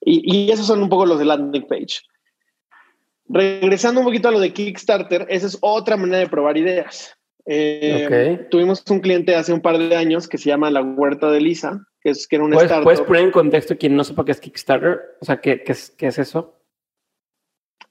Y, 0.00 0.48
y 0.48 0.50
esos 0.50 0.66
son 0.66 0.82
un 0.82 0.88
poco 0.88 1.06
los 1.06 1.20
de 1.20 1.26
landing 1.26 1.66
page. 1.68 2.00
Regresando 3.28 4.00
un 4.00 4.06
poquito 4.06 4.28
a 4.28 4.32
lo 4.32 4.40
de 4.40 4.52
Kickstarter, 4.52 5.26
esa 5.30 5.46
es 5.46 5.58
otra 5.60 5.96
manera 5.96 6.18
de 6.18 6.28
probar 6.28 6.56
ideas. 6.56 7.16
Eh, 7.46 8.04
okay. 8.06 8.48
Tuvimos 8.50 8.82
un 8.90 9.00
cliente 9.00 9.34
hace 9.34 9.52
un 9.52 9.60
par 9.60 9.78
de 9.78 9.96
años 9.96 10.28
que 10.28 10.38
se 10.38 10.48
llama 10.48 10.70
La 10.70 10.82
Huerta 10.82 11.30
de 11.30 11.40
Lisa, 11.40 11.86
que, 12.00 12.10
es, 12.10 12.26
que 12.26 12.36
era 12.36 12.44
un 12.44 12.50
¿Puedes, 12.52 12.70
startup. 12.70 12.84
¿Puedes 12.84 13.00
poner 13.00 13.22
en 13.24 13.30
contexto 13.30 13.76
quien 13.76 13.96
no 13.96 14.04
sepa 14.04 14.24
qué 14.24 14.32
es 14.32 14.40
Kickstarter? 14.40 15.00
O 15.20 15.24
sea, 15.24 15.40
¿qué, 15.40 15.62
qué, 15.62 15.72
es, 15.72 15.90
qué 15.90 16.06
es 16.06 16.18
eso? 16.18 16.58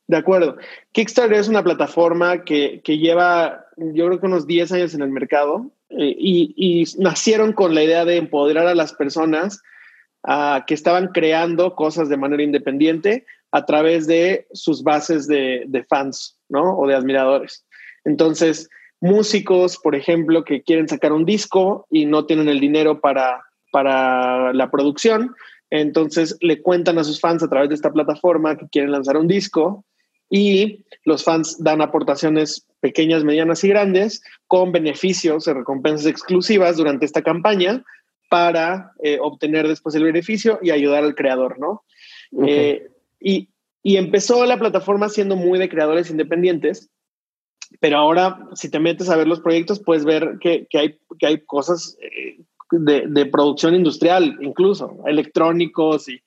De 0.07 0.17
acuerdo. 0.17 0.57
Kickstarter 0.91 1.37
es 1.37 1.47
una 1.47 1.63
plataforma 1.63 2.43
que, 2.43 2.81
que, 2.83 2.97
lleva, 2.97 3.65
yo 3.77 4.07
creo 4.07 4.19
que 4.19 4.25
unos 4.25 4.47
10 4.47 4.71
años 4.73 4.93
en 4.93 5.01
el 5.01 5.09
mercado 5.09 5.71
eh, 5.89 6.15
y, 6.17 6.53
y, 6.57 6.83
nacieron 7.01 7.53
con 7.53 7.73
la 7.73 7.83
idea 7.83 8.05
de 8.05 8.17
empoderar 8.17 8.67
a 8.67 8.75
las 8.75 8.93
personas 8.93 9.61
uh, 10.27 10.63
que 10.67 10.73
estaban 10.73 11.07
creando 11.07 11.75
cosas 11.75 12.09
de 12.09 12.17
manera 12.17 12.43
independiente 12.43 13.25
a 13.53 13.65
través 13.65 14.07
de 14.07 14.47
sus 14.51 14.83
bases 14.83 15.27
de, 15.27 15.63
de 15.67 15.83
fans, 15.83 16.37
¿no? 16.49 16.75
O 16.75 16.87
de 16.87 16.95
admiradores. 16.95 17.65
Entonces, 18.03 18.67
músicos, 18.99 19.77
por 19.77 19.95
ejemplo, 19.95 20.43
que 20.43 20.63
quieren 20.63 20.87
sacar 20.87 21.13
un 21.13 21.23
disco 21.23 21.85
y 21.91 22.05
no 22.05 22.25
tienen 22.25 22.49
el 22.49 22.59
dinero 22.59 22.99
para, 22.99 23.43
para 23.71 24.53
la 24.53 24.71
producción. 24.71 25.35
Entonces 25.69 26.35
le 26.41 26.63
cuentan 26.63 26.97
a 26.97 27.03
sus 27.03 27.19
fans 27.19 27.43
a 27.43 27.49
través 27.49 27.69
de 27.69 27.75
esta 27.75 27.91
plataforma 27.91 28.57
que 28.57 28.67
quieren 28.69 28.91
lanzar 28.91 29.17
un 29.17 29.27
disco 29.27 29.85
y 30.31 30.85
los 31.05 31.23
fans 31.23 31.61
dan 31.63 31.81
aportaciones 31.81 32.65
pequeñas, 32.79 33.23
medianas 33.23 33.63
y 33.63 33.67
grandes 33.67 34.23
con 34.47 34.71
beneficios 34.71 35.47
y 35.47 35.53
recompensas 35.53 36.07
exclusivas 36.07 36.77
durante 36.77 37.05
esta 37.05 37.21
campaña 37.21 37.83
para 38.31 38.93
eh, 39.03 39.19
obtener 39.21 39.67
después 39.67 39.93
el 39.93 40.05
beneficio 40.05 40.57
y 40.63 40.71
ayudar 40.71 41.03
al 41.03 41.13
creador, 41.13 41.59
¿no? 41.59 41.83
Okay. 42.31 42.53
Eh, 42.53 42.87
y, 43.23 43.49
empezó 43.83 44.45
la 44.45 44.57
plataforma 44.57 45.09
siendo 45.09 45.35
muy 45.35 45.59
de 45.59 45.67
creadores 45.67 46.09
independientes 46.09 46.89
pero 47.79 47.97
ahora, 47.97 48.39
si 48.55 48.69
te 48.69 48.79
metes 48.79 49.09
a 49.09 49.15
ver 49.15 49.27
los 49.27 49.41
proyectos, 49.41 49.79
puedes 49.79 50.05
ver 50.05 50.37
que, 50.39 50.67
hay, 50.73 50.97
que 51.19 51.27
hay 51.27 51.41
cosas 51.45 51.97
eh, 52.01 52.39
de, 52.71 53.25
producción 53.25 53.75
industrial, 53.75 54.37
incluso 54.41 54.99
electrónicos 55.05 56.07
y, 56.09 56.21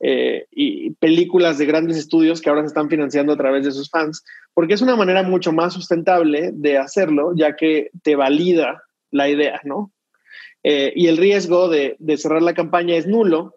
eh, 0.00 0.46
y, 0.50 0.90
películas 0.94 1.58
de 1.58 1.66
grandes 1.66 1.96
estudios 1.96 2.40
que 2.40 2.50
ahora 2.50 2.62
se 2.62 2.68
están 2.68 2.88
financiando 2.88 3.32
a 3.32 3.36
través 3.36 3.64
de 3.64 3.72
sus 3.72 3.90
fans, 3.90 4.24
porque 4.54 4.74
es 4.74 4.82
una 4.82 4.96
manera 4.96 5.22
mucho 5.22 5.52
más 5.52 5.74
sustentable 5.74 6.50
de 6.52 6.78
hacerlo, 6.78 7.32
ya 7.34 7.56
que 7.56 7.90
te 8.02 8.16
valida 8.16 8.82
la 9.10 9.28
idea, 9.28 9.60
¿no? 9.64 9.92
Eh, 10.62 10.92
y 10.94 11.08
el 11.08 11.16
riesgo 11.16 11.68
de, 11.68 11.96
cerrar 12.16 12.42
la 12.42 12.54
campaña 12.54 12.96
es 12.96 13.06
nulo. 13.06 13.56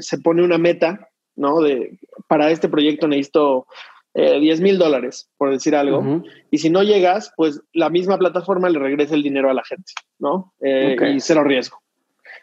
Se 0.00 0.18
pone 0.18 0.42
una 0.42 0.58
meta, 0.58 1.09
¿no? 1.36 1.60
De, 1.60 1.98
para 2.26 2.50
este 2.50 2.68
proyecto 2.68 3.08
necesito 3.08 3.66
eh, 4.14 4.40
10 4.40 4.60
mil 4.60 4.78
dólares, 4.78 5.30
por 5.36 5.50
decir 5.50 5.76
algo. 5.76 5.98
Uh 5.98 6.02
-huh. 6.02 6.24
Y 6.50 6.58
si 6.58 6.68
no 6.68 6.82
llegas, 6.82 7.32
pues 7.36 7.62
la 7.72 7.90
misma 7.90 8.18
plataforma 8.18 8.68
le 8.68 8.78
regresa 8.78 9.14
el 9.14 9.22
dinero 9.22 9.50
a 9.50 9.54
la 9.54 9.64
gente, 9.64 9.92
¿no? 10.18 10.52
Eh, 10.60 10.94
okay. 10.94 11.14
Y 11.14 11.20
cero 11.20 11.44
riesgo. 11.44 11.80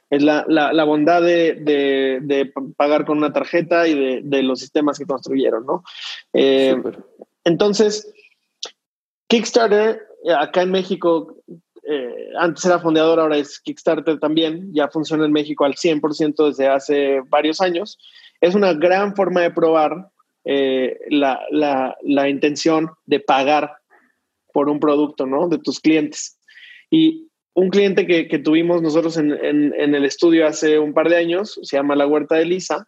Es 0.09 0.23
la, 0.23 0.45
la, 0.47 0.83
bondad 0.85 1.21
de, 1.21 1.55
de, 2.21 2.53
pagar 2.77 3.05
con 3.05 3.17
una 3.17 3.33
tarjeta 3.33 3.89
y 3.89 4.21
de, 4.21 4.43
los 4.43 4.61
sistemas 4.61 4.97
que 4.97 5.05
construyeron, 5.05 5.65
¿no? 5.65 5.83
Eh, 6.31 6.81
entonces, 7.43 8.09
Kickstarter, 9.27 10.01
eh, 10.23 10.31
acá 10.31 10.61
en 10.61 10.71
México, 10.71 11.35
antes 12.39 12.63
era 12.63 12.79
fundador, 12.79 13.19
ahora 13.19 13.37
es 13.37 13.59
Kickstarter 13.59 14.17
también, 14.17 14.73
ya 14.73 14.87
funciona 14.87 15.25
en 15.25 15.33
México 15.33 15.65
al 15.65 15.75
100% 15.75 16.47
desde 16.47 16.67
hace 16.69 17.21
varios 17.29 17.59
años. 17.59 17.97
Es 18.41 18.55
una 18.55 18.73
gran 18.73 19.15
forma 19.15 19.41
de 19.41 19.51
probar 19.51 20.09
la, 20.45 21.41
la, 21.51 21.97
la 22.03 22.29
intención 22.29 22.89
de 23.05 23.19
pagar 23.19 23.77
por 24.53 24.69
un 24.69 24.79
producto, 24.79 25.25
¿no? 25.25 25.49
De 25.49 25.57
tus 25.57 25.79
clientes. 25.79 26.39
Y 26.89 27.27
un 27.53 27.69
cliente 27.69 28.07
que, 28.07 28.27
que 28.27 28.39
tuvimos 28.39 28.81
nosotros 28.81 29.17
en, 29.17 29.33
en, 29.33 29.73
en, 29.77 29.95
el 29.95 30.05
estudio 30.05 30.47
hace 30.47 30.79
un 30.79 30.93
par 30.93 31.09
de 31.09 31.17
años, 31.17 31.59
se 31.63 31.75
llama 31.75 31.95
La 31.95 32.07
Huerta 32.07 32.35
de 32.35 32.45
Lisa, 32.45 32.87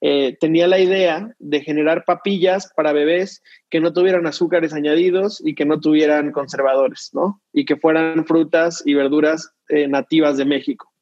eh, 0.00 0.36
tenía 0.40 0.68
la 0.68 0.78
idea 0.78 1.34
de 1.38 1.60
generar 1.60 2.04
papillas 2.04 2.72
para 2.76 2.92
bebés 2.92 3.42
que 3.68 3.80
no 3.80 3.92
tuvieran 3.92 4.26
azúcares 4.26 4.72
añadidos 4.72 5.42
y 5.44 5.54
que 5.54 5.64
no 5.64 5.80
tuvieran 5.80 6.30
conservadores, 6.30 7.10
¿no? 7.12 7.40
Y 7.52 7.64
que 7.64 7.76
fueran 7.76 8.24
frutas 8.26 8.82
y 8.86 8.94
verduras 8.94 9.52
eh, 9.68 9.88
nativas 9.88 10.36
de 10.36 10.44
México. 10.44 10.92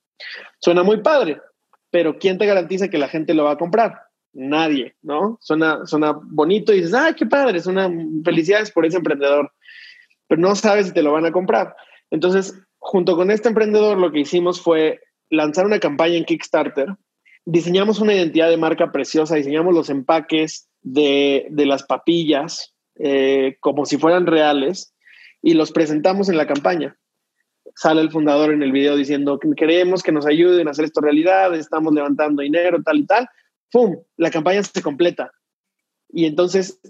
Suena 0.60 0.82
muy 0.82 1.02
padre, 1.02 1.40
pero 1.96 2.18
¿quién 2.18 2.36
te 2.36 2.44
garantiza 2.44 2.88
que 2.88 2.98
la 2.98 3.08
gente 3.08 3.32
lo 3.32 3.44
va 3.44 3.52
a 3.52 3.56
comprar? 3.56 4.02
Nadie, 4.34 4.96
¿no? 5.00 5.38
Suena, 5.40 5.86
suena 5.86 6.12
bonito 6.12 6.74
y 6.74 6.76
dices, 6.76 6.92
¡ay, 6.92 7.14
qué 7.14 7.24
padre! 7.24 7.58
Suena 7.58 7.90
felicidades 8.22 8.70
por 8.70 8.84
ese 8.84 8.98
emprendedor, 8.98 9.50
pero 10.28 10.38
no 10.38 10.54
sabes 10.54 10.88
si 10.88 10.92
te 10.92 11.00
lo 11.00 11.12
van 11.12 11.24
a 11.24 11.32
comprar. 11.32 11.74
Entonces, 12.10 12.52
junto 12.76 13.16
con 13.16 13.30
este 13.30 13.48
emprendedor 13.48 13.96
lo 13.96 14.12
que 14.12 14.20
hicimos 14.20 14.60
fue 14.60 15.00
lanzar 15.30 15.64
una 15.64 15.80
campaña 15.80 16.16
en 16.16 16.26
Kickstarter. 16.26 16.88
Diseñamos 17.46 17.98
una 17.98 18.12
identidad 18.12 18.50
de 18.50 18.58
marca 18.58 18.92
preciosa, 18.92 19.36
diseñamos 19.36 19.72
los 19.72 19.88
empaques 19.88 20.68
de, 20.82 21.48
las 21.50 21.84
papillas 21.84 22.74
eh, 22.96 23.56
como 23.60 23.86
si 23.86 23.96
fueran 23.96 24.26
reales 24.26 24.94
y 25.40 25.54
los 25.54 25.72
presentamos 25.72 26.28
en 26.28 26.36
la 26.36 26.46
campaña. 26.46 26.98
Sale 27.76 28.00
el 28.00 28.10
fundador 28.10 28.52
en 28.54 28.62
el 28.62 28.72
video 28.72 28.96
diciendo 28.96 29.38
que 29.38 29.50
queremos 29.54 30.02
que 30.02 30.10
nos 30.10 30.26
ayuden 30.26 30.66
a 30.66 30.70
hacer 30.70 30.86
esto 30.86 31.02
realidad, 31.02 31.54
estamos 31.54 31.92
levantando 31.92 32.42
dinero, 32.42 32.82
tal 32.82 32.98
y 33.00 33.06
tal. 33.06 33.28
¡Pum! 33.70 33.96
La 34.16 34.30
campaña 34.30 34.62
se 34.62 34.80
completa. 34.80 35.30
Y 36.08 36.24
entonces 36.24 36.80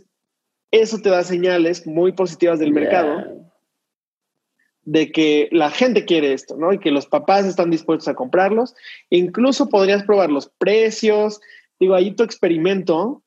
eso 0.70 0.99
te 0.99 1.11
da 1.11 1.24
señales 1.24 1.89
muy 1.89 2.12
positivas 2.12 2.61
del 2.61 2.72
mercado 2.72 3.24
de 4.87 5.11
que 5.11 5.49
la 5.51 5.70
gente 5.70 6.05
quiere 6.05 6.32
esto, 6.32 6.57
¿no? 6.57 6.72
Y 6.72 6.78
que 6.78 6.93
los 6.93 7.07
papás 7.07 7.45
están 7.45 7.70
dispuestos 7.70 8.07
a 8.07 8.14
comprarlos. 8.14 8.76
Incluso 9.11 9.68
podrías 9.68 10.05
probar 10.05 10.30
los 10.30 10.49
precios. 10.49 11.41
Digo, 11.80 11.97
ahí 11.97 12.14
tu 12.14 12.22
experimento 12.22 13.24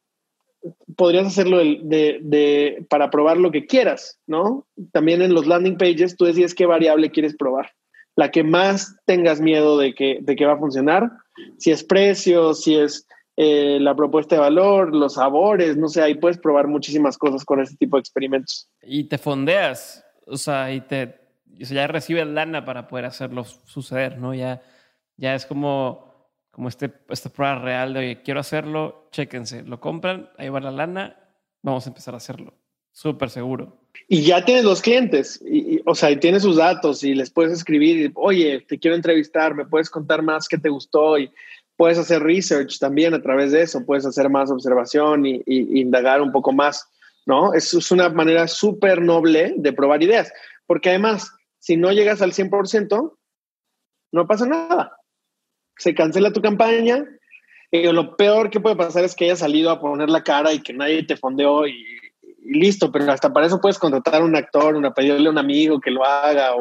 podrías 0.95 1.28
hacerlo 1.28 1.60
de, 1.60 2.86
para 2.89 3.10
probar 3.10 3.38
lo 3.38 3.51
que 3.51 3.66
quieras, 3.66 4.20
¿no? 4.28 4.68
También 4.91 5.22
en 5.22 5.34
los 5.34 5.47
landing 5.47 5.78
pages 5.78 6.18
tú 6.18 6.26
decides 6.26 6.55
qué 6.55 6.66
variable 6.66 7.12
quieres 7.12 7.36
probar. 7.36 7.72
La 8.16 8.32
que 8.32 8.43
más 8.43 8.97
tengas 9.05 9.39
miedo 9.39 9.78
de 9.78 9.93
que, 9.93 10.20
de 10.22 10.36
que 10.36 10.45
va 10.45 10.53
a 10.53 10.60
funcionar, 10.60 11.10
si 11.57 11.72
es 11.72 11.84
precio, 11.84 12.53
si 12.53 12.76
es 12.76 13.07
eh, 13.38 13.78
la 13.80 13.95
propuesta 13.95 14.36
de 14.36 14.41
valor, 14.41 14.93
los 14.93 15.14
sabores, 15.14 15.78
no 15.78 15.88
sé, 15.88 16.01
ahí 16.01 16.16
puedes 16.16 16.38
probar 16.38 16.68
muchísimas 16.68 17.18
cosas 17.18 17.45
con 17.45 17.62
este 17.62 17.78
tipo 17.78 17.95
de 17.95 18.01
experimentos. 18.01 18.70
Y 18.82 19.05
te 19.05 19.18
fondeas, 19.18 20.05
o 20.26 20.36
sea, 20.36 20.74
y 20.74 20.82
te, 20.82 21.16
o 21.62 21.66
sea, 21.66 21.76
ya 21.76 21.88
recibes 21.88 22.28
lana 22.28 22.66
para 22.66 22.88
poder 22.88 23.05
hacerlo 23.05 23.45
suceder, 23.45 24.18
¿no? 24.18 24.34
Ya, 24.34 24.62
ya 25.16 25.36
es 25.36 25.45
como, 25.45 26.09
como 26.52 26.68
este, 26.68 26.91
esta 27.10 27.30
prueba 27.30 27.60
real 27.60 27.93
de, 27.93 28.00
oye, 28.00 28.22
quiero 28.24 28.39
hacerlo, 28.39 29.08
chéquense, 29.12 29.64
lo 29.64 29.80
compran, 29.80 30.30
ahí 30.38 30.50
va 30.50 30.60
la 30.60 30.72
lana, 30.72 31.18
vamos 31.62 31.86
a 31.86 31.89
empezar 31.89 32.14
a 32.14 32.18
hacerlo. 32.18 32.54
Súper 32.91 33.30
seguro. 33.30 33.80
Y 34.08 34.24
ya 34.24 34.43
tienes 34.43 34.64
los 34.64 34.82
clientes, 34.82 35.41
y, 35.45 35.82
o 35.86 35.95
sea, 35.95 36.12
y 36.12 36.18
tienes 36.18 36.43
sus 36.43 36.58
datos 36.58 37.04
y 37.04 37.14
les 37.14 37.30
puedes 37.30 37.54
escribir, 37.54 38.12
oye, 38.16 38.66
te 38.68 38.80
quiero 38.80 38.95
entrevistar, 38.95 39.56
me 39.56 39.66
puedes 39.66 39.89
contar 39.89 40.22
más 40.22 40.47
qué 40.47 40.58
te 40.58 40.70
gustó 40.70 41.18
y 41.18 41.32
puedes 41.78 41.97
hacer 41.97 42.22
research 42.22 42.80
también 42.80 43.14
a 43.14 43.22
través 43.22 43.52
de 43.52 43.62
eso, 43.62 43.86
puedes 43.86 44.06
hacer 44.06 44.30
más 44.30 44.52
observación 44.52 45.26
y, 45.26 45.41
indagar 45.47 46.22
un 46.22 46.32
poco 46.32 46.52
más, 46.52 46.89
¿no? 47.26 47.54
Es, 47.54 47.74
es 47.74 47.91
una 47.91 48.10
manera 48.10 48.47
súper 48.47 49.02
noble 49.02 49.54
de 49.56 49.72
probar 49.72 50.04
ideas, 50.04 50.32
porque 50.66 50.89
además 50.89 51.32
si 51.60 51.78
no 51.78 51.91
llegas 51.91 52.22
al 52.22 52.32
100%, 52.32 53.18
no 54.12 54.28
pasa 54.28 54.45
nada. 54.45 54.97
Se 55.80 55.96
cancela 55.96 56.32
tu 56.32 56.42
campaña. 56.42 57.04
Y 57.72 57.84
lo 57.92 58.16
peor 58.16 58.50
que 58.50 58.60
puede 58.60 58.76
pasar 58.76 59.04
es 59.04 59.16
que 59.16 59.26
hayas 59.26 59.40
salido 59.40 59.72
a 59.72 59.80
poner 59.80 60.10
la 60.10 60.24
cara 60.24 60.54
y 60.54 60.62
que 60.62 60.74
nadie 60.74 61.04
te 61.04 61.18
fondeó 61.18 61.68
y, 61.68 61.86
listo, 62.44 62.92
pero 62.92 63.12
hasta 63.12 63.32
para 63.32 63.46
eso 63.48 63.62
puedes 63.62 63.78
contratar 63.78 64.22
a 64.22 64.26
un 64.26 64.36
actor, 64.36 64.76
una, 64.76 64.94
pedirle 64.94 65.28
a 65.28 65.32
un 65.32 65.38
amigo 65.38 65.80
que 65.80 65.92
lo 65.92 66.06
haga. 66.06 66.52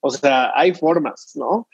O, 0.00 0.10
sea, 0.10 0.52
hay 0.54 0.74
formas, 0.74 1.32
¿no? 1.34 1.68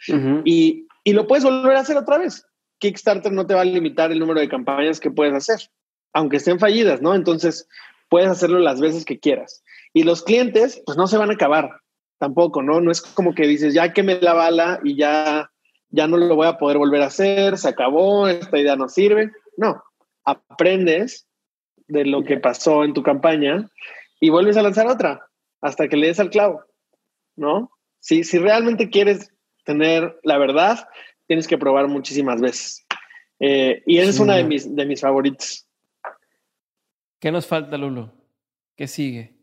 y, 0.44 0.86
y 1.04 1.12
lo 1.12 1.26
puedes 1.26 1.44
volver 1.44 1.76
a 1.76 1.80
hacer 1.80 1.96
otra 1.96 2.18
vez. 2.18 2.46
Kickstarter 2.78 3.32
no 3.32 3.46
te 3.46 3.54
va 3.54 3.60
a 3.60 3.64
limitar 3.64 4.10
el 4.10 4.18
número 4.18 4.40
de 4.40 4.48
campañas 4.48 5.00
que 5.00 5.10
puedes 5.10 5.34
hacer, 5.34 5.70
aunque 6.12 6.38
estén 6.38 6.58
fallidas, 6.58 7.02
¿no? 7.02 7.14
Entonces, 7.14 7.68
puedes 8.08 8.28
hacerlo 8.28 8.58
las 8.58 8.80
veces 8.80 9.04
que 9.04 9.20
quieras. 9.20 9.62
Y 9.92 10.02
los 10.02 10.22
clientes, 10.22 10.82
pues 10.86 10.96
no 10.96 11.06
se 11.06 11.18
van 11.18 11.30
a 11.30 11.34
acabar 11.34 11.70
tampoco, 12.18 12.62
¿no? 12.62 12.80
No 12.80 12.90
es 12.90 13.00
como 13.02 13.34
que 13.34 13.46
dices, 13.46 13.74
ya 13.74 13.92
que 13.92 14.02
me 14.02 14.20
la 14.20 14.34
bala 14.34 14.80
y 14.82 14.96
ya, 14.96 15.50
ya 15.90 16.06
no 16.06 16.16
lo 16.16 16.34
voy 16.36 16.46
a 16.46 16.58
poder 16.58 16.78
volver 16.78 17.02
a 17.02 17.06
hacer, 17.06 17.58
se 17.58 17.68
acabó, 17.68 18.28
esta 18.28 18.58
idea 18.58 18.76
no 18.76 18.88
sirve. 18.88 19.32
No, 19.56 19.82
aprendes 20.24 21.26
de 21.88 22.04
lo 22.04 22.22
que 22.22 22.38
pasó 22.38 22.84
en 22.84 22.94
tu 22.94 23.02
campaña 23.02 23.68
y 24.20 24.30
vuelves 24.30 24.56
a 24.56 24.62
lanzar 24.62 24.86
otra 24.86 25.28
hasta 25.60 25.88
que 25.88 25.96
le 25.96 26.06
des 26.06 26.20
al 26.20 26.30
clavo, 26.30 26.64
¿no? 27.36 27.70
Si, 27.98 28.24
si 28.24 28.38
realmente 28.38 28.88
quieres 28.88 29.32
tener 29.64 30.18
la 30.22 30.38
verdad, 30.38 30.88
tienes 31.26 31.46
que 31.46 31.58
probar 31.58 31.88
muchísimas 31.88 32.40
veces. 32.40 32.86
Eh, 33.40 33.82
y 33.86 33.98
esa 33.98 34.10
es 34.10 34.20
una 34.20 34.36
de 34.36 34.44
mis, 34.44 34.74
de 34.74 34.86
mis 34.86 35.00
favoritos. 35.00 35.66
¿Qué 37.18 37.30
nos 37.30 37.46
falta, 37.46 37.76
Lulo? 37.76 38.12
¿Qué 38.76 38.86
sigue? 38.86 39.39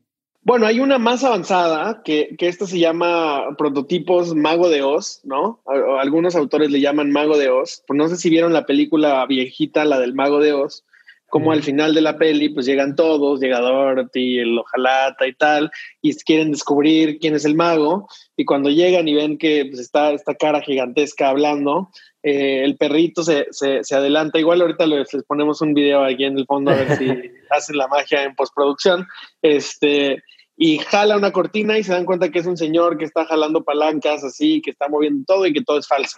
Bueno, 0.47 0.65
hay 0.65 0.79
una 0.79 0.97
más 0.97 1.25
avanzada 1.25 2.03
que, 2.05 2.37
que 2.37 2.47
esto 2.47 2.67
se 2.67 2.79
llama 2.79 3.57
prototipos 3.57 4.33
Mago 4.33 4.69
de 4.69 4.81
Oz, 4.81 5.19
¿no? 5.25 5.59
algunos 5.99 6.37
autores 6.37 6.71
le 6.71 6.79
llaman 6.79 7.11
Mago 7.11 7.37
de 7.37 7.49
Oz. 7.49 7.83
Pues 7.85 7.97
no 7.97 8.07
sé 8.07 8.15
si 8.15 8.29
vieron 8.29 8.53
la 8.53 8.65
película 8.65 9.25
viejita, 9.25 9.83
la 9.83 9.99
del 9.99 10.13
Mago 10.13 10.39
de 10.39 10.53
Oz, 10.53 10.85
como 11.27 11.51
al 11.51 11.63
final 11.63 11.93
de 11.93 11.99
la 11.99 12.17
peli, 12.17 12.47
pues 12.47 12.65
llegan 12.65 12.95
todos, 12.95 13.41
llega 13.41 13.59
Dorothy, 13.59 14.39
el 14.39 14.57
Ojalata 14.57 15.27
y 15.27 15.33
tal, 15.33 15.69
y 16.01 16.15
quieren 16.15 16.51
descubrir 16.51 17.19
quién 17.19 17.35
es 17.35 17.43
el 17.43 17.55
mago, 17.55 18.07
y 18.37 18.45
cuando 18.45 18.69
llegan 18.69 19.09
y 19.09 19.15
ven 19.15 19.37
que 19.37 19.65
pues, 19.65 19.81
está 19.81 20.11
esta 20.11 20.35
cara 20.35 20.61
gigantesca 20.61 21.27
hablando, 21.27 21.89
eh, 22.23 22.63
el 22.63 22.77
perrito 22.77 23.21
se, 23.21 23.47
se, 23.51 23.83
se, 23.83 23.95
adelanta. 23.95 24.39
Igual 24.39 24.61
ahorita 24.61 24.87
les, 24.87 25.09
ponemos 25.27 25.61
un 25.61 25.73
video 25.73 26.05
aquí 26.05 26.23
en 26.23 26.37
el 26.37 26.45
fondo 26.45 26.71
a 26.71 26.75
ver 26.75 26.97
si 26.97 27.05
hacen 27.49 27.75
la 27.75 27.89
magia 27.89 28.23
en 28.23 28.33
postproducción. 28.33 29.05
Este, 29.41 30.23
y 30.57 30.79
jala 30.79 31.15
una 31.15 31.31
cortina 31.31 31.77
y 31.77 31.83
se 31.83 31.91
dan 31.91 32.05
cuenta 32.05 32.29
que 32.29 32.39
es 32.39 32.47
un 32.47 32.57
señor 32.57 32.97
que 32.97 33.05
está 33.05 33.25
jalando 33.25 33.63
palancas 33.63 34.23
así, 34.23 34.59
que 34.61 34.71
está 34.71 34.89
moviendo 34.89 35.23
todo 35.25 35.45
y 35.45 35.53
que 35.53 35.63
todo 35.63 35.77
es 35.77 35.87
falso. 35.87 36.17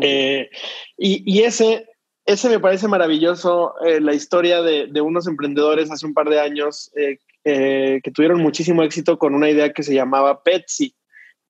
Eh, 0.00 0.48
y, 0.96 1.22
y, 1.30 1.42
ese, 1.42 1.86
ese 2.24 2.48
me 2.48 2.58
parece 2.58 2.88
maravilloso, 2.88 3.74
eh, 3.84 4.00
la 4.00 4.14
historia 4.14 4.62
de, 4.62 4.86
de, 4.86 5.00
unos 5.02 5.26
emprendedores 5.26 5.90
hace 5.90 6.06
un 6.06 6.14
par 6.14 6.30
de 6.30 6.40
años 6.40 6.90
eh, 6.96 7.18
que 7.44 8.10
tuvieron 8.10 8.40
muchísimo 8.40 8.82
éxito 8.84 9.18
con 9.18 9.34
una 9.34 9.50
idea 9.50 9.74
que 9.74 9.82
se 9.82 9.94
llamaba 9.94 10.42
Petsy, 10.42 10.94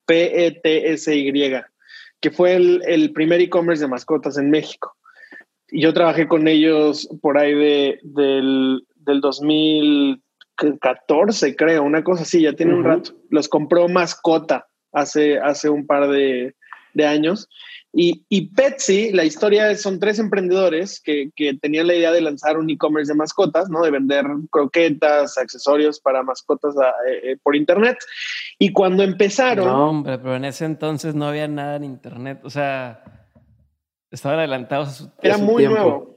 P-E-T-S-Y, 0.05 1.61
que 2.19 2.31
fue 2.31 2.55
el, 2.55 2.81
el 2.85 3.13
primer 3.13 3.39
e-commerce 3.39 3.83
de 3.83 3.87
mascotas 3.87 4.37
en 4.37 4.49
México. 4.49 4.93
Y 5.69 5.81
yo 5.81 5.93
trabajé 5.93 6.27
con 6.27 6.49
ellos 6.49 7.07
por 7.21 7.37
ahí 7.37 7.53
de, 7.53 7.99
del, 8.03 8.85
del 8.95 9.21
2000 9.21 10.21
14, 10.55 11.55
creo, 11.55 11.83
una 11.83 12.03
cosa 12.03 12.23
así, 12.23 12.41
ya 12.41 12.53
tiene 12.53 12.73
un 12.73 12.83
rato. 12.83 13.11
Los 13.29 13.47
compró 13.47 13.87
Mascota 13.87 14.67
hace, 14.91 15.39
hace 15.39 15.69
un 15.69 15.85
par 15.85 16.07
de, 16.09 16.55
años. 17.03 17.49
Y, 17.91 18.25
y, 18.29 18.49
Petsy, 18.49 19.11
la 19.11 19.23
historia 19.23 19.75
son 19.75 19.99
tres 19.99 20.17
emprendedores 20.17 20.99
que, 20.99 21.31
tenían 21.61 21.87
la 21.87 21.95
idea 21.95 22.11
de 22.11 22.21
lanzar 22.21 22.57
un 22.57 22.69
e-commerce 22.69 23.11
de 23.11 23.17
mascotas, 23.17 23.69
¿no? 23.69 23.83
De 23.83 23.91
vender 23.91 24.25
croquetas, 24.51 25.37
accesorios 25.37 25.99
para 25.99 26.23
mascotas 26.23 26.75
eh, 27.07 27.31
eh, 27.31 27.37
por 27.43 27.55
internet. 27.55 27.97
Y 28.57 28.71
cuando 28.71 29.03
empezaron... 29.03 29.67
No, 29.67 29.89
hombre, 29.89 30.17
pero 30.17 30.35
en 30.35 30.45
ese 30.45 30.65
entonces 30.65 31.13
no 31.13 31.27
había 31.27 31.47
nada 31.47 31.75
en 31.75 31.83
internet. 31.83 32.41
O 32.43 32.49
sea, 32.49 33.03
estaban 34.09 34.39
adelantados 34.39 34.87
a 34.87 34.91
su 34.91 35.11
Era 35.21 35.37
muy 35.37 35.65
nuevo 35.65 36.12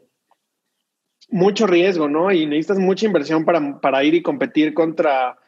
mucho 1.29 1.67
riesgo, 1.67 2.09
¿no? 2.09 2.33
Y 2.33 2.47
necesitas 2.47 2.79
mucha 2.79 3.07
inversión 3.07 3.45
para, 3.45 4.05
ir 4.05 4.15
y 4.15 4.23
competir 4.23 4.75
contra 4.75 5.39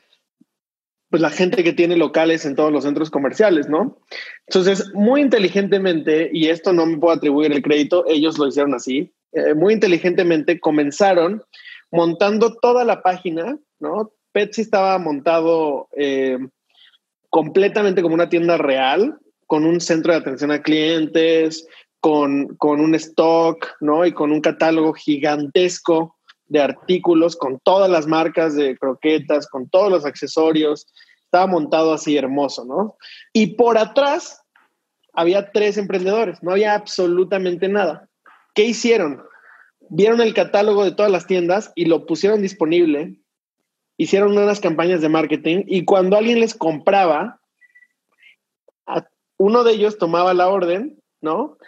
pues 1.10 1.22
la 1.22 1.30
gente 1.30 1.64
que 1.64 1.72
tiene 1.72 1.96
locales 1.96 2.44
en 2.44 2.54
todos 2.54 2.70
los 2.70 2.84
centros 2.84 3.10
comerciales, 3.10 3.68
¿no? 3.68 3.98
Entonces, 4.46 4.92
muy 4.92 5.22
inteligentemente, 5.22 6.28
y 6.32 6.48
esto 6.48 6.74
no 6.74 6.84
me 6.84 6.98
puedo 6.98 7.14
atribuir 7.14 7.50
el 7.50 7.62
crédito, 7.62 8.04
ellos 8.06 8.38
lo 8.38 8.46
hicieron 8.46 8.74
así, 8.74 9.10
eh, 9.32 9.54
muy 9.54 9.72
inteligentemente 9.72 10.60
comenzaron 10.60 11.42
montando 11.90 12.54
toda 12.56 12.84
la 12.84 13.00
página, 13.00 13.58
¿no? 13.78 14.12
Petsy 14.32 14.60
estaba 14.60 14.98
montado 14.98 15.88
eh, 15.96 16.38
completamente 17.30 18.02
como 18.02 18.14
una 18.14 18.28
tienda 18.28 18.58
real, 18.58 19.18
con 19.46 19.64
un 19.64 19.80
centro 19.80 20.12
de 20.12 20.18
atención 20.18 20.50
a 20.50 20.60
clientes, 20.60 21.66
con, 22.00 22.56
con 22.56 22.80
un 22.80 22.94
stock, 22.94 23.66
¿no? 23.80 24.04
Y 24.06 24.12
con 24.12 24.32
un 24.32 24.40
catálogo 24.40 24.92
gigantesco 24.92 26.16
de 26.46 26.60
artículos 26.60 27.36
con 27.36 27.58
todas 27.60 27.90
las 27.90 28.06
marcas 28.06 28.54
de 28.54 28.76
croquetas, 28.76 29.48
con 29.48 29.68
todos 29.68 29.90
los 29.90 30.04
accesorios. 30.04 30.86
Estaba 31.24 31.46
montado 31.46 31.92
así 31.92 32.16
hermoso, 32.16 32.64
¿no? 32.64 32.96
Y 33.32 33.54
por 33.54 33.76
atrás 33.76 34.42
había 35.12 35.50
tres 35.50 35.76
emprendedores, 35.76 36.42
no 36.42 36.52
había 36.52 36.74
absolutamente 36.74 37.68
nada. 37.68 38.08
¿Qué 38.54 38.64
hicieron? 38.64 39.22
Vieron 39.90 40.20
el 40.20 40.34
catálogo 40.34 40.84
de 40.84 40.92
todas 40.92 41.12
las 41.12 41.26
tiendas 41.26 41.72
y 41.74 41.86
lo 41.86 42.06
pusieron 42.06 42.40
disponible, 42.40 43.20
hicieron 43.96 44.36
unas 44.36 44.60
campañas 44.60 45.00
de 45.00 45.08
marketing 45.08 45.64
y 45.66 45.84
cuando 45.84 46.16
alguien 46.16 46.40
les 46.40 46.54
compraba, 46.54 47.40
uno 49.38 49.64
de 49.64 49.72
ellos 49.72 49.98
tomaba 49.98 50.34
la 50.34 50.48
orden, 50.48 51.00
¿no? 51.20 51.58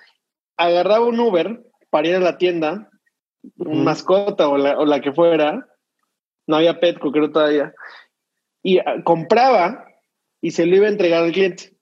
Agarraba 0.61 1.07
un 1.07 1.19
Uber 1.19 1.63
para 1.89 2.09
ir 2.09 2.17
a 2.17 2.21
la 2.21 2.37
tienda, 2.37 2.91
un 3.57 3.83
mascota 3.83 4.49
o 4.49 4.57
la, 4.59 5.01
que 5.01 5.13
fuera, 5.13 5.67
no 6.47 6.57
había 6.57 6.79
Petco, 6.81 7.11
creo 7.11 7.31
todavía, 7.31 7.73
y 8.63 8.79
ah, 8.79 9.03
compraba 9.05 9.87
y 10.43 10.51
se 10.51 10.67
lo 10.67 10.77
iba 10.77 10.87
a 10.87 10.91
entregar 10.91 11.25
al 11.25 11.33
cliente 11.33 11.73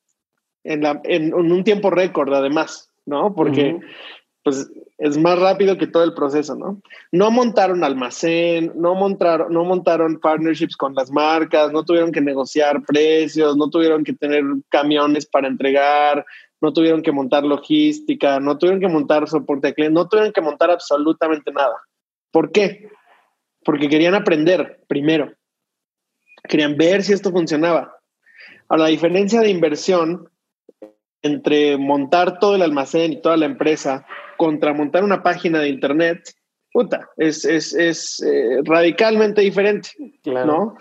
en, 0.62 0.82
la, 0.82 1.00
en, 1.04 1.34
un 1.34 1.64
tiempo 1.64 1.90
récord, 1.90 2.32
además, 2.32 2.90
¿no? 3.04 3.34
Porque 3.34 3.80
pues 4.44 4.70
es 4.98 5.16
más 5.16 5.38
rápido 5.38 5.78
que 5.78 5.86
todo 5.86 6.02
el 6.04 6.14
proceso, 6.14 6.56
¿no? 6.56 6.80
No 7.12 7.30
montaron 7.30 7.84
almacén, 7.84 8.72
no 8.74 8.94
montaron, 8.94 9.52
no 9.52 9.64
montaron 9.64 10.18
partnerships 10.18 10.76
con 10.76 10.94
las 10.94 11.10
marcas, 11.10 11.72
no 11.72 11.84
tuvieron 11.84 12.12
que 12.12 12.20
negociar 12.20 12.82
precios, 12.84 13.56
no 13.56 13.70
tuvieron 13.70 14.04
que 14.04 14.12
tener 14.12 14.42
camiones 14.68 15.26
para 15.26 15.48
entregar, 15.48 16.24
no 16.60 16.72
tuvieron 16.72 17.02
que 17.02 17.12
montar 17.12 17.44
logística, 17.44 18.40
no 18.40 18.58
tuvieron 18.58 18.80
que 18.80 18.88
montar 18.88 19.28
soporte 19.28 19.68
de 19.68 19.74
cliente, 19.74 19.94
no 19.94 20.08
tuvieron 20.08 20.32
que 20.32 20.40
montar 20.40 20.70
absolutamente 20.70 21.52
nada. 21.52 21.76
¿Por 22.30 22.52
qué? 22.52 22.88
Porque 23.64 23.88
querían 23.88 24.14
aprender 24.14 24.80
primero. 24.88 25.32
Querían 26.48 26.76
ver 26.76 27.02
si 27.02 27.12
esto 27.12 27.30
funcionaba. 27.30 27.96
Ahora, 28.68 28.84
la 28.84 28.88
diferencia 28.88 29.40
de 29.40 29.50
inversión 29.50 30.28
entre 31.22 31.76
montar 31.76 32.38
todo 32.38 32.54
el 32.54 32.62
almacén 32.62 33.12
y 33.12 33.20
toda 33.20 33.36
la 33.36 33.46
empresa 33.46 34.06
contra 34.36 34.72
montar 34.72 35.02
una 35.02 35.22
página 35.22 35.60
de 35.60 35.68
internet, 35.68 36.32
puta, 36.72 37.08
es, 37.16 37.44
es, 37.44 38.22
eh, 38.22 38.60
radicalmente 38.64 39.40
diferente, 39.40 39.90
¿no? 40.24 40.76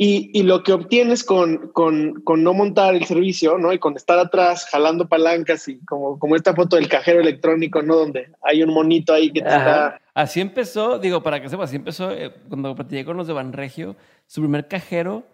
Y, 0.00 0.44
lo 0.44 0.62
que 0.62 0.72
obtienes 0.72 1.24
con, 1.24 1.72
no 1.74 2.54
montar 2.54 2.94
el 2.94 3.04
servicio, 3.04 3.58
¿no? 3.58 3.72
Y 3.72 3.80
con 3.80 3.96
estar 3.96 4.16
atrás 4.16 4.68
jalando 4.70 5.08
palancas 5.08 5.66
y 5.66 5.84
como, 5.84 6.20
como 6.20 6.36
esta 6.36 6.54
foto 6.54 6.76
del 6.76 6.88
cajero 6.88 7.20
electrónico, 7.20 7.82
¿no? 7.82 7.96
Donde 7.96 8.30
hay 8.42 8.62
un 8.62 8.72
monito 8.72 9.12
ahí 9.12 9.32
que 9.32 9.42
te 9.42 9.48
está... 9.48 10.00
Así 10.14 10.40
empezó, 10.40 11.00
digo, 11.00 11.24
para 11.24 11.42
que 11.42 11.48
sepas, 11.48 11.70
así 11.70 11.76
empezó 11.76 12.12
eh, 12.12 12.32
cuando 12.48 12.76
platiqué 12.76 13.04
con 13.04 13.16
los 13.16 13.26
de 13.26 13.32
Banregio, 13.32 13.96
su 14.28 14.40
primer 14.40 14.68
cajero 14.68 15.24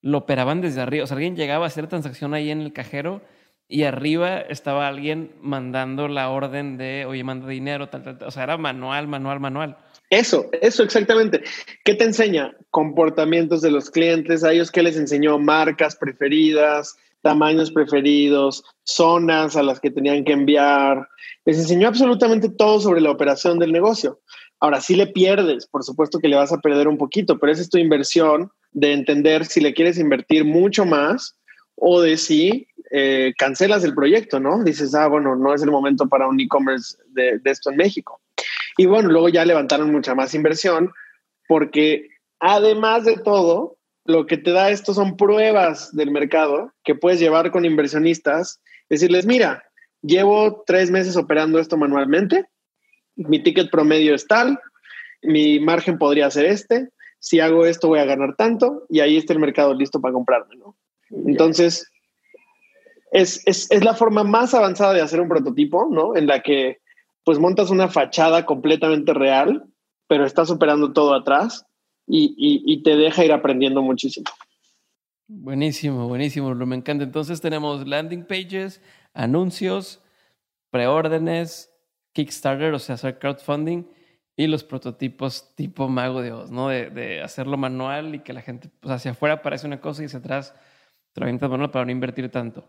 lo 0.00 0.18
operaban 0.18 0.62
desde 0.62 0.80
arriba. 0.80 1.04
O 1.04 1.06
sea, 1.06 1.16
alguien 1.16 1.36
llegaba 1.36 1.66
a 1.66 1.68
hacer 1.68 1.86
transacción 1.86 2.32
ahí 2.32 2.50
en 2.50 2.62
el 2.62 2.72
cajero 2.72 3.20
y 3.68 3.82
arriba 3.82 4.38
estaba 4.38 4.88
alguien 4.88 5.32
mandando 5.42 6.08
la 6.08 6.30
orden 6.30 6.78
de, 6.78 7.04
oye, 7.06 7.24
manda 7.24 7.46
dinero, 7.46 7.90
tal, 7.90 8.02
tal, 8.02 8.16
tal. 8.16 8.28
O 8.28 8.30
sea, 8.30 8.44
era 8.44 8.56
manual, 8.56 9.06
manual, 9.06 9.40
manual. 9.40 9.76
Eso, 10.14 10.48
eso 10.60 10.84
exactamente. 10.84 11.42
¿Qué 11.84 11.94
te 11.94 12.04
enseña? 12.04 12.56
Comportamientos 12.70 13.62
de 13.62 13.72
los 13.72 13.90
clientes, 13.90 14.44
a 14.44 14.52
ellos 14.52 14.70
qué 14.70 14.80
les 14.80 14.96
enseñó 14.96 15.40
marcas 15.40 15.96
preferidas, 15.96 16.96
tamaños 17.22 17.72
preferidos, 17.72 18.62
zonas 18.84 19.56
a 19.56 19.64
las 19.64 19.80
que 19.80 19.90
tenían 19.90 20.22
que 20.22 20.32
enviar. 20.32 21.08
Les 21.44 21.58
enseñó 21.58 21.88
absolutamente 21.88 22.48
todo 22.48 22.78
sobre 22.78 23.00
la 23.00 23.10
operación 23.10 23.58
del 23.58 23.72
negocio. 23.72 24.20
Ahora 24.60 24.80
sí 24.80 24.94
le 24.94 25.08
pierdes, 25.08 25.66
por 25.66 25.82
supuesto 25.82 26.20
que 26.20 26.28
le 26.28 26.36
vas 26.36 26.52
a 26.52 26.60
perder 26.60 26.86
un 26.86 26.96
poquito, 26.96 27.40
pero 27.40 27.50
esa 27.50 27.62
es 27.62 27.68
tu 27.68 27.78
inversión 27.78 28.52
de 28.70 28.92
entender 28.92 29.44
si 29.44 29.60
le 29.60 29.74
quieres 29.74 29.98
invertir 29.98 30.44
mucho 30.44 30.86
más 30.86 31.36
o 31.74 32.00
de 32.00 32.16
si 32.18 32.68
eh, 32.92 33.32
cancelas 33.36 33.82
el 33.82 33.96
proyecto, 33.96 34.38
¿no? 34.38 34.62
Dices, 34.62 34.94
ah, 34.94 35.08
bueno, 35.08 35.34
no 35.34 35.52
es 35.52 35.62
el 35.62 35.72
momento 35.72 36.08
para 36.08 36.28
un 36.28 36.38
e-commerce 36.38 36.96
de 37.08 37.40
esto 37.46 37.72
en 37.72 37.78
México. 37.78 38.20
Y 38.76 38.86
bueno, 38.86 39.08
luego 39.10 39.28
ya 39.28 39.44
levantaron 39.44 39.92
mucha 39.92 40.14
más 40.14 40.34
inversión 40.34 40.92
porque 41.48 42.08
además 42.40 43.04
de 43.04 43.16
todo, 43.16 43.76
lo 44.04 44.26
que 44.26 44.36
te 44.36 44.50
da 44.50 44.70
esto 44.70 44.92
son 44.94 45.16
pruebas 45.16 45.94
del 45.94 46.10
mercado 46.10 46.72
que 46.84 46.94
puedes 46.94 47.20
llevar 47.20 47.50
con 47.50 47.64
inversionistas, 47.64 48.60
decirles, 48.88 49.26
mira, 49.26 49.64
llevo 50.02 50.62
tres 50.66 50.90
meses 50.90 51.16
operando 51.16 51.58
esto 51.58 51.76
manualmente, 51.76 52.46
mi 53.16 53.42
ticket 53.42 53.70
promedio 53.70 54.14
es 54.14 54.26
tal, 54.26 54.58
mi 55.22 55.58
margen 55.60 55.98
podría 55.98 56.30
ser 56.30 56.46
este, 56.46 56.88
si 57.18 57.40
hago 57.40 57.64
esto 57.64 57.88
voy 57.88 58.00
a 58.00 58.04
ganar 58.04 58.36
tanto 58.36 58.84
y 58.90 59.00
ahí 59.00 59.16
está 59.16 59.32
el 59.32 59.38
mercado 59.38 59.72
listo 59.72 60.00
para 60.00 60.12
comprarme, 60.12 60.56
¿no? 60.56 60.76
Entonces, 61.26 61.90
es, 63.12 63.42
es, 63.46 63.70
es, 63.70 63.84
la 63.84 63.94
forma 63.94 64.24
más 64.24 64.52
avanzada 64.52 64.92
de 64.92 65.00
hacer 65.00 65.20
un 65.20 65.28
prototipo, 65.28 65.88
¿no? 65.90 66.16
En 66.16 66.26
la 66.26 66.42
que 66.42 66.78
pues 67.24 67.38
montas 67.38 67.70
una 67.70 67.88
fachada 67.88 68.44
completamente 68.46 69.14
real, 69.14 69.64
pero 70.06 70.26
estás 70.26 70.50
operando 70.50 70.92
todo 70.92 71.14
atrás 71.14 71.66
y, 72.06 72.82
te 72.82 72.96
deja 72.96 73.24
ir 73.24 73.32
aprendiendo 73.32 73.82
muchísimo. 73.82 74.26
Buenísimo, 75.26 76.06
buenísimo, 76.06 76.54
me 76.54 76.76
encanta. 76.76 77.04
Entonces 77.04 77.40
tenemos 77.40 77.86
landing 77.86 78.26
pages, 78.26 78.82
anuncios, 79.14 80.02
preórdenes, 80.70 81.70
Kickstarter, 82.12 82.74
o 82.74 82.78
sea, 82.78 82.96
hacer 82.96 83.18
crowdfunding 83.18 83.84
y 84.36 84.46
los 84.46 84.64
prototipos 84.64 85.54
tipo 85.54 85.88
mago 85.88 86.20
de 86.20 86.32
Oz, 86.32 86.50
¿no? 86.50 86.68
De, 86.68 87.22
hacerlo 87.22 87.56
manual 87.56 88.14
y 88.14 88.20
que 88.20 88.32
la 88.32 88.42
gente, 88.42 88.68
pues 88.80 88.92
hacia 88.92 89.12
afuera 89.12 89.42
parece 89.42 89.66
una 89.66 89.80
cosa 89.80 90.02
y 90.02 90.06
hacia 90.06 90.18
atrás 90.18 90.54
te 91.12 91.20
lo 91.20 91.48
manual 91.48 91.70
para 91.70 91.84
no 91.84 91.92
invertir 91.92 92.30
tanto. 92.30 92.68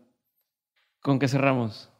¿Con 1.01 1.19
qué 1.19 1.27
cerramos? 1.27 1.91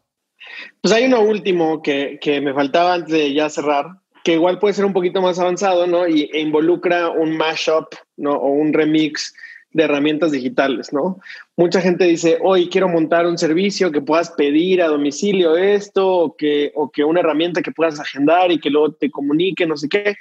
Pues 0.82 0.94
hay 0.94 1.06
uno 1.06 1.22
último 1.22 1.82
que, 1.82 2.20
me 2.44 2.54
faltaba 2.54 2.94
antes 2.94 3.14
de 3.14 3.34
ya 3.34 3.50
cerrar, 3.50 3.86
que 4.24 4.34
igual 4.34 4.60
puede 4.60 4.74
ser 4.74 4.86
un 4.86 4.94
poquito 4.94 5.22
más 5.22 5.40
avanzado, 5.40 5.88
¿no? 5.88 6.08
Y, 6.08 6.30
e 6.34 6.40
involucra 6.40 7.10
un 7.10 7.38
mashup, 7.38 7.94
¿no? 8.18 8.34
O 8.34 8.50
un 8.50 8.74
remix 8.74 9.34
de 9.72 9.84
herramientas 9.84 10.32
digitales, 10.32 10.94
¿no? 10.94 11.20
Mucha 11.58 11.82
gente 11.82 12.06
dice, 12.06 12.38
hoy 12.42 12.70
quiero 12.70 12.88
montar 12.88 13.28
un 13.28 13.38
servicio 13.38 13.92
que 13.92 14.02
puedas 14.02 14.32
pedir 14.32 14.82
a 14.82 14.88
domicilio 14.88 15.58
esto, 15.58 16.08
o 16.08 16.36
que, 16.36 16.72
o 16.76 16.90
que 16.90 17.04
una 17.04 17.20
herramienta 17.20 17.62
que 17.62 17.74
puedas 17.74 18.00
agendar 18.00 18.52
y 18.52 18.60
que 18.60 18.70
luego 18.70 18.94
te 18.94 19.12
comunique, 19.12 19.68
no 19.68 19.76
sé 19.76 19.90
qué. 19.90 20.16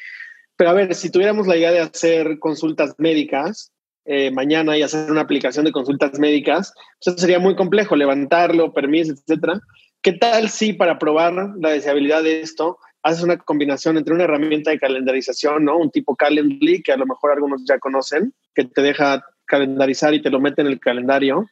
Pero 0.57 0.71
a 0.71 0.73
ver, 0.75 0.95
si 0.95 1.11
tuviéramos 1.11 1.47
la 1.47 1.57
idea 1.57 1.71
de 1.71 1.81
hacer 1.81 2.39
consultas 2.41 2.95
médicas 2.99 3.71
eh, 4.07 4.31
mañana 4.31 4.77
y 4.77 4.83
hacer 4.83 5.11
una 5.11 5.23
aplicación 5.23 5.65
de 5.65 5.73
consultas 5.73 6.19
médicas, 6.19 6.75
pues 6.99 7.15
eso 7.15 7.19
sería 7.19 7.39
muy 7.39 7.55
complejo, 7.57 7.97
levantarlo, 7.97 8.73
permisos, 8.73 9.21
etcétera. 9.21 9.61
¿Qué 10.05 10.13
tal 10.13 10.51
si 10.51 10.75
para 10.75 10.99
probar 10.99 11.33
la 11.59 11.71
deseabilidad 11.71 12.23
de 12.23 12.43
esto 12.43 12.77
haces 13.03 13.25
una 13.25 13.39
combinación 13.39 13.97
entre 13.97 14.13
una 14.13 14.25
herramienta 14.25 14.71
de 14.71 14.79
calendarización, 14.79 15.65
¿no? 15.65 15.79
Un 15.79 15.91
tipo 15.91 16.15
Calendly, 16.15 16.83
que 16.83 16.93
a 16.93 16.99
lo 16.99 17.07
mejor 17.07 17.33
algunos 17.33 17.65
ya 17.67 17.79
conocen, 17.79 18.35
que 18.55 18.65
te 18.65 18.83
deja 18.83 19.25
calendarizar 19.47 20.13
y 20.13 20.21
te 20.21 20.29
lo 20.29 20.41
mete 20.41 20.61
en 20.61 20.67
el 20.67 20.79
calendario, 20.79 21.49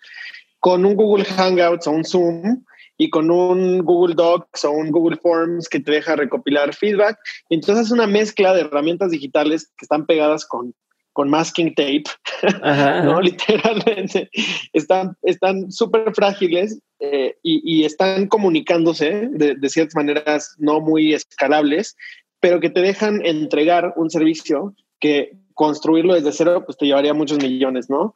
con 0.61 0.85
un 0.85 0.97
Google 0.97 1.25
Hangouts 1.25 1.87
o 1.87 1.93
un 1.93 2.05
Zoom 2.05 2.65
y 2.99 3.09
con 3.09 3.31
un 3.31 3.79
Google 3.87 4.15
Docs 4.17 4.67
o 4.67 4.73
un 4.73 4.91
Google 4.91 5.17
Forms 5.17 5.67
que 5.67 5.81
te 5.81 5.93
deja 5.93 6.15
recopilar 6.15 6.75
feedback. 6.75 7.17
Entonces 7.49 7.87
es 7.87 7.91
una 7.91 8.07
mezcla 8.07 8.53
de 8.53 8.61
herramientas 8.61 9.13
digitales 9.13 9.73
que 9.79 9.87
están 9.87 10.05
pegadas 10.05 10.45
con 10.45 10.75
con 11.13 11.29
masking 11.29 11.75
tape, 11.75 12.05
¿no? 13.05 13.21
Literalmente. 13.21 14.31
Están 14.73 15.71
súper 15.71 16.15
frágiles 16.15 16.81
eh, 17.03 17.37
y, 17.43 17.85
están 17.85 18.29
comunicándose 18.29 19.29
de, 19.33 19.69
ciertas 19.69 19.97
maneras 19.97 20.55
no 20.59 20.81
muy 20.81 21.15
escalables, 21.15 21.97
pero 22.41 22.61
que 22.61 22.71
te 22.71 22.81
dejan 22.81 23.25
entregar 23.27 23.95
un 23.97 24.09
servicio 24.09 24.75
que 25.01 25.33
construirlo 25.55 26.15
desde 26.15 26.33
cero 26.33 26.63
pues 26.65 26.79
te 26.79 26.87
llevaría 26.87 27.13
muchos 27.13 27.39
millones, 27.39 27.91
¿no? 27.91 28.15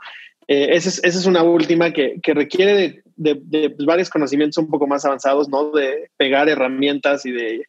Eh, 0.49 0.68
esa, 0.72 1.01
es, 1.05 1.26
una 1.26 1.43
última 1.43 1.93
que, 1.93 2.20
requiere 2.24 3.03
de, 3.16 3.34
pues, 3.34 3.87
varios 3.87 4.09
conocimientos 4.09 4.59
un 4.59 4.70
poco 4.70 4.87
más 4.87 5.05
avanzados, 5.05 5.49
¿no? 5.49 5.72
De 5.72 6.11
pegar 6.16 6.49
herramientas 6.49 7.26
y 7.26 7.32
de, 7.32 7.64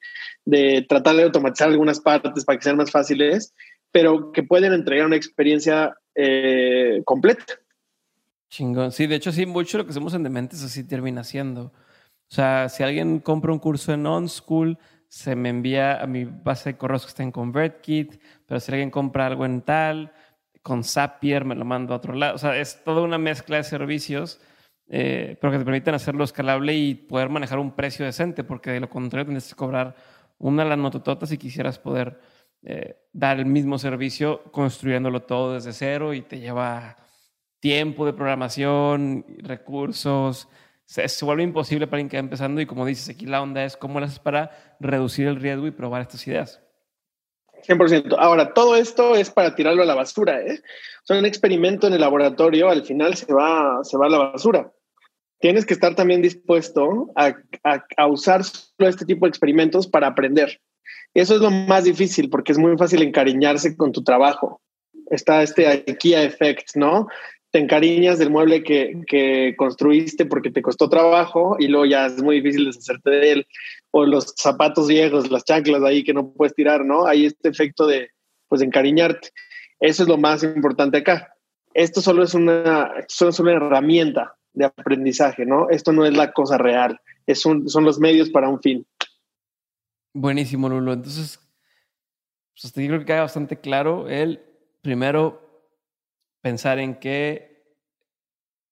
de 0.46 0.86
tratar 0.88 1.16
de 1.16 1.24
automatizar 1.24 1.70
algunas 1.70 2.00
partes 2.00 2.46
para 2.46 2.60
que 2.60 2.64
sean 2.64 2.78
más 2.78 2.92
fáciles 2.92 3.54
pero 3.92 4.32
que 4.32 4.44
pueden 4.44 4.74
entregar 4.74 5.08
una 5.08 5.16
experiencia 5.16 5.98
eh, 6.14 7.02
completa. 7.06 7.46
Chingón. 8.50 8.92
Sí, 8.92 9.08
de 9.08 9.16
hecho, 9.16 9.32
sí, 9.32 9.46
mucho 9.46 9.78
lo 9.78 9.86
que 9.86 9.92
hacemos 9.92 10.14
en 10.14 10.24
Dementes 10.24 10.64
así 10.64 10.84
termina 10.84 11.24
siendo. 11.24 11.64
O 12.30 12.34
sea, 12.34 12.70
si 12.70 12.84
alguien 12.84 13.20
compra 13.20 13.54
un 13.54 13.60
curso 13.60 13.94
en 13.94 14.06
OnSchool, 14.06 14.78
se 15.08 15.36
me 15.36 15.50
envía 15.50 16.02
a 16.02 16.08
mi 16.08 16.26
base 16.26 16.72
de 16.72 16.78
correos 16.78 17.04
que 17.04 17.10
está 17.10 17.24
en 17.24 17.32
ConvertKit, 17.32 18.22
pero 18.46 18.60
si 18.60 18.72
alguien 18.72 18.92
compra 18.92 19.28
algo 19.28 19.46
en 19.46 19.62
tal, 19.62 20.12
con 20.62 20.84
Zapier 20.84 21.46
me 21.46 21.56
lo 21.56 21.66
mando 21.66 21.94
a 21.94 21.98
otro 21.98 22.14
lado. 22.14 22.36
O 22.36 22.38
sea, 22.38 22.58
es 22.58 22.84
toda 22.84 23.02
una 23.02 23.18
mezcla 23.18 23.58
de 23.58 23.64
servicios, 23.64 24.42
eh, 24.90 25.38
pero 25.40 25.52
que 25.52 25.60
te 25.60 25.66
permiten 25.66 25.94
hacerlo 25.94 26.24
escalable 26.24 26.76
y 26.76 26.96
poder 26.96 27.30
manejar 27.30 27.60
un 27.60 27.72
precio 27.72 28.06
decente, 28.06 28.44
porque 28.44 28.72
de 28.72 28.80
lo 28.82 28.90
contrario 28.90 29.26
tienes 29.26 29.50
que 29.50 29.56
cobrar 29.56 29.96
una 30.40 30.66
la 30.66 30.76
nototota 30.76 31.26
si 31.26 31.38
quisieras 31.38 31.80
poder 31.80 32.20
eh, 32.64 32.98
dar 33.14 33.40
el 33.40 33.46
mismo 33.46 33.78
servicio 33.80 34.44
construyéndolo 34.52 35.24
todo 35.24 35.54
desde 35.54 35.74
cero 35.74 36.14
y 36.14 36.22
te 36.22 36.40
lleva 36.40 36.98
tiempo 37.60 38.06
de 38.06 38.14
programación, 38.14 39.26
recursos. 39.40 40.48
Se, 40.86 41.26
vuelve 41.26 41.44
imposible 41.44 41.88
para 41.88 41.98
alguien 41.98 42.10
que 42.10 42.18
va 42.18 42.22
empezando 42.22 42.62
y 42.62 42.66
como 42.66 42.86
dices, 42.86 43.10
aquí 43.10 43.26
la 43.26 43.42
onda 43.42 43.64
es 43.66 43.76
cómo 43.76 44.00
lo 44.00 44.06
haces 44.06 44.20
para 44.20 44.76
reducir 44.80 45.28
el 45.28 45.36
riesgo 45.36 45.68
y 45.68 45.72
probar 45.72 46.02
estas 46.02 46.26
ideas. 46.28 46.62
100%. 47.68 48.16
Ahora, 48.18 48.54
todo 48.54 48.76
esto 48.76 49.16
es 49.16 49.30
para 49.30 49.56
tirarlo 49.56 49.84
a 49.84 49.86
la 49.86 49.96
basura. 49.96 50.42
¿eh? 50.42 50.62
O 51.10 51.18
un 51.18 51.26
experimento 51.26 51.88
en 51.88 51.94
el 51.94 52.02
laboratorio 52.02 52.70
al 52.70 52.86
final 52.86 53.16
se 53.16 53.34
va, 53.34 53.84
se 53.84 53.98
va 53.98 54.06
a 54.06 54.10
la 54.10 54.18
basura. 54.18 54.72
Tienes 55.40 55.66
que 55.66 55.74
estar 55.74 55.94
también 55.94 56.22
dispuesto 56.22 57.12
a, 57.16 57.36
a, 57.64 57.86
a 57.98 58.08
usar 58.08 58.44
solo 58.44 58.90
este 58.90 59.06
tipo 59.06 59.26
de 59.26 59.30
experimentos 59.30 59.88
para 59.88 60.08
aprender. 60.08 60.62
Eso 61.14 61.36
es 61.36 61.42
lo 61.42 61.52
más 61.52 61.84
difícil 61.84 62.30
porque 62.30 62.52
es 62.52 62.58
muy 62.58 62.78
fácil 62.78 63.02
encariñarse 63.02 63.76
con 63.76 63.92
tu 63.92 64.04
trabajo. 64.04 64.62
Está 65.10 65.42
este 65.42 65.68
IKEA 65.68 66.24
effect, 66.24 66.76
¿no? 66.76 67.08
Te 67.58 67.64
encariñas 67.64 68.20
del 68.20 68.30
mueble 68.30 68.62
que, 68.62 69.02
que 69.08 69.56
construiste 69.58 70.28
porque 70.28 70.52
te 70.52 70.62
costó 70.62 70.90
trabajo 70.90 71.56
y 71.58 71.68
luego 71.68 71.88
ya 71.88 72.06
es 72.06 72.22
muy 72.22 72.36
difícil 72.36 72.66
deshacerte 72.66 73.10
de 73.10 73.32
él. 73.32 73.48
O 73.90 74.06
los 74.06 74.36
zapatos 74.38 74.88
viejos, 74.88 75.32
las 75.32 75.44
chanclas 75.44 75.82
ahí 75.82 76.04
que 76.04 76.14
no 76.14 76.34
puedes 76.34 76.54
tirar, 76.54 76.86
¿no? 76.86 77.08
Hay 77.08 77.26
este 77.26 77.50
efecto 77.50 77.88
de, 77.88 78.12
pues, 78.48 78.62
encariñarte. 78.62 79.30
Eso 79.80 80.04
es 80.04 80.08
lo 80.08 80.20
más 80.20 80.44
importante 80.44 81.00
acá. 81.00 81.34
Esto 81.74 82.00
solo 82.00 82.22
es 82.22 82.36
una, 82.36 82.92
solo 83.08 83.32
es 83.32 83.40
una 83.40 83.54
herramienta 83.54 84.38
de 84.54 84.66
aprendizaje, 84.66 85.44
¿no? 85.44 85.68
Esto 85.72 85.92
no 85.94 86.06
es 86.06 86.16
la 86.16 86.34
cosa 86.34 86.60
real. 86.60 87.02
Es 87.26 87.42
son 87.42 87.66
los 87.66 88.00
medios 88.00 88.30
para 88.30 88.50
un 88.50 88.62
fin. 88.62 88.86
Buenísimo, 90.14 90.70
Lulo. 90.70 90.94
Entonces, 90.94 91.40
pues 92.54 92.72
yo 92.72 92.86
creo 92.86 93.00
que 93.00 93.06
queda 93.06 93.22
bastante 93.22 93.60
claro 93.60 94.08
el 94.08 94.44
primero 94.84 95.42
pensar 96.42 96.78
en 96.78 96.96
qué 97.00 97.47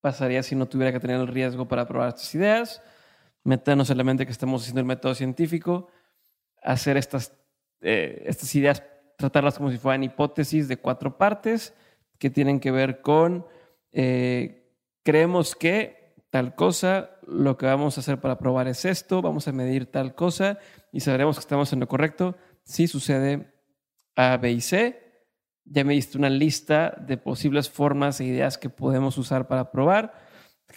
pasaría 0.06 0.44
si 0.44 0.56
no 0.56 0.68
tuviera 0.68 0.92
que 0.92 1.00
tener 1.00 1.20
el 1.20 1.28
riesgo 1.28 1.68
para 1.68 1.88
probar 1.88 2.10
estas 2.10 2.36
ideas, 2.36 2.84
meternos 3.44 3.90
en 3.90 3.98
la 3.98 4.04
mente 4.04 4.28
que 4.28 4.32
estamos 4.32 4.62
haciendo 4.62 4.82
el 4.82 4.86
método 4.86 5.16
científico, 5.16 5.88
hacer 6.62 6.96
estas, 6.96 7.34
eh, 7.82 8.22
estas 8.28 8.54
ideas, 8.54 8.84
tratarlas 9.18 9.58
como 9.58 9.72
si 9.72 9.80
fueran 9.80 10.04
hipótesis 10.04 10.68
de 10.68 10.78
cuatro 10.78 11.18
partes 11.18 11.74
que 12.20 12.30
tienen 12.30 12.60
que 12.60 12.70
ver 12.70 13.02
con 13.02 13.48
eh, 13.94 14.70
creemos 15.02 15.56
que 15.56 16.14
tal 16.30 16.54
cosa, 16.54 17.10
lo 17.26 17.58
que 17.58 17.66
vamos 17.66 17.98
a 17.98 18.02
hacer 18.02 18.20
para 18.20 18.38
probar 18.38 18.68
es 18.68 18.86
esto, 18.86 19.24
vamos 19.24 19.48
a 19.48 19.54
medir 19.54 19.88
tal 19.88 20.14
cosa 20.14 20.60
y 20.92 21.00
sabremos 21.00 21.38
que 21.38 21.40
estamos 21.40 21.74
en 21.74 21.80
lo 21.80 21.88
correcto 21.88 22.36
si 22.64 22.86
sucede 22.86 23.56
A, 24.16 24.38
B 24.38 24.52
y 24.52 24.62
C. 24.62 25.05
Ya 25.66 25.84
me 25.84 25.94
diste 25.94 26.18
una 26.18 26.30
lista 26.30 26.96
de 27.08 27.18
posibles 27.18 27.70
formas 27.70 28.20
e 28.20 28.26
ideas 28.26 28.58
que 28.58 28.70
podemos 28.70 29.18
usar 29.18 29.48
para 29.48 29.72
probar. 29.72 30.14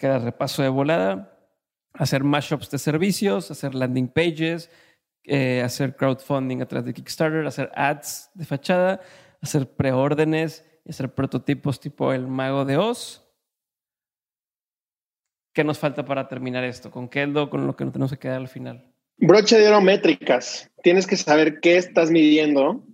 Queda 0.00 0.18
repaso 0.18 0.62
de 0.62 0.68
volada. 0.68 1.38
Hacer 1.92 2.24
mashups 2.24 2.70
de 2.70 2.78
servicios, 2.78 3.50
hacer 3.50 3.74
landing 3.74 4.08
pages, 4.08 4.70
eh, 5.24 5.62
hacer 5.62 5.94
crowdfunding 5.94 6.62
a 6.62 6.66
través 6.66 6.86
de 6.86 6.94
Kickstarter, 6.94 7.46
hacer 7.46 7.70
ads 7.74 8.30
de 8.34 8.44
fachada, 8.44 9.00
hacer 9.40 9.70
preórdenes, 9.70 10.64
hacer 10.88 11.12
prototipos 11.12 11.80
tipo 11.80 12.12
el 12.12 12.26
mago 12.26 12.64
de 12.64 12.78
Oz. 12.78 13.24
¿Qué 15.52 15.64
nos 15.64 15.78
falta 15.78 16.04
para 16.04 16.28
terminar 16.28 16.64
esto? 16.64 16.90
¿Con 16.90 17.08
qué 17.08 17.24
es 17.24 17.28
lo 17.28 17.50
con 17.50 17.66
lo 17.66 17.76
que 17.76 17.84
nos 17.84 17.92
tenemos 17.92 18.12
que 18.12 18.18
quedar 18.18 18.36
al 18.36 18.48
final? 18.48 18.92
Broche 19.18 19.58
de 19.58 19.68
oro 19.68 19.80
métricas. 19.80 20.70
Tienes 20.82 21.06
que 21.06 21.16
saber 21.16 21.60
qué 21.60 21.76
estás 21.76 22.10
midiendo 22.10 22.84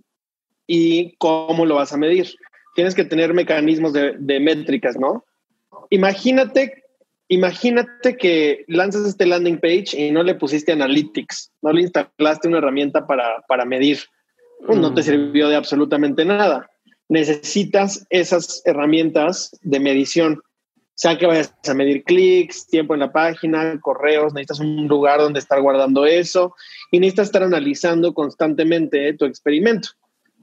y 0.67 1.15
cómo 1.17 1.65
lo 1.65 1.75
vas 1.75 1.93
a 1.93 1.97
medir. 1.97 2.33
Tienes 2.75 2.95
que 2.95 3.05
tener 3.05 3.33
mecanismos 3.33 3.93
de, 3.93 4.15
de 4.17 4.39
métricas, 4.39 4.97
¿no? 4.97 5.23
Imagínate, 5.89 6.83
imagínate 7.27 8.17
que 8.17 8.65
lanzas 8.67 9.05
este 9.05 9.25
landing 9.25 9.59
page 9.59 9.97
y 9.97 10.11
no 10.11 10.23
le 10.23 10.35
pusiste 10.35 10.71
analytics, 10.71 11.51
no 11.61 11.71
le 11.71 11.81
instalaste 11.81 12.47
una 12.47 12.57
herramienta 12.57 13.05
para, 13.07 13.41
para 13.47 13.65
medir. 13.65 13.99
Pues 14.65 14.79
no 14.79 14.93
te 14.93 15.03
sirvió 15.03 15.49
de 15.49 15.55
absolutamente 15.55 16.25
nada. 16.25 16.69
Necesitas 17.07 18.05
esas 18.09 18.61
herramientas 18.65 19.51
de 19.61 19.79
medición 19.79 20.41
sea 20.95 21.17
que 21.17 21.27
vayas 21.27 21.53
a 21.67 21.73
medir 21.73 22.03
clics, 22.03 22.67
tiempo 22.67 22.93
en 22.93 23.01
la 23.01 23.11
página, 23.11 23.79
correos, 23.81 24.33
necesitas 24.33 24.61
un 24.61 24.87
lugar 24.87 25.19
donde 25.19 25.39
estar 25.39 25.61
guardando 25.61 26.05
eso 26.05 26.55
y 26.89 26.99
necesitas 26.99 27.27
estar 27.27 27.43
analizando 27.43 28.13
constantemente 28.13 29.13
tu 29.13 29.25
experimento, 29.25 29.89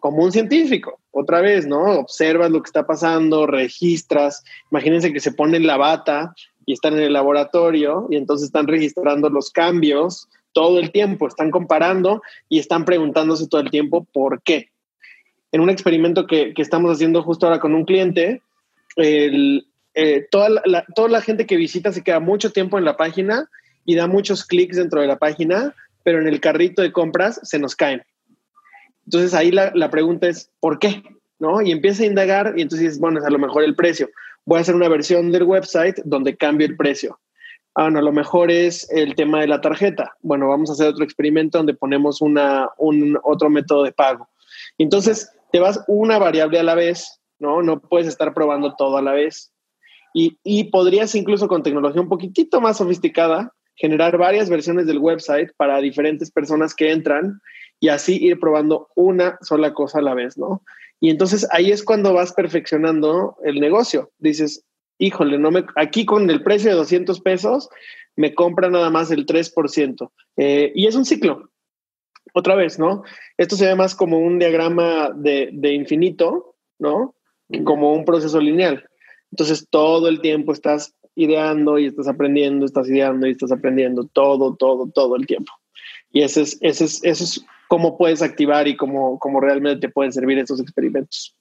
como 0.03 0.25
un 0.25 0.33
científico. 0.33 0.99
Otra 1.13 1.41
vez, 1.41 1.65
¿no? 1.65 1.81
Observas 2.01 2.51
lo 2.51 2.61
que 2.61 2.67
está 2.67 2.85
pasando, 2.85 3.47
registras. 3.47 4.43
Imagínense 4.73 5.13
que 5.13 5.21
se 5.21 5.31
ponen 5.31 5.65
la 5.65 5.77
bata 5.77 6.35
y 6.67 6.73
están 6.73 6.95
en 6.95 7.05
el 7.05 7.13
laboratorio 7.13 8.09
y 8.11 8.17
entonces 8.17 8.47
están 8.47 8.67
registrando 8.67 9.31
los 9.31 9.53
cambios 9.53 10.29
todo 10.53 10.81
el 10.81 10.91
tiempo, 10.91 11.29
están 11.29 11.53
comparando 11.53 12.21
y 12.49 12.59
están 12.59 12.85
preguntándose 12.85 13.47
todo 13.47 13.61
el 13.61 13.71
tiempo 13.71 14.05
por 14.13 14.43
qué. 14.43 14.71
En 15.53 15.61
un 15.61 15.71
experimento 15.71 16.27
que, 16.27 16.53
estamos 16.57 16.91
haciendo 16.91 17.23
justo 17.23 17.47
ahora 17.47 17.61
con 17.61 17.73
un 17.73 17.85
cliente, 17.85 18.43
eh, 18.97 19.63
toda, 20.33 20.65
toda 20.97 21.09
la 21.11 21.21
gente 21.21 21.47
que 21.47 21.55
visita 21.55 21.93
se 21.93 22.03
queda 22.03 22.19
mucho 22.19 22.51
tiempo 22.51 22.77
en 22.77 22.85
la 22.85 22.97
página 22.97 23.49
y 23.85 23.95
da 23.95 24.09
muchos 24.09 24.45
clics 24.45 24.79
dentro 24.79 25.01
de 25.01 25.07
la 25.07 25.19
página, 25.21 25.77
pero 26.03 26.21
en 26.21 26.27
el 26.27 26.41
carrito 26.41 26.83
de 26.83 26.91
compras 26.91 27.39
se 27.45 27.61
nos 27.61 27.77
caen. 27.77 28.03
Entonces 29.13 29.35
ahí 29.35 29.51
la, 29.51 29.71
la 29.75 29.91
pregunta 29.91 30.27
es, 30.27 30.51
¿por 30.59 30.79
qué? 30.79 31.03
¿No? 31.39 31.61
Y 31.61 31.71
empieza 31.71 32.03
a 32.03 32.07
indagar 32.07 32.55
y 32.57 32.63
entonces 32.63 32.81
dices, 32.81 32.99
bueno, 32.99 33.19
es 33.19 33.27
a 33.27 33.31
lo 33.31 33.39
mejor 33.39 33.63
el 33.63 33.77
precio. 33.77 34.09
Voy 34.47 34.57
a 34.57 34.61
hacer 34.63 34.75
una 34.75 34.89
versión 34.89 35.31
del 35.31 35.43
website 35.43 36.01
donde 36.05 36.35
cambie 36.35 36.67
el 36.67 36.79
precio. 36.79 37.21
Ah, 37.75 37.91
no, 37.91 37.99
a 37.99 38.03
lo 38.03 38.13
mejor 38.13 38.51
es 38.51 38.91
el 38.91 39.15
tema 39.15 39.41
de 39.41 39.49
la 39.49 39.61
tarjeta. 39.61 40.17
Bueno, 40.23 40.49
vamos 40.49 40.71
a 40.71 40.73
hacer 40.73 40.89
otro 40.89 41.05
experimento 41.05 41.59
donde 41.59 41.75
ponemos 41.75 42.23
una, 42.23 42.71
un 42.79 43.19
otro 43.23 43.51
método 43.51 43.83
de 43.83 43.93
pago. 43.93 44.31
Entonces, 44.79 45.31
te 45.53 45.61
vas 45.61 45.85
una 45.89 46.19
variable 46.19 46.59
a 46.59 46.63
la 46.63 46.75
vez, 46.75 47.21
¿no? 47.39 47.61
No 47.61 47.81
puedes 47.81 48.07
estar 48.07 48.33
probando 48.33 48.75
todo 48.77 48.97
a 48.97 49.03
la 49.03 49.13
vez. 49.13 49.53
Y, 50.15 50.39
y, 50.43 50.65
podrías 50.65 51.15
incluso 51.15 51.49
con 51.49 51.63
tecnología 51.63 52.01
un 52.01 52.09
poquitito 52.09 52.63
más 52.63 52.79
sofisticada 52.79 53.53
generar 53.77 54.17
varias 54.17 54.49
versiones 54.49 54.87
del 54.87 54.99
website 54.99 55.51
para 55.57 55.81
diferentes 55.81 56.31
personas 56.31 56.75
que 56.75 56.93
entran 56.93 57.41
y 57.83 57.89
así 57.89 58.17
ir 58.25 58.39
probando 58.39 58.91
una 58.95 59.39
sola 59.43 59.75
cosa 59.75 59.99
a 59.99 60.03
la 60.03 60.15
vez, 60.15 60.39
¿no? 60.39 60.63
Y 61.01 61.11
entonces 61.11 61.49
ahí 61.51 61.73
es 61.73 61.83
cuando 61.83 62.15
vas 62.15 62.33
perfeccionando 62.33 63.37
el 63.43 63.59
negocio. 63.59 64.13
Dices, 64.19 64.65
híjole, 64.99 65.37
no 65.37 65.51
me, 65.51 65.65
aquí 65.75 66.07
con 66.07 66.31
el 66.31 66.45
precio 66.45 66.71
de 66.71 66.77
200 66.77 67.21
pesos 67.23 67.69
me 68.15 68.37
compra 68.37 68.71
nada 68.71 68.89
más 68.89 69.11
el 69.11 69.27
3%. 69.27 70.13
Eh, 70.37 70.71
y 70.77 70.87
es 70.87 70.95
un 70.95 71.05
ciclo. 71.05 71.51
Otra 72.35 72.55
vez, 72.55 72.79
¿no? 72.79 73.03
Esto 73.37 73.57
se 73.57 73.67
ve 73.67 73.75
más 73.75 73.97
como 73.97 74.21
un 74.21 74.39
diagrama 74.39 75.11
de, 75.17 75.51
de 75.53 75.73
infinito, 75.73 76.55
¿no? 76.79 77.17
Como 77.65 77.95
un 77.95 78.05
proceso 78.05 78.41
lineal. 78.41 78.89
Entonces 79.33 79.67
todo 79.69 80.07
el 80.07 80.21
tiempo 80.21 80.53
estás 80.53 80.95
ideando 81.17 81.81
y 81.81 81.87
estás 81.87 82.07
aprendiendo, 82.07 82.65
estás 82.65 82.89
ideando 82.89 83.27
y 83.27 83.33
estás 83.33 83.51
aprendiendo 83.51 84.07
todo, 84.07 84.55
todo, 84.55 84.89
todo 84.95 85.17
el 85.17 85.27
tiempo. 85.27 85.53
Y 86.13 86.23
ese 86.23 86.43
es, 86.43 86.59
ese 86.61 86.85
es, 86.85 87.03
ese 87.03 87.25
es 87.25 87.45
cómo 87.73 87.97
puedes 87.97 88.21
activar 88.21 88.69
y 88.69 88.77
cómo, 88.77 89.19
cómo 89.19 89.41
realmente 89.41 89.87
te 89.87 89.91
pueden 89.91 90.13
servir 90.13 90.39
estos 90.39 90.61
experimentos. 90.61 91.35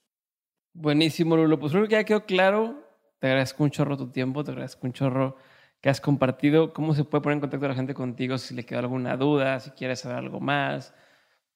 Buenísimo, 0.72 1.36
Lulo. 1.36 1.58
Pues 1.58 1.72
creo 1.72 1.84
que 1.84 1.92
ya 1.92 2.04
quedó 2.04 2.24
claro. 2.24 2.82
Te 3.18 3.26
agradezco 3.26 3.62
un 3.62 3.68
chorro 3.70 3.98
tu 3.98 4.10
tiempo, 4.10 4.42
te 4.42 4.50
agradezco 4.50 4.86
un 4.86 4.94
chorro 4.94 5.36
que 5.82 5.90
has 5.90 6.00
compartido. 6.00 6.72
¿Cómo 6.72 6.94
se 6.94 7.04
puede 7.04 7.20
poner 7.20 7.34
en 7.34 7.40
contacto 7.40 7.68
la 7.68 7.74
gente 7.74 7.92
contigo 7.92 8.38
si 8.38 8.54
le 8.54 8.64
queda 8.64 8.78
alguna 8.78 9.14
duda, 9.18 9.60
si 9.60 9.72
quieres 9.72 10.00
saber 10.00 10.16
algo 10.16 10.40
más? 10.40 10.94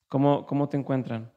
¿Cómo, 0.09 0.45
cómo 0.45 0.69
te 0.69 0.77
encuentran? 0.77 1.33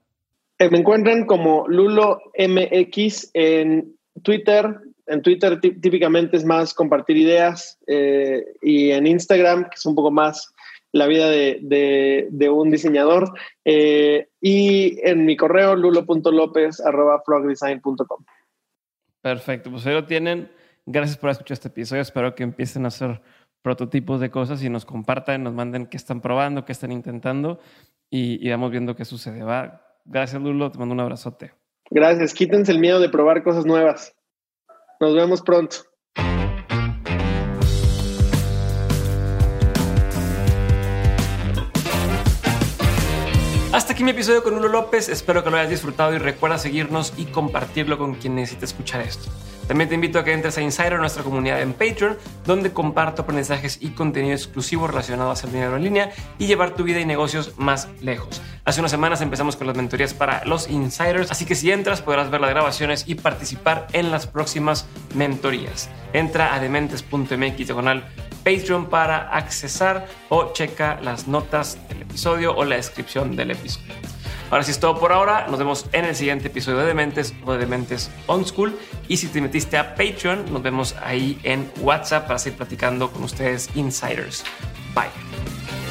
Eh, 0.57 0.69
me 0.69 0.79
encuentran 0.79 1.25
como 1.25 1.65
Lulo 1.69 2.19
MX 2.37 3.31
en 3.35 3.95
Twitter, 4.21 4.81
en 5.07 5.21
Twitter 5.21 5.61
típicamente 5.61 6.35
es 6.35 6.43
más 6.43 6.73
compartir 6.73 7.15
ideas 7.15 7.79
eh, 7.87 8.43
y 8.61 8.91
en 8.91 9.07
Instagram, 9.07 9.63
que 9.69 9.75
es 9.75 9.85
un 9.85 9.95
poco 9.95 10.11
más 10.11 10.53
la 10.91 11.07
vida 11.07 11.29
de, 11.29 12.49
un 12.51 12.69
diseñador. 12.71 13.31
Eh, 13.65 14.29
y 14.41 14.99
en 15.07 15.25
mi 15.25 15.37
correo 15.37 15.75
lulo.lopez.frogdesign.com. 15.75 18.25
Perfecto, 19.21 19.71
pues 19.71 19.85
ahí 19.85 19.93
lo 19.93 20.05
tienen. 20.05 20.49
Gracias 20.85 21.17
por 21.17 21.29
escuchar 21.29 21.55
este 21.55 21.67
episodio. 21.67 22.01
Espero 22.01 22.35
que 22.35 22.43
empiecen 22.43 22.85
a 22.85 22.87
hacer 22.87 23.21
prototipos 23.61 24.21
de 24.21 24.31
cosas 24.31 24.63
y 24.63 24.69
nos 24.69 24.85
compartan, 24.85 25.43
nos 25.43 25.53
manden 25.53 25.87
qué 25.87 25.97
están 25.97 26.21
probando, 26.21 26.63
qué 26.65 26.71
están 26.71 26.93
intentando 26.93 27.59
y, 28.09 28.45
y 28.45 28.49
vamos 28.49 28.71
viendo 28.71 28.95
qué 28.95 29.03
sucede. 29.05 29.43
¿va? 29.43 29.85
Gracias, 30.05 30.41
Lulo. 30.41 30.71
Te 30.71 30.79
mando 30.79 30.93
un 30.93 31.01
abrazote. 31.01 31.51
Gracias. 31.91 32.33
Quítense 32.33 32.71
el 32.71 32.79
miedo 32.79 32.99
de 32.99 33.09
probar 33.09 33.43
cosas 33.43 33.65
nuevas. 33.65 34.15
Nos 34.99 35.13
vemos 35.13 35.41
pronto. 35.41 35.77
Aquí 43.99 44.05
mi 44.05 44.11
episodio 44.11 44.43
con 44.43 44.55
Lulo 44.55 44.69
López. 44.69 45.09
Espero 45.09 45.43
que 45.43 45.49
lo 45.49 45.57
hayas 45.57 45.71
disfrutado 45.71 46.13
y 46.13 46.19
recuerda 46.19 46.57
seguirnos 46.57 47.11
y 47.17 47.25
compartirlo 47.25 47.97
con 47.97 48.15
quien 48.15 48.35
necesite 48.35 48.63
escuchar 48.63 49.01
esto. 49.01 49.29
También 49.67 49.89
te 49.89 49.95
invito 49.95 50.19
a 50.19 50.23
que 50.23 50.31
entres 50.31 50.57
a 50.57 50.61
Insider, 50.61 50.97
nuestra 50.99 51.21
comunidad 51.21 51.61
en 51.61 51.73
Patreon, 51.73 52.17
donde 52.45 52.71
comparto 52.71 53.23
aprendizajes 53.23 53.77
y 53.81 53.89
contenido 53.89 54.33
exclusivo 54.33 54.87
relacionados 54.87 55.43
al 55.43 55.51
dinero 55.51 55.75
en 55.75 55.83
línea 55.83 56.11
y 56.37 56.47
llevar 56.47 56.75
tu 56.75 56.85
vida 56.85 57.01
y 57.01 57.05
negocios 57.05 57.55
más 57.57 57.89
lejos. 57.99 58.41
Hace 58.63 58.79
unas 58.79 58.91
semanas 58.91 59.19
empezamos 59.19 59.57
con 59.57 59.67
las 59.67 59.75
mentorías 59.75 60.13
para 60.13 60.45
los 60.45 60.69
insiders, 60.69 61.29
así 61.29 61.43
que 61.43 61.55
si 61.55 61.69
entras 61.69 62.01
podrás 62.01 62.31
ver 62.31 62.39
las 62.39 62.51
grabaciones 62.51 63.03
y 63.05 63.15
participar 63.15 63.87
en 63.91 64.11
las 64.11 64.27
próximas 64.27 64.85
mentorías. 65.13 65.89
Entra 66.13 66.55
a 66.55 66.61
dementes.mx 66.61 67.69
Patreon 68.43 68.87
para 68.87 69.29
accesar 69.29 70.07
o 70.29 70.53
checa 70.53 70.99
las 71.01 71.27
notas 71.27 71.77
del 71.89 72.03
episodio 72.03 72.55
o 72.55 72.63
la 72.63 72.75
descripción 72.75 73.35
del 73.35 73.51
episodio. 73.51 73.93
Ahora 74.51 74.63
sí 74.63 74.71
es 74.71 74.79
todo 74.79 74.99
por 74.99 75.11
ahora. 75.11 75.47
Nos 75.47 75.59
vemos 75.59 75.85
en 75.91 76.05
el 76.05 76.15
siguiente 76.15 76.47
episodio 76.47 76.79
de 76.79 76.85
Dementes 76.87 77.33
o 77.45 77.53
de 77.53 77.59
Dementes 77.59 78.09
On 78.27 78.45
School. 78.45 78.77
Y 79.07 79.17
si 79.17 79.27
te 79.27 79.41
metiste 79.41 79.77
a 79.77 79.95
Patreon, 79.95 80.51
nos 80.51 80.63
vemos 80.63 80.95
ahí 81.03 81.39
en 81.43 81.71
WhatsApp 81.81 82.25
para 82.25 82.39
seguir 82.39 82.57
platicando 82.57 83.11
con 83.11 83.23
ustedes 83.23 83.69
insiders. 83.75 84.43
Bye. 84.95 85.88